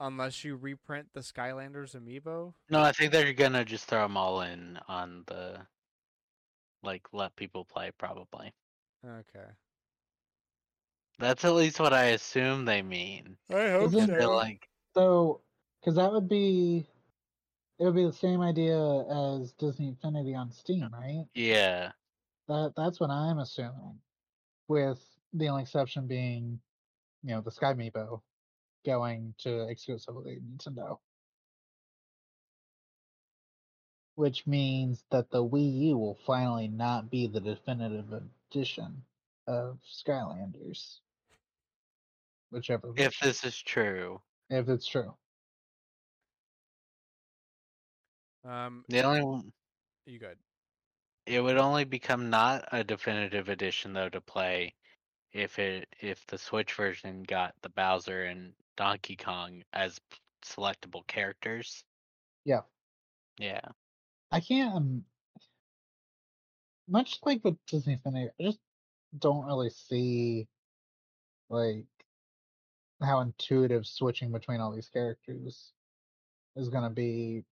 [0.00, 2.54] Unless you reprint the Skylanders amiibo.
[2.70, 5.66] No, I think they're gonna just throw them all in on the,
[6.82, 8.54] like, let people play probably.
[9.04, 9.50] Okay.
[11.18, 13.36] That's at least what I assume they mean.
[13.50, 14.36] I hope Isn't so.
[14.36, 15.42] like, So,
[15.80, 16.86] because that would be,
[17.78, 18.76] it would be the same idea
[19.38, 21.26] as Disney Infinity on Steam, right?
[21.34, 21.92] yeah,
[22.48, 24.00] That that's what I'm assuming,
[24.68, 25.00] with
[25.32, 26.60] the only exception being,
[27.22, 28.22] you know, the Sky Meepo
[28.84, 30.98] going to exclusively Nintendo.
[34.16, 39.02] Which means that the Wii U will finally not be the definitive edition
[39.46, 40.98] of Skylanders.
[42.50, 44.20] Whichever if version, this is true.
[44.50, 45.14] if it's true.
[48.44, 49.52] Um, The only one-
[50.06, 50.38] you good?
[51.26, 54.74] it would only become not a definitive edition though to play
[55.32, 60.00] if it if the Switch version got the Bowser and Donkey Kong as
[60.42, 61.84] selectable characters.
[62.46, 62.62] Yeah.
[63.38, 63.60] Yeah.
[64.32, 64.74] I can't.
[64.74, 65.04] Um,
[66.88, 68.58] much like with Disney Infinity, I just
[69.18, 70.48] don't really see
[71.50, 71.84] like
[73.02, 75.72] how intuitive switching between all these characters
[76.56, 77.44] is gonna be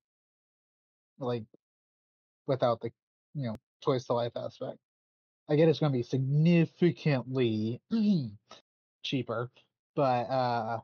[1.19, 1.45] like
[2.47, 2.91] without the
[3.35, 4.79] you know toys to life aspect.
[5.47, 7.83] I get it's gonna be significantly
[9.03, 9.51] cheaper,
[9.95, 10.81] but uh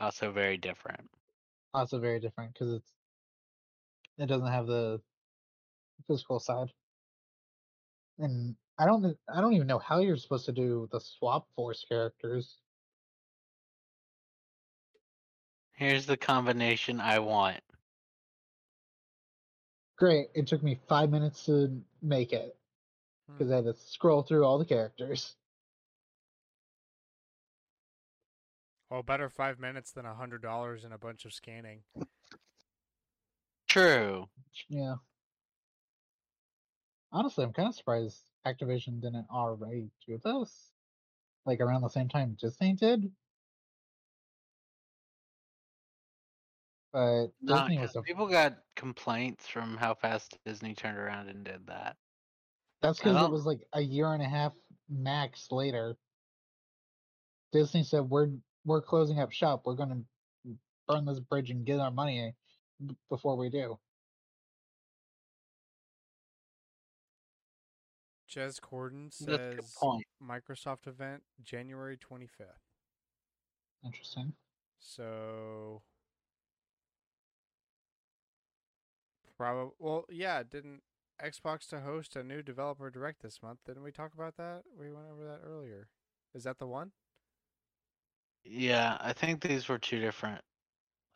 [0.00, 1.08] Also very different.
[1.74, 2.92] also very different because it's
[4.18, 5.00] it doesn't have the
[6.06, 6.70] physical side
[8.18, 11.84] and i don't i don't even know how you're supposed to do the swap force
[11.88, 12.58] characters
[15.74, 17.60] Here's the combination I want.
[19.96, 22.56] great it took me five minutes to make it
[23.26, 23.52] because hmm.
[23.52, 25.34] i had to scroll through all the characters
[28.90, 31.82] Well, better five minutes than a hundred dollars and a bunch of scanning.
[33.68, 34.28] True.
[34.68, 34.94] yeah
[37.12, 40.72] honestly i'm kind of surprised activision didn't already do this
[41.46, 43.10] like around the same time disney did
[46.92, 51.28] but Not Disney was 'cause a, people got complaints from how fast Disney turned around
[51.28, 51.98] and did that.
[52.80, 54.54] that's because it was like a year and a half
[54.88, 55.98] max later.
[57.52, 58.30] Disney said we're
[58.68, 59.62] we're closing up shop.
[59.64, 60.02] We're gonna
[60.86, 62.34] burn this bridge and get our money
[63.08, 63.78] before we do.
[68.30, 70.02] Jez Corden That's a good says.
[70.22, 72.28] Microsoft event January 25th.
[73.84, 74.34] Interesting.
[74.78, 75.82] So
[79.38, 80.82] probably well, yeah, didn't
[81.24, 83.60] Xbox to host a new developer direct this month?
[83.66, 84.64] Didn't we talk about that?
[84.78, 85.88] We went over that earlier.
[86.34, 86.92] Is that the one?
[88.44, 90.42] Yeah, I think these were two different.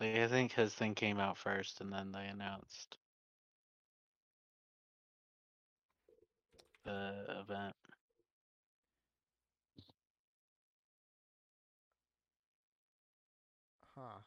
[0.00, 2.98] Like, I think his thing came out first, and then they announced
[6.84, 7.74] the event.
[13.96, 14.20] Huh.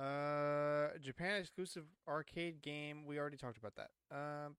[0.00, 3.06] Uh, Japan exclusive arcade game.
[3.06, 3.90] We already talked about that.
[4.14, 4.56] Um,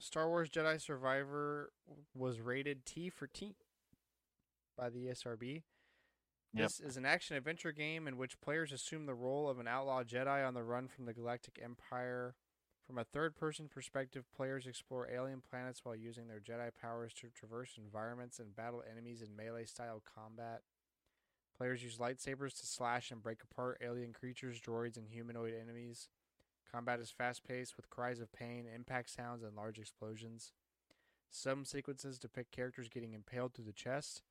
[0.00, 1.70] Star Wars Jedi Survivor
[2.14, 3.54] was rated T for T
[4.78, 5.62] by the ESRB.
[6.54, 6.64] Yep.
[6.64, 10.02] This is an action adventure game in which players assume the role of an outlaw
[10.02, 12.34] Jedi on the run from the Galactic Empire.
[12.86, 17.28] From a third person perspective, players explore alien planets while using their Jedi powers to
[17.28, 20.62] traverse environments and battle enemies in melee style combat.
[21.58, 26.08] Players use lightsabers to slash and break apart alien creatures, droids, and humanoid enemies.
[26.70, 30.52] Combat is fast paced with cries of pain, impact sounds, and large explosions.
[31.30, 34.22] Some sequences depict characters getting impaled through the chest.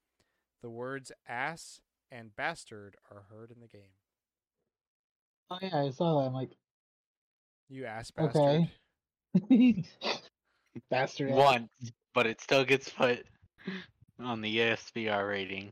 [0.61, 1.81] The words ass
[2.11, 3.93] and bastard are heard in the game.
[5.49, 6.27] Oh yeah, I saw that.
[6.27, 6.57] I'm like,
[7.69, 8.69] You ass bastard.
[9.49, 9.85] Okay.
[10.89, 11.29] bastard.
[11.31, 11.37] ass.
[11.37, 11.69] Once,
[12.13, 13.23] but it still gets put
[14.19, 15.71] on the ESRB rating.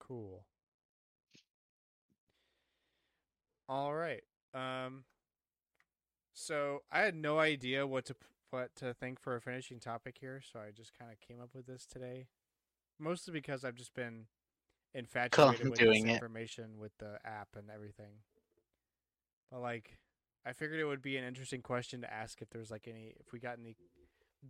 [0.00, 0.44] Cool.
[3.68, 4.22] All right.
[4.52, 5.04] Um
[6.44, 8.16] so I had no idea what to
[8.50, 11.50] what to think for a finishing topic here, so I just kind of came up
[11.54, 12.26] with this today.
[12.98, 14.26] Mostly because I've just been
[14.94, 16.14] infatuated with doing this it.
[16.14, 18.22] information with the app and everything.
[19.50, 19.98] But like
[20.46, 23.32] I figured it would be an interesting question to ask if there's like any if
[23.32, 23.76] we got any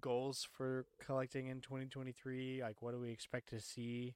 [0.00, 4.14] goals for collecting in 2023, like what do we expect to see?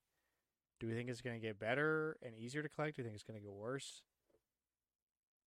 [0.81, 2.97] Do we think it's going to get better and easier to collect?
[2.97, 4.03] Do you think it's going to get worse?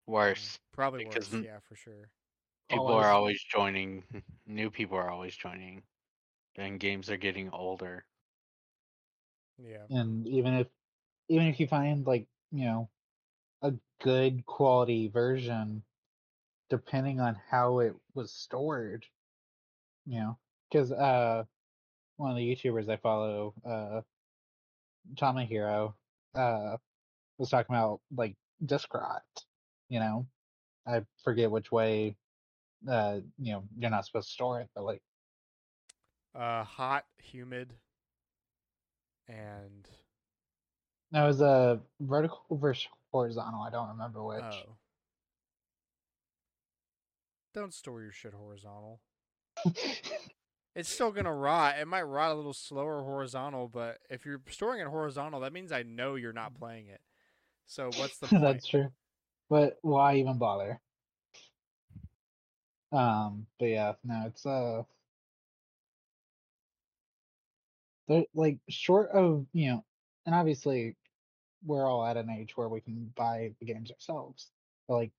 [0.07, 0.59] Um, Worse.
[0.73, 2.09] Probably because worse, yeah, for sure.
[2.72, 3.06] People Always.
[3.06, 4.03] are always joining.
[4.48, 5.84] New people are always joining.
[6.57, 8.06] And games are getting older.
[9.57, 9.85] Yeah.
[9.89, 10.68] And even if
[11.30, 12.89] even if you find like you know
[13.61, 15.84] a good quality version,
[16.69, 19.06] depending on how it was stored,
[20.06, 20.38] you know,
[20.69, 21.43] because uh,
[22.18, 24.02] one of the YouTubers I follow, uh,
[25.18, 25.95] Tommy Hero,
[26.35, 26.77] uh,
[27.38, 28.35] was talking about like
[28.65, 29.23] disk rot.
[29.89, 30.27] You know,
[30.88, 32.15] I forget which way,
[32.87, 35.01] uh, you know, you're not supposed to store it, but like
[36.35, 37.73] Uh hot, humid
[39.27, 39.87] and
[41.11, 43.61] no, it was a vertical versus horizontal.
[43.61, 44.43] I don't remember which.
[44.43, 44.77] oh.
[47.53, 49.01] Don't store your shit horizontal.
[50.73, 51.79] It's still going to rot.
[51.79, 55.71] It might rot a little slower horizontal, but if you're storing it horizontal, that means
[55.73, 57.01] I know you're not playing it.
[57.65, 58.41] So what's the point?
[58.41, 58.87] That's true.
[59.49, 60.79] But why even bother?
[62.91, 64.84] Um, but yeah, no, it's uh
[68.07, 69.85] they're like short of, you know,
[70.26, 70.95] and obviously
[71.65, 74.51] we're all at an age where we can buy the games ourselves.
[74.88, 75.11] But like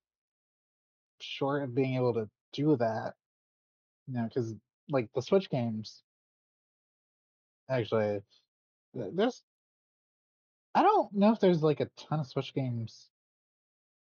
[1.21, 3.15] short of being able to do that,
[4.07, 4.55] you know, because
[4.91, 6.03] like the Switch games
[7.71, 8.21] actually
[8.95, 9.43] there's
[10.75, 13.09] I don't know if there's like a ton of Switch games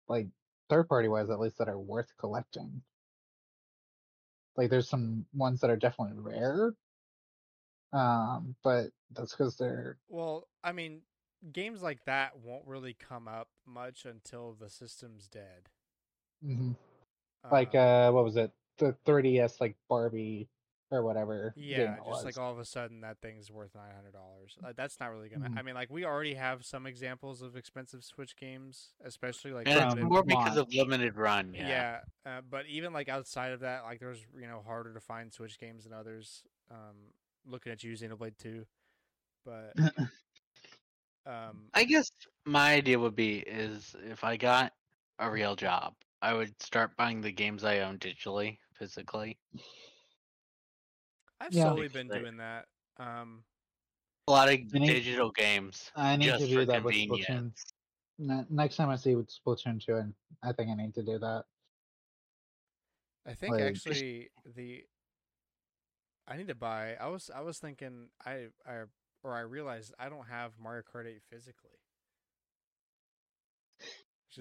[0.09, 0.27] like
[0.69, 2.83] third party wise at least that are worth collecting.
[4.57, 6.75] Like there's some ones that are definitely rare.
[7.93, 11.03] Um, but that's because they're Well, I mean,
[11.53, 15.69] games like that won't really come up much until the system's dead.
[16.45, 16.77] mhm.
[17.51, 18.53] like Um, uh what was it?
[18.79, 20.49] The 3DS like Barbie
[20.91, 21.53] or whatever.
[21.57, 24.57] Yeah, it just like all of a sudden that thing's worth nine hundred dollars.
[24.65, 25.49] Uh, that's not really gonna.
[25.51, 25.59] Mhm.
[25.59, 29.79] I mean, like we already have some examples of expensive Switch games, especially like And
[29.81, 31.55] it's more because of limited run.
[31.55, 31.69] yeah.
[31.69, 32.01] Yeah.
[32.27, 35.59] uh, but even like outside of that, like there's you know harder to find Switch
[35.59, 36.43] games than others.
[36.71, 37.13] Um,
[37.47, 38.67] looking at you, Xenoblade Two,
[39.45, 39.75] but
[41.27, 42.11] um, I guess
[42.45, 44.73] my idea would be is if I got
[45.19, 49.39] a real job, I would start buying the games I own digitally, physically.
[51.41, 51.65] I've Yeah.
[51.65, 52.69] slowly been doing that.
[52.97, 53.45] Um,
[54.29, 55.91] A lot of I need- digital games.
[55.95, 57.53] I need just to do that with Splatoon.
[58.19, 61.45] Next time I see with Splatoon 2, and I think I need to do that.
[63.27, 64.87] I think Like- actually the
[66.27, 66.95] I need to buy.
[66.97, 68.85] I was I was thinking I I
[69.23, 71.79] or I realized I don't have Mario Kart 8 physically.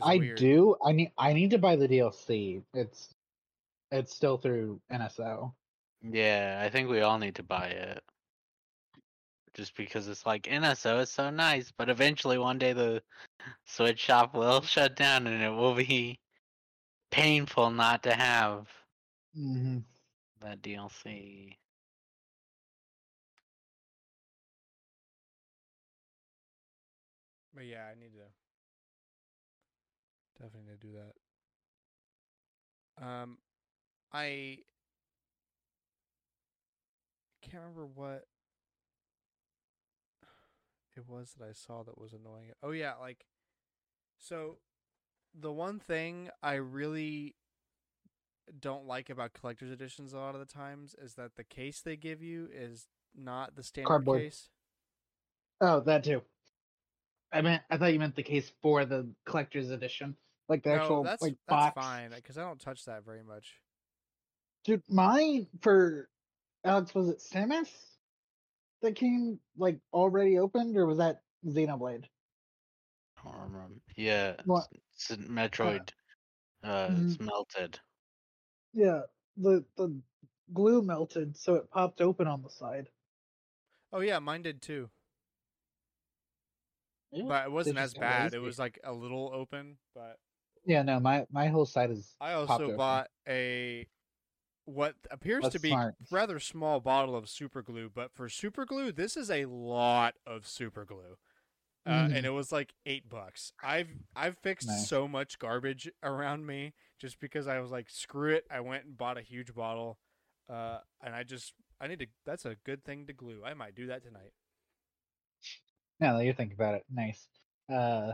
[0.01, 0.37] I weird.
[0.37, 0.75] do.
[0.83, 1.11] I need.
[1.17, 2.63] I need to buy the DLC.
[2.73, 3.13] It's
[3.91, 5.53] it's still through NSO.
[6.03, 8.03] Yeah, I think we all need to buy it.
[9.53, 13.03] Just because it's like NSO is so nice, but eventually one day the
[13.65, 16.19] Switch shop will shut down and it will be
[17.11, 18.69] painful not to have
[19.37, 19.79] Mm-hmm.
[20.41, 21.59] that DLC.
[27.53, 28.29] But yeah, I need to
[30.39, 31.13] definitely need to do that.
[33.03, 33.37] Um,
[34.11, 34.59] I
[37.53, 38.23] can't remember what
[40.97, 42.51] it was that I saw that was annoying.
[42.63, 43.25] Oh yeah, like
[44.17, 44.57] so
[45.39, 47.35] the one thing I really
[48.59, 51.95] don't like about collector's editions a lot of the times is that the case they
[51.95, 54.21] give you is not the standard Cardboard.
[54.21, 54.49] case.
[55.61, 56.21] Oh, that too.
[57.31, 57.61] I meant.
[57.69, 60.15] I thought you meant the case for the collector's edition,
[60.49, 61.77] like the no, actual that's like that's box.
[61.77, 63.59] Uh, fine because I don't touch that very much.
[64.65, 66.09] Dude, mine for
[66.65, 67.97] Alex was it Samus
[68.81, 72.07] that came like already opened, or was that Xenoblade?
[73.17, 73.81] I don't remember.
[73.95, 74.67] Yeah, What?
[74.93, 75.91] it's a Metroid.
[76.63, 77.03] Uh, Mhm.
[77.03, 77.81] it's melted.
[78.73, 79.03] Yeah,
[79.37, 80.01] the the
[80.51, 82.89] glue melted, so it popped open on the side.
[83.93, 84.89] Oh yeah, mine did too,
[87.11, 88.33] Yeah, but it wasn't just as got bad.
[88.33, 90.19] It was like a little open, but
[90.65, 92.15] Yeah, no, my my whole side is.
[92.19, 92.77] I popped also open.
[92.77, 93.87] bought a
[94.65, 95.75] what appears to be
[96.11, 100.47] rather small bottle of super glue, but for super glue, this is a lot of
[100.47, 101.17] super glue.
[101.85, 102.15] Uh, Mhm.
[102.17, 103.51] and it was like eight bucks.
[103.61, 104.87] I've I've fixed Nice.
[104.87, 108.45] so much garbage around me just because I was like, screw it.
[108.49, 109.99] I went and bought a huge bottle,
[110.47, 112.07] uh, and I just I need to.
[112.25, 113.43] That's a good thing to glue.
[113.43, 114.33] I might do that tonight.
[115.99, 117.27] Now that you think about it, nice.
[117.69, 118.13] Uh,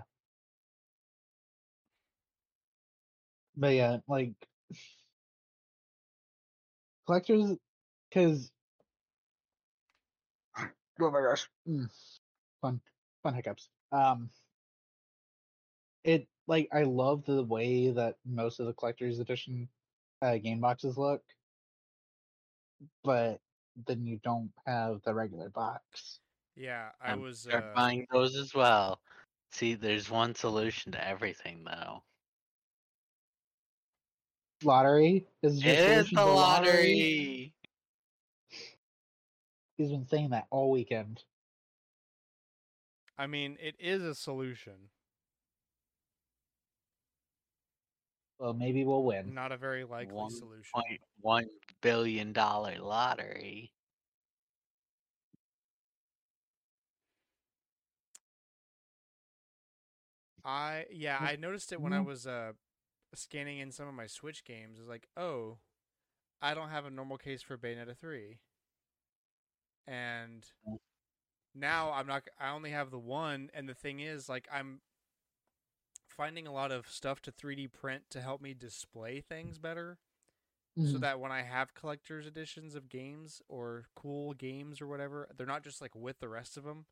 [3.56, 4.34] but yeah, like
[7.10, 7.58] collectors,
[8.08, 8.52] because
[10.60, 11.90] oh my gosh, mm,
[12.62, 12.80] fun,
[13.24, 13.68] fun hiccups.
[13.92, 14.30] Um,
[16.04, 19.68] it like I love the way that most of the collector's edition
[20.22, 21.24] uh, game boxes look,
[23.04, 23.40] but
[23.88, 26.20] then you don't have the regular box.
[26.56, 27.48] Yeah, I I'm was.
[27.52, 29.00] Uh, buying those as well.
[29.52, 32.04] See, there's one solution to everything, though.
[34.64, 37.54] Lottery is your It is the to lottery.
[39.78, 41.24] He's been saying that all weekend.
[43.18, 44.90] I mean, it is a solution.
[48.40, 49.34] Well, maybe we'll win.
[49.34, 50.72] Not a very likely One solution.
[50.74, 51.50] Point one
[51.82, 53.72] billion dollar lottery.
[60.44, 62.06] I yeah, Mm, I noticed it when I mhm.
[62.06, 62.54] was uh
[63.16, 64.80] scanning in some of my Switch games.
[64.80, 65.58] is like, oh,
[66.42, 68.40] I don't have a normal case for Bayonetta three,
[69.88, 70.80] and Mm.
[71.56, 72.24] now I'm not.
[72.40, 74.82] I only have the one, and the thing is, like, I'm
[76.08, 79.98] finding a lot of stuff to 3D print to help me display things better,
[80.84, 81.02] so Mhm.
[81.02, 85.64] that when I have collector's editions of games or cool games or whatever, they're not
[85.64, 86.86] just like with the rest of them.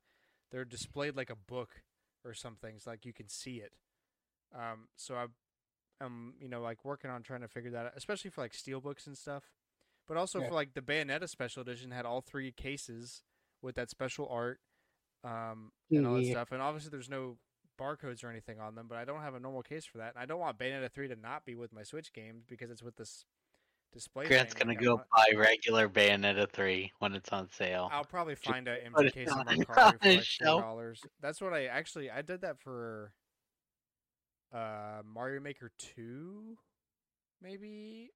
[0.50, 1.82] They're displayed like a book
[2.24, 3.72] or something, so like you can see it.
[4.54, 5.26] Um, so I,
[6.00, 8.80] I'm you know like working on trying to figure that out, especially for like steel
[8.80, 9.44] books and stuff.
[10.06, 10.48] But also Yeah.
[10.48, 13.22] for like the Bayonetta special edition had all three cases
[13.60, 14.60] with that special art,
[15.24, 16.32] um, and all that Yeah.
[16.32, 16.52] stuff.
[16.52, 17.38] And obviously there's no
[17.78, 20.22] barcodes or anything on them, but I don't have a normal case for that, and
[20.22, 22.96] I don't want Bayonetta three to not be with my Switch games because it's with
[22.96, 23.24] this
[23.92, 24.26] display.
[24.28, 27.88] Grant's gonna go want- buy regular Bayonetta 3 when it's on sale.
[27.92, 31.04] I'll probably Just find a put empty case on on the- Mercari for like $4.
[31.20, 33.12] That's what I actually I did that for
[34.52, 36.58] uh Mario Maker two,
[37.42, 38.12] maybe,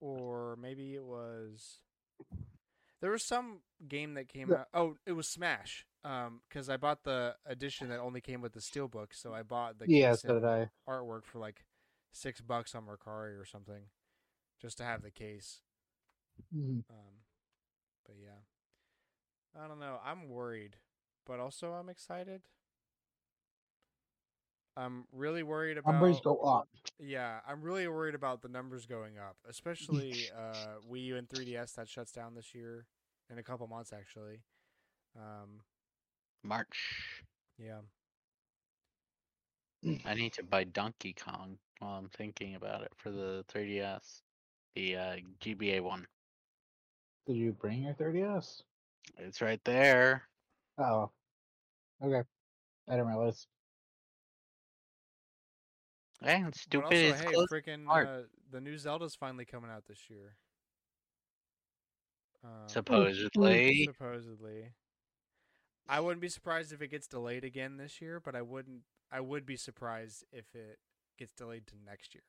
[0.00, 1.80] or maybe it was
[3.00, 4.56] there was some game that came Yeah.
[4.56, 4.68] out.
[4.72, 5.86] Oh, it was Smash.
[6.04, 9.78] Um, because I bought the edition that only came with the steelbook, so I bought
[9.78, 10.70] the Yeah, case so did I.
[10.88, 11.64] artwork for like
[12.12, 13.84] six bucks on Mercari or something,
[14.60, 15.62] just to have the case.
[16.52, 16.82] Mhm.
[16.90, 17.24] Um,
[18.06, 18.40] but yeah,
[19.58, 19.98] I don't know.
[20.04, 20.76] I'm worried,
[21.26, 22.42] but also I'm excited.
[24.76, 25.92] I'm really worried about.
[25.92, 26.68] Numbers go up.
[26.98, 31.74] Yeah, I'm really worried about the numbers going up, especially uh, Wii U and 3DS
[31.74, 32.86] that shuts down this year
[33.30, 34.40] in a couple months actually.
[35.16, 35.60] Um,
[36.42, 37.22] March.
[37.58, 37.80] yeah.
[40.04, 44.22] I need to buy Donkey Kong while I'm thinking about it for the 3DS.
[44.74, 46.06] The uh, GBA one.
[47.26, 48.62] Did you bring your 3DS?
[49.18, 50.22] It's right there.
[50.78, 51.10] Oh,
[52.02, 52.26] okay.
[52.88, 53.46] I didn't realize.
[56.24, 57.48] Hey, But stupid also, is hey, close.
[57.50, 60.36] freaking uh, the new Zelda's finally coming out this year.
[62.44, 62.88] Um,
[63.34, 63.86] supposedly.
[63.86, 64.72] supposedly.
[65.88, 68.82] I wouldn't be surprised if it gets delayed again this year, but I wouldn't.
[69.10, 70.78] I would be surprised if it
[71.18, 72.24] gets delayed to next year.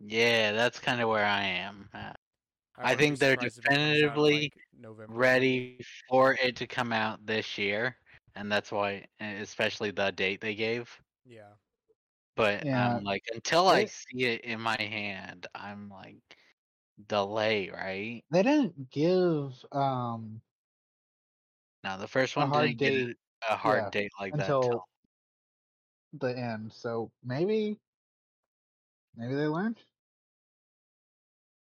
[0.00, 1.88] Yeah, that's kind of where I am.
[1.94, 2.18] at.
[2.76, 4.54] I wouldn't think they're surprised if it comes out definitively like,
[5.06, 7.96] Ready for it to come out this year,
[8.34, 11.00] and that's why, especially the date they gave.
[11.24, 11.54] Yeah.
[12.36, 12.74] But Yeah.
[12.74, 16.18] um, like until I see it in my hand, I'm like
[17.08, 18.24] delay, right?
[18.30, 20.42] They didn't give um
[21.84, 24.60] Now the first one didn't get date, it- a hard yeah, date like that until
[24.60, 24.84] until
[26.14, 27.78] the end, so maybe
[29.16, 29.82] maybe they learned.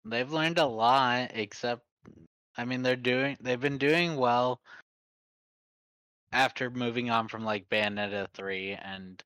[0.04, 1.30] they've learned a lot.
[1.34, 1.84] Except,
[2.56, 4.60] I mean, they're doing they've been doing well
[6.32, 9.24] after moving on from like Bayonetta three and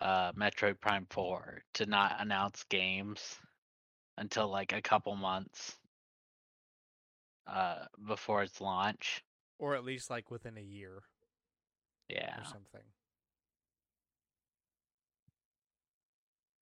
[0.00, 3.36] uh Metroid Prime four to not announce games
[4.16, 5.76] until like a couple months
[7.46, 9.24] uh before its launch.
[9.58, 11.02] Or at least like within a year
[12.08, 12.40] Yeah.
[12.40, 12.82] or something.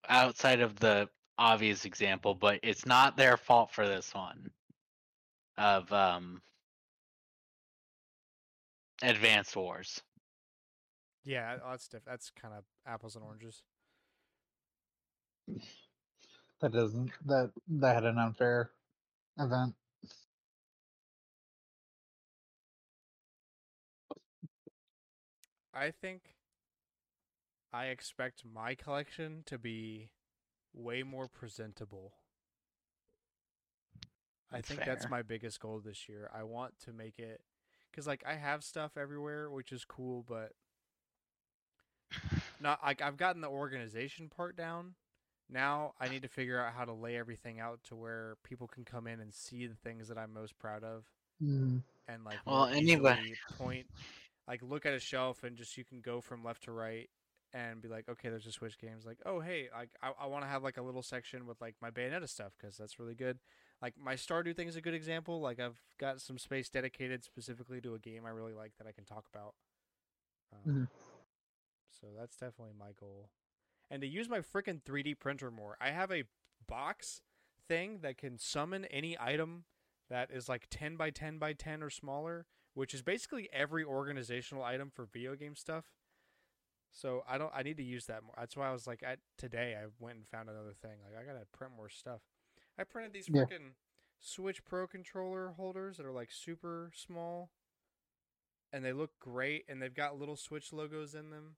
[0.09, 4.49] outside of the obvious example, but it's not their fault for this one.
[5.57, 6.41] Of um
[9.01, 10.01] Advanced Wars.
[11.27, 13.27] Yeah, oh, that's diff- that's kind of apples and mm.
[13.27, 13.61] oranges.
[16.61, 18.71] That doesn't that that had an unfair
[19.37, 19.75] event.
[25.73, 26.21] I think
[27.73, 30.11] I expect my collection to be
[30.73, 32.13] way more presentable.
[34.51, 36.31] I think that's my biggest goal this year.
[36.33, 37.41] I want to make it
[37.91, 40.53] cuz like I have stuff everywhere, which is cool, but
[42.61, 44.95] not like I've gotten the organization part down.
[45.49, 48.83] Now I need to figure out how to lay everything out to where people can
[48.83, 51.05] come in and see the things that I'm most proud of
[51.41, 53.85] Mm, and like Well, more anybody- point
[54.47, 57.09] like look at a shelf and just you can go from left to right
[57.53, 60.43] and be like okay there's a switch games like oh hey like i, I want
[60.43, 63.39] to have like a little section with like my bayonetta stuff because that's really good.
[63.81, 65.39] Like my stardew thing is a good example.
[65.39, 68.91] Like i've got some space dedicated specifically to a game i really like that i
[68.91, 69.53] can talk about.
[70.53, 70.87] Um, Mhm.
[71.99, 73.29] So that's definitely my goal
[73.89, 76.23] and to use my freaking 3d printer more i have a
[76.67, 77.21] box
[77.67, 79.65] thing that can summon any item
[80.09, 84.63] that is like 10 by 10 by 10 or smaller, which is basically every organizational
[84.63, 85.85] item for video game stuff.
[86.91, 88.33] So I don't I need to use that more.
[88.37, 90.97] That's why I was like I, today I went and found another thing.
[91.03, 92.21] Like I got to print more stuff.
[92.79, 93.41] I printed these Yeah.
[93.43, 93.73] freaking
[94.19, 97.49] Switch Pro controller holders that are like super small
[98.71, 101.57] and they look great and they've got little Switch logos in them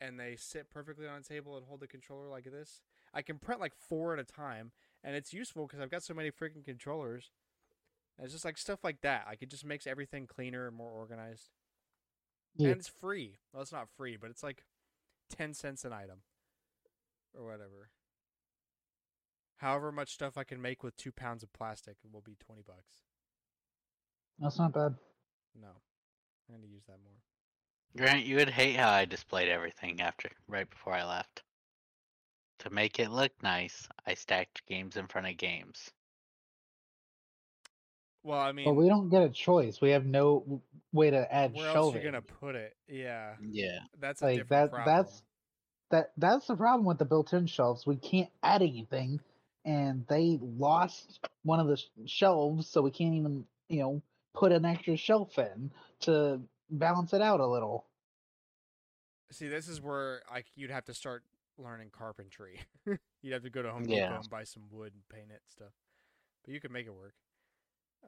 [0.00, 2.82] and they sit perfectly on a table and hold the controller like this.
[3.12, 4.72] I can print like four at a time
[5.02, 7.30] and it's useful because I've got so many freaking controllers.
[8.16, 9.24] And It's just like stuff like that.
[9.28, 11.50] Like it just makes everything cleaner and more organized.
[12.56, 12.68] Yeah.
[12.70, 13.38] And it's free.
[13.52, 14.64] Well, it's not free, but it's like
[15.30, 16.18] 10 cents an item
[17.34, 17.90] or whatever.
[19.58, 23.02] However much stuff I can make with two pounds of plastic will be 20 bucks.
[24.38, 24.94] that's not bad.
[25.60, 25.68] No.
[26.48, 27.18] I need to use that more.
[27.96, 31.42] Grant, you would hate how I displayed everything after right before I left.
[32.60, 35.90] To make it look nice, I stacked games in front of games.
[38.22, 39.80] Well, I mean, But we don't get a choice.
[39.80, 40.60] We have no
[40.92, 42.02] way to add where else shelving.
[42.02, 42.76] you gonna put it?
[42.88, 43.80] Yeah, Yeah.
[44.00, 44.70] that's a like different that.
[44.76, 44.96] problem.
[44.96, 45.22] That's
[45.90, 46.12] that.
[46.16, 47.86] That's the problem with the built-in shelves.
[47.86, 49.20] We can't add anything,
[49.64, 54.02] and they lost one of the sh- shelves, so we can't even you know
[54.34, 55.70] put an extra shelf in
[56.00, 56.40] to
[56.70, 57.86] balance it out a little.
[59.30, 61.22] See, this is where like you'd have to start
[61.58, 62.60] learning carpentry.
[63.22, 64.06] you'd have to go to Home Yeah.
[64.08, 65.72] Depot and buy some wood and paint it and stuff.
[66.44, 67.14] But you could make it work.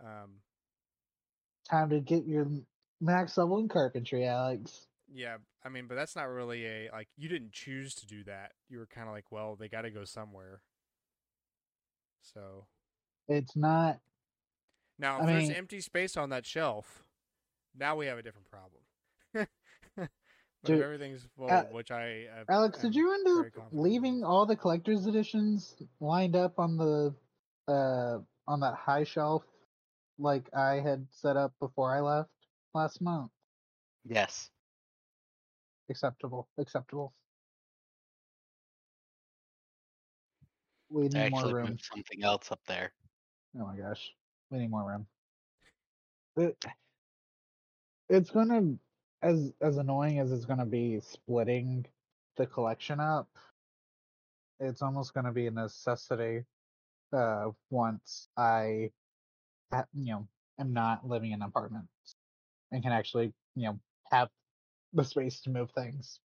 [0.03, 0.41] Um,
[1.69, 2.47] Time to get your
[3.01, 4.87] max level in carpentry, Alex.
[5.13, 8.53] yeah, I mean, but that's not really a like you didn't choose to do that.
[8.69, 10.63] You were kind of like, well, they got to go somewhere.
[12.23, 12.67] So
[13.29, 13.99] It's not.
[14.99, 17.03] now, if I there's mean- empty space on that shelf,
[17.79, 18.83] now we have a different problem.
[19.97, 20.09] but
[20.65, 24.47] Dude, if everything's full, uh, which I uh, Alex, did you end up leaving all
[24.47, 27.15] the collector's editions lined up on the
[27.69, 28.19] uh
[28.49, 29.45] on that high shelf
[30.19, 32.31] like I had set up before I left?
[32.75, 33.31] last month.
[34.05, 34.51] Yes.
[35.89, 36.49] Acceptable.
[36.59, 37.13] Acceptable.
[40.89, 41.69] We I need more room.
[41.71, 42.93] moved something else up there.
[43.57, 44.11] Oh my gosh,
[44.51, 45.07] we need more room.
[48.11, 48.75] It, it's gonna,
[49.23, 51.87] as as annoying as it's gonna be splitting
[52.37, 53.29] the collection up.
[54.61, 56.45] It's almost gonna be a necessity.
[57.13, 58.91] Uh, once I,
[59.95, 60.29] you know,
[60.59, 62.17] am not living in apartments
[62.73, 63.81] and can actually, you know,
[64.13, 64.29] have
[64.93, 66.21] the space to move things.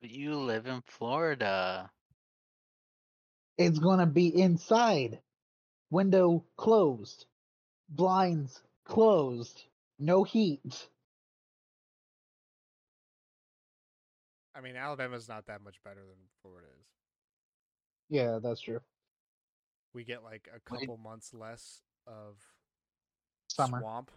[0.00, 1.90] But you live in Florida.
[3.58, 5.20] It's gonna be inside.
[5.90, 7.26] Window closed.
[7.90, 9.64] Blinds closed.
[9.98, 10.88] No heat.
[14.62, 16.86] Mean, Alabama's not that much better than Florida is.
[18.08, 18.80] Yeah, that's true.
[19.94, 20.80] We get like a Wait.
[20.80, 22.36] couple months less of
[23.48, 23.80] Summer.
[23.80, 24.10] swamp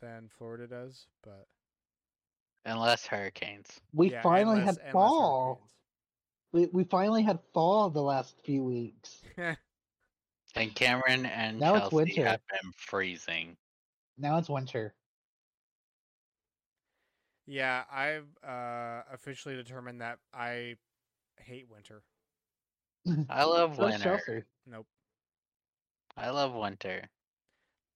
[0.00, 1.46] than Florida does, but
[2.64, 3.80] And less hurricanes.
[3.92, 5.68] We yeah, finally less- had fall.
[6.52, 9.22] We we finally had fall the last few weeks.
[9.36, 9.58] hurricanes.
[10.56, 12.24] And Cameron and Now it's winter.
[12.26, 13.56] have been freezing.
[14.18, 14.94] Now it's winter.
[17.46, 20.76] Yeah, I've uh, officially determined that I
[21.38, 22.02] hate winter.
[23.28, 24.02] I love So winter.
[24.02, 24.44] Chelsea.
[24.66, 24.86] Nope.
[26.16, 27.10] I love winter.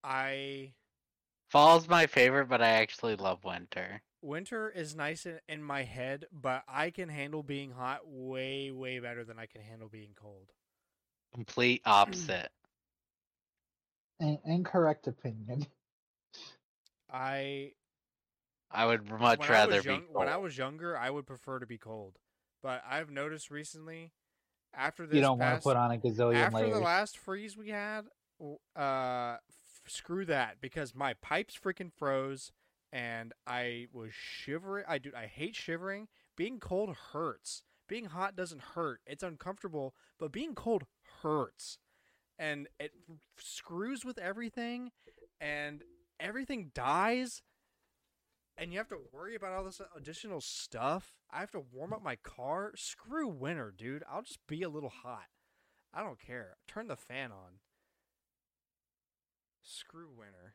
[0.05, 0.75] I
[1.49, 4.03] Fall's my favorite, but I actually love winter.
[4.23, 8.99] winter is nice in, in my head, but I can handle being hot way, way
[8.99, 10.53] better than I can handle being cold.
[11.35, 12.51] Complete opposite.
[14.19, 15.67] An incorrect opinion.
[17.11, 17.75] I
[18.75, 20.03] I would much when rather was be cold.
[20.13, 22.19] when I was younger, I would prefer to be cold.
[22.63, 24.13] But I've noticed recently,
[24.75, 26.75] after this You don't want to put on a gazillion after layers.
[26.75, 28.07] the last freeze we had,
[28.77, 32.53] uh, f- screw that because my pipes freaking froze
[32.93, 34.85] and I was shivering.
[34.89, 35.11] I do.
[35.17, 36.09] I hate shivering.
[36.37, 37.63] Being cold hurts.
[37.89, 39.01] Being hot doesn't hurt.
[39.07, 40.85] It's uncomfortable, but being cold
[41.23, 41.79] hurts,
[42.39, 44.91] and it f- screws with everything,
[45.41, 45.83] and
[46.19, 47.43] everything dies.
[48.57, 51.13] And you have to worry about all this additional stuff.
[51.33, 52.73] I have to warm up my car.
[52.77, 54.05] Screw winter, dude.
[54.11, 55.27] I'll just be a little hot.
[55.93, 56.57] I don't care.
[56.69, 57.59] Turn the fan on.
[59.63, 60.55] Screw winter.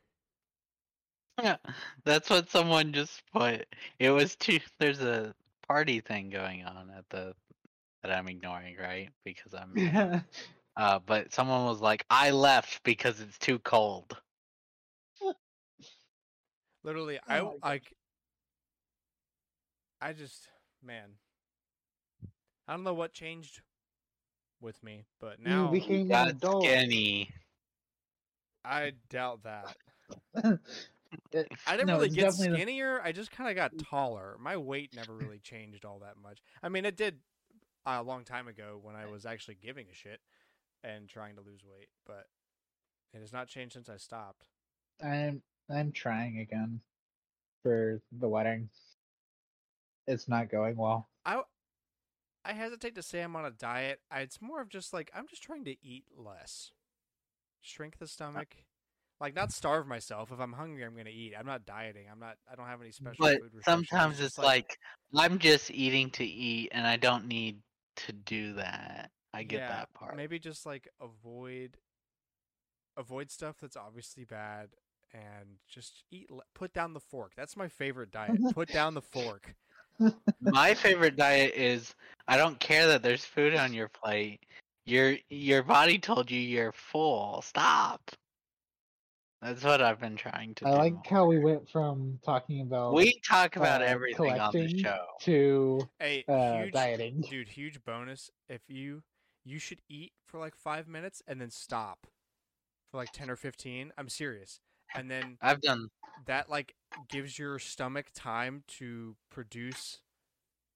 [1.41, 1.57] Yeah.
[2.05, 3.65] That's what someone just put.
[3.99, 4.59] It was too.
[4.79, 5.33] There's a
[5.67, 7.33] party thing going on at the
[8.03, 9.09] that I'm ignoring, right?
[9.25, 9.77] Because I'm.
[9.77, 10.21] Yeah.
[10.77, 14.17] uh, but someone was like, "I left because it's too cold."
[16.89, 17.93] Literally, Oh I like.
[20.01, 20.47] I just,
[20.83, 21.11] man.
[22.67, 23.61] I don't know what changed
[24.59, 26.63] with me, but You now became an Got adult.
[26.65, 27.29] skinny.
[28.65, 29.75] I doubt that.
[31.31, 33.01] It- I didn't no, really get definitely the- skinnier.
[33.03, 34.35] I just kind of got taller.
[34.39, 36.39] My weight never really changed all that much.
[36.63, 37.17] I mean, it did
[37.85, 40.21] uh, a long time ago when I was actually giving a shit
[40.83, 42.25] and trying to lose weight, but
[43.13, 44.47] it has not changed since I stopped.
[45.03, 46.81] I'm I'm trying again
[47.63, 48.69] for the wedding.
[50.07, 51.07] It's not going well.
[51.25, 51.41] I
[52.43, 53.99] I hesitate to say I'm on a diet.
[54.09, 56.71] I, it's more of just like I'm just trying to eat less,
[57.61, 58.55] shrink the uh stomach,
[59.19, 60.31] like not starve myself.
[60.31, 61.33] If I'm hungry, I'm gonna eat.
[61.37, 62.05] I'm not dieting.
[62.11, 62.37] I'm not.
[62.51, 63.17] I don't have any special.
[63.19, 63.89] But food restrictions.
[63.89, 64.79] sometimes it's like,
[65.15, 67.59] I'm just eating to eat, and I don't need
[67.97, 69.11] to do that.
[69.33, 70.15] I get yeah, that part.
[70.15, 71.77] Maybe just like avoid
[72.97, 74.69] avoid stuff that's obviously bad
[75.13, 76.29] and just eat.
[76.53, 77.33] Put down the fork.
[77.35, 78.37] That's my favorite diet.
[78.53, 79.55] Put down the fork.
[80.41, 81.93] My favorite diet is
[82.27, 84.39] I don't care that there's food on your plate.
[84.85, 87.41] Your your body told you you're full.
[87.41, 88.11] Stop.
[89.41, 90.77] That's what I've been trying to I do.
[90.77, 95.05] like how we went from talking about we talk about uh, everything on the show.
[95.21, 97.21] to Hey, uh, huge dieting.
[97.29, 99.03] dude huge bonus if you
[99.45, 102.07] you should eat for like five minutes and then stop
[102.91, 104.59] for like 10 or 15 i'm serious
[104.95, 105.89] and then I've done
[106.25, 106.75] that like
[107.07, 109.99] gives your stomach time to produce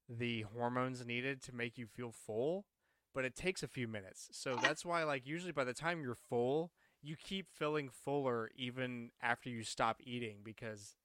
[0.10, 2.66] the hormones needed to make you feel full
[3.14, 4.30] but it takes a few minutes.
[4.32, 6.72] So that's why like usually by the time you're full
[7.02, 10.96] you keep feeling fuller even after you stop eating because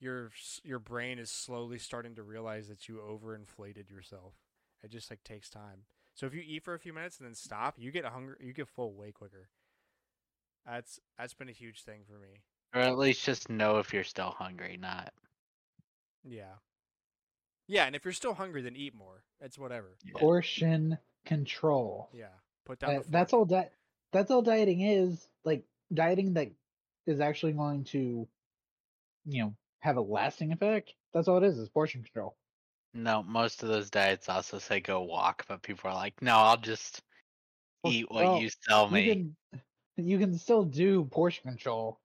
[0.00, 0.30] your
[0.64, 4.34] your brain is slowly starting to realize that you overinflated yourself.
[4.82, 5.84] It just like takes time.
[6.14, 8.52] So if you eat for a few minutes and then stop you get hungry you
[8.52, 9.48] get full way quicker
[10.66, 12.42] that's that's been a huge thing for me
[12.76, 15.12] or at least just know if you're still hungry, not
[16.24, 16.54] Yeah.
[17.68, 19.22] Yeah, and if you're still hungry, then eat more.
[19.40, 19.96] It's whatever.
[20.04, 20.12] Yeah.
[20.16, 22.10] portion control.
[22.12, 22.26] Yeah.
[22.64, 23.70] Put down the that's all di-
[24.12, 25.26] that's all dieting is.
[25.44, 26.50] Like dieting that
[27.06, 28.28] is actually going to
[29.24, 30.94] you know have a lasting effect.
[31.12, 31.58] That's all it is.
[31.58, 32.36] Is portion control.
[32.92, 36.56] No, most of those diets also say go walk, but people are like, no, I'll
[36.56, 37.02] just
[37.84, 39.08] eat what well, you sell You me.
[39.08, 39.36] can
[39.96, 42.00] you can still do portion control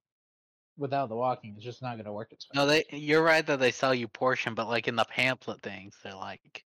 [0.77, 1.53] without the walking.
[1.55, 2.85] It's just not going to work as No, they.
[2.91, 6.63] You're right that they sell you portion, but like in the pamphlet things, they're like,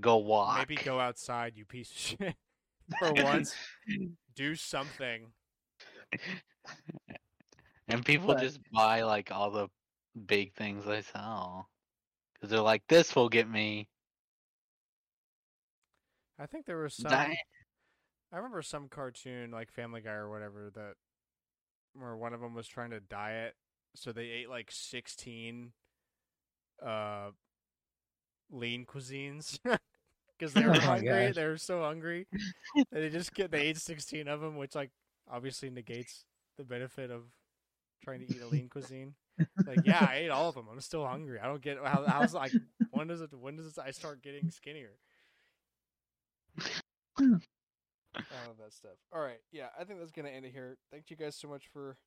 [0.00, 0.58] go walk.
[0.68, 2.34] Maybe go outside, you piece of shit.
[2.98, 3.54] For once,
[4.34, 5.26] do something.
[7.88, 9.68] and people But- just buy like all the
[10.26, 11.68] big things they sell
[12.34, 13.88] because they're like, this will get me.
[16.38, 17.10] I think there was some.
[17.10, 17.38] Di-
[18.34, 20.94] I remember some cartoon like Family Guy or whatever that
[21.94, 23.54] where one of them was trying to diet,
[23.94, 25.72] so they ate like sixteen
[26.84, 27.30] uh
[28.50, 29.58] lean cuisines
[30.38, 31.08] because they Oh were my hungry.
[31.28, 31.34] gosh.
[31.36, 32.26] They were so hungry.
[32.74, 34.90] that they just get they ate sixteen of them, which like
[35.30, 36.24] obviously negates
[36.58, 37.22] the benefit of
[38.02, 39.14] trying to eat a lean cuisine.
[39.66, 40.66] Like, yeah, I ate all of them.
[40.72, 41.38] I'm still hungry.
[41.40, 42.52] I don't get how how's like
[42.90, 44.98] when does it when does I start getting skinnier?
[48.16, 48.98] All of that stuff.
[49.12, 50.76] All right, yeah, I think that's gonna end it here.
[50.90, 51.98] Thank you guys so much for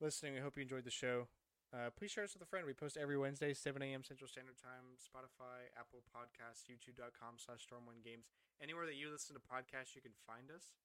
[0.00, 0.36] listening.
[0.36, 1.28] I hope you enjoyed the show.
[1.68, 2.64] Uh, please share us with a friend.
[2.64, 4.02] We post every Wednesday, 7 a.m.
[4.02, 4.96] Central Standard Time.
[4.96, 8.24] Spotify, Apple Podcasts, YouTube.com slash Stormwind Games.
[8.62, 10.80] Anywhere that you listen to podcasts, you can find us.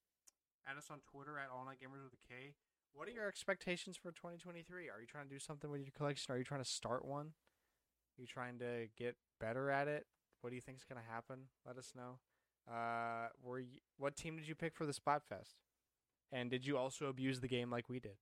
[0.68, 2.52] Add us on Twitter at All Night Gamers with a K.
[2.92, 4.88] What are your expectations for 2023?
[4.88, 6.32] Are you trying to do something with your collection?
[6.34, 7.32] Are you trying to start one?
[7.32, 10.06] Are you trying to get better at it?
[10.42, 11.48] What do you think is going to happen?
[11.66, 12.20] Let us know.
[12.70, 15.54] Uh, were you, what team did you pick for the Splatfest?
[16.32, 18.16] And did you also abuse the game like we did?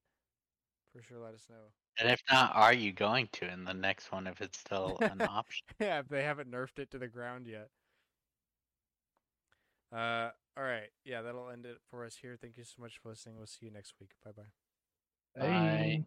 [0.92, 1.72] For sure, let us know.
[1.98, 5.22] And if not, are you going to in the next one if it's still an
[5.28, 5.64] option?
[5.80, 7.68] yeah, if they haven't nerfed it to the ground yet.
[9.92, 12.36] Uh, all right, yeah, that'll end it for us here.
[12.40, 13.36] Thank you so much for listening.
[13.36, 14.10] We'll see you next week.
[14.24, 14.42] Bye bye.
[15.38, 16.04] Bye.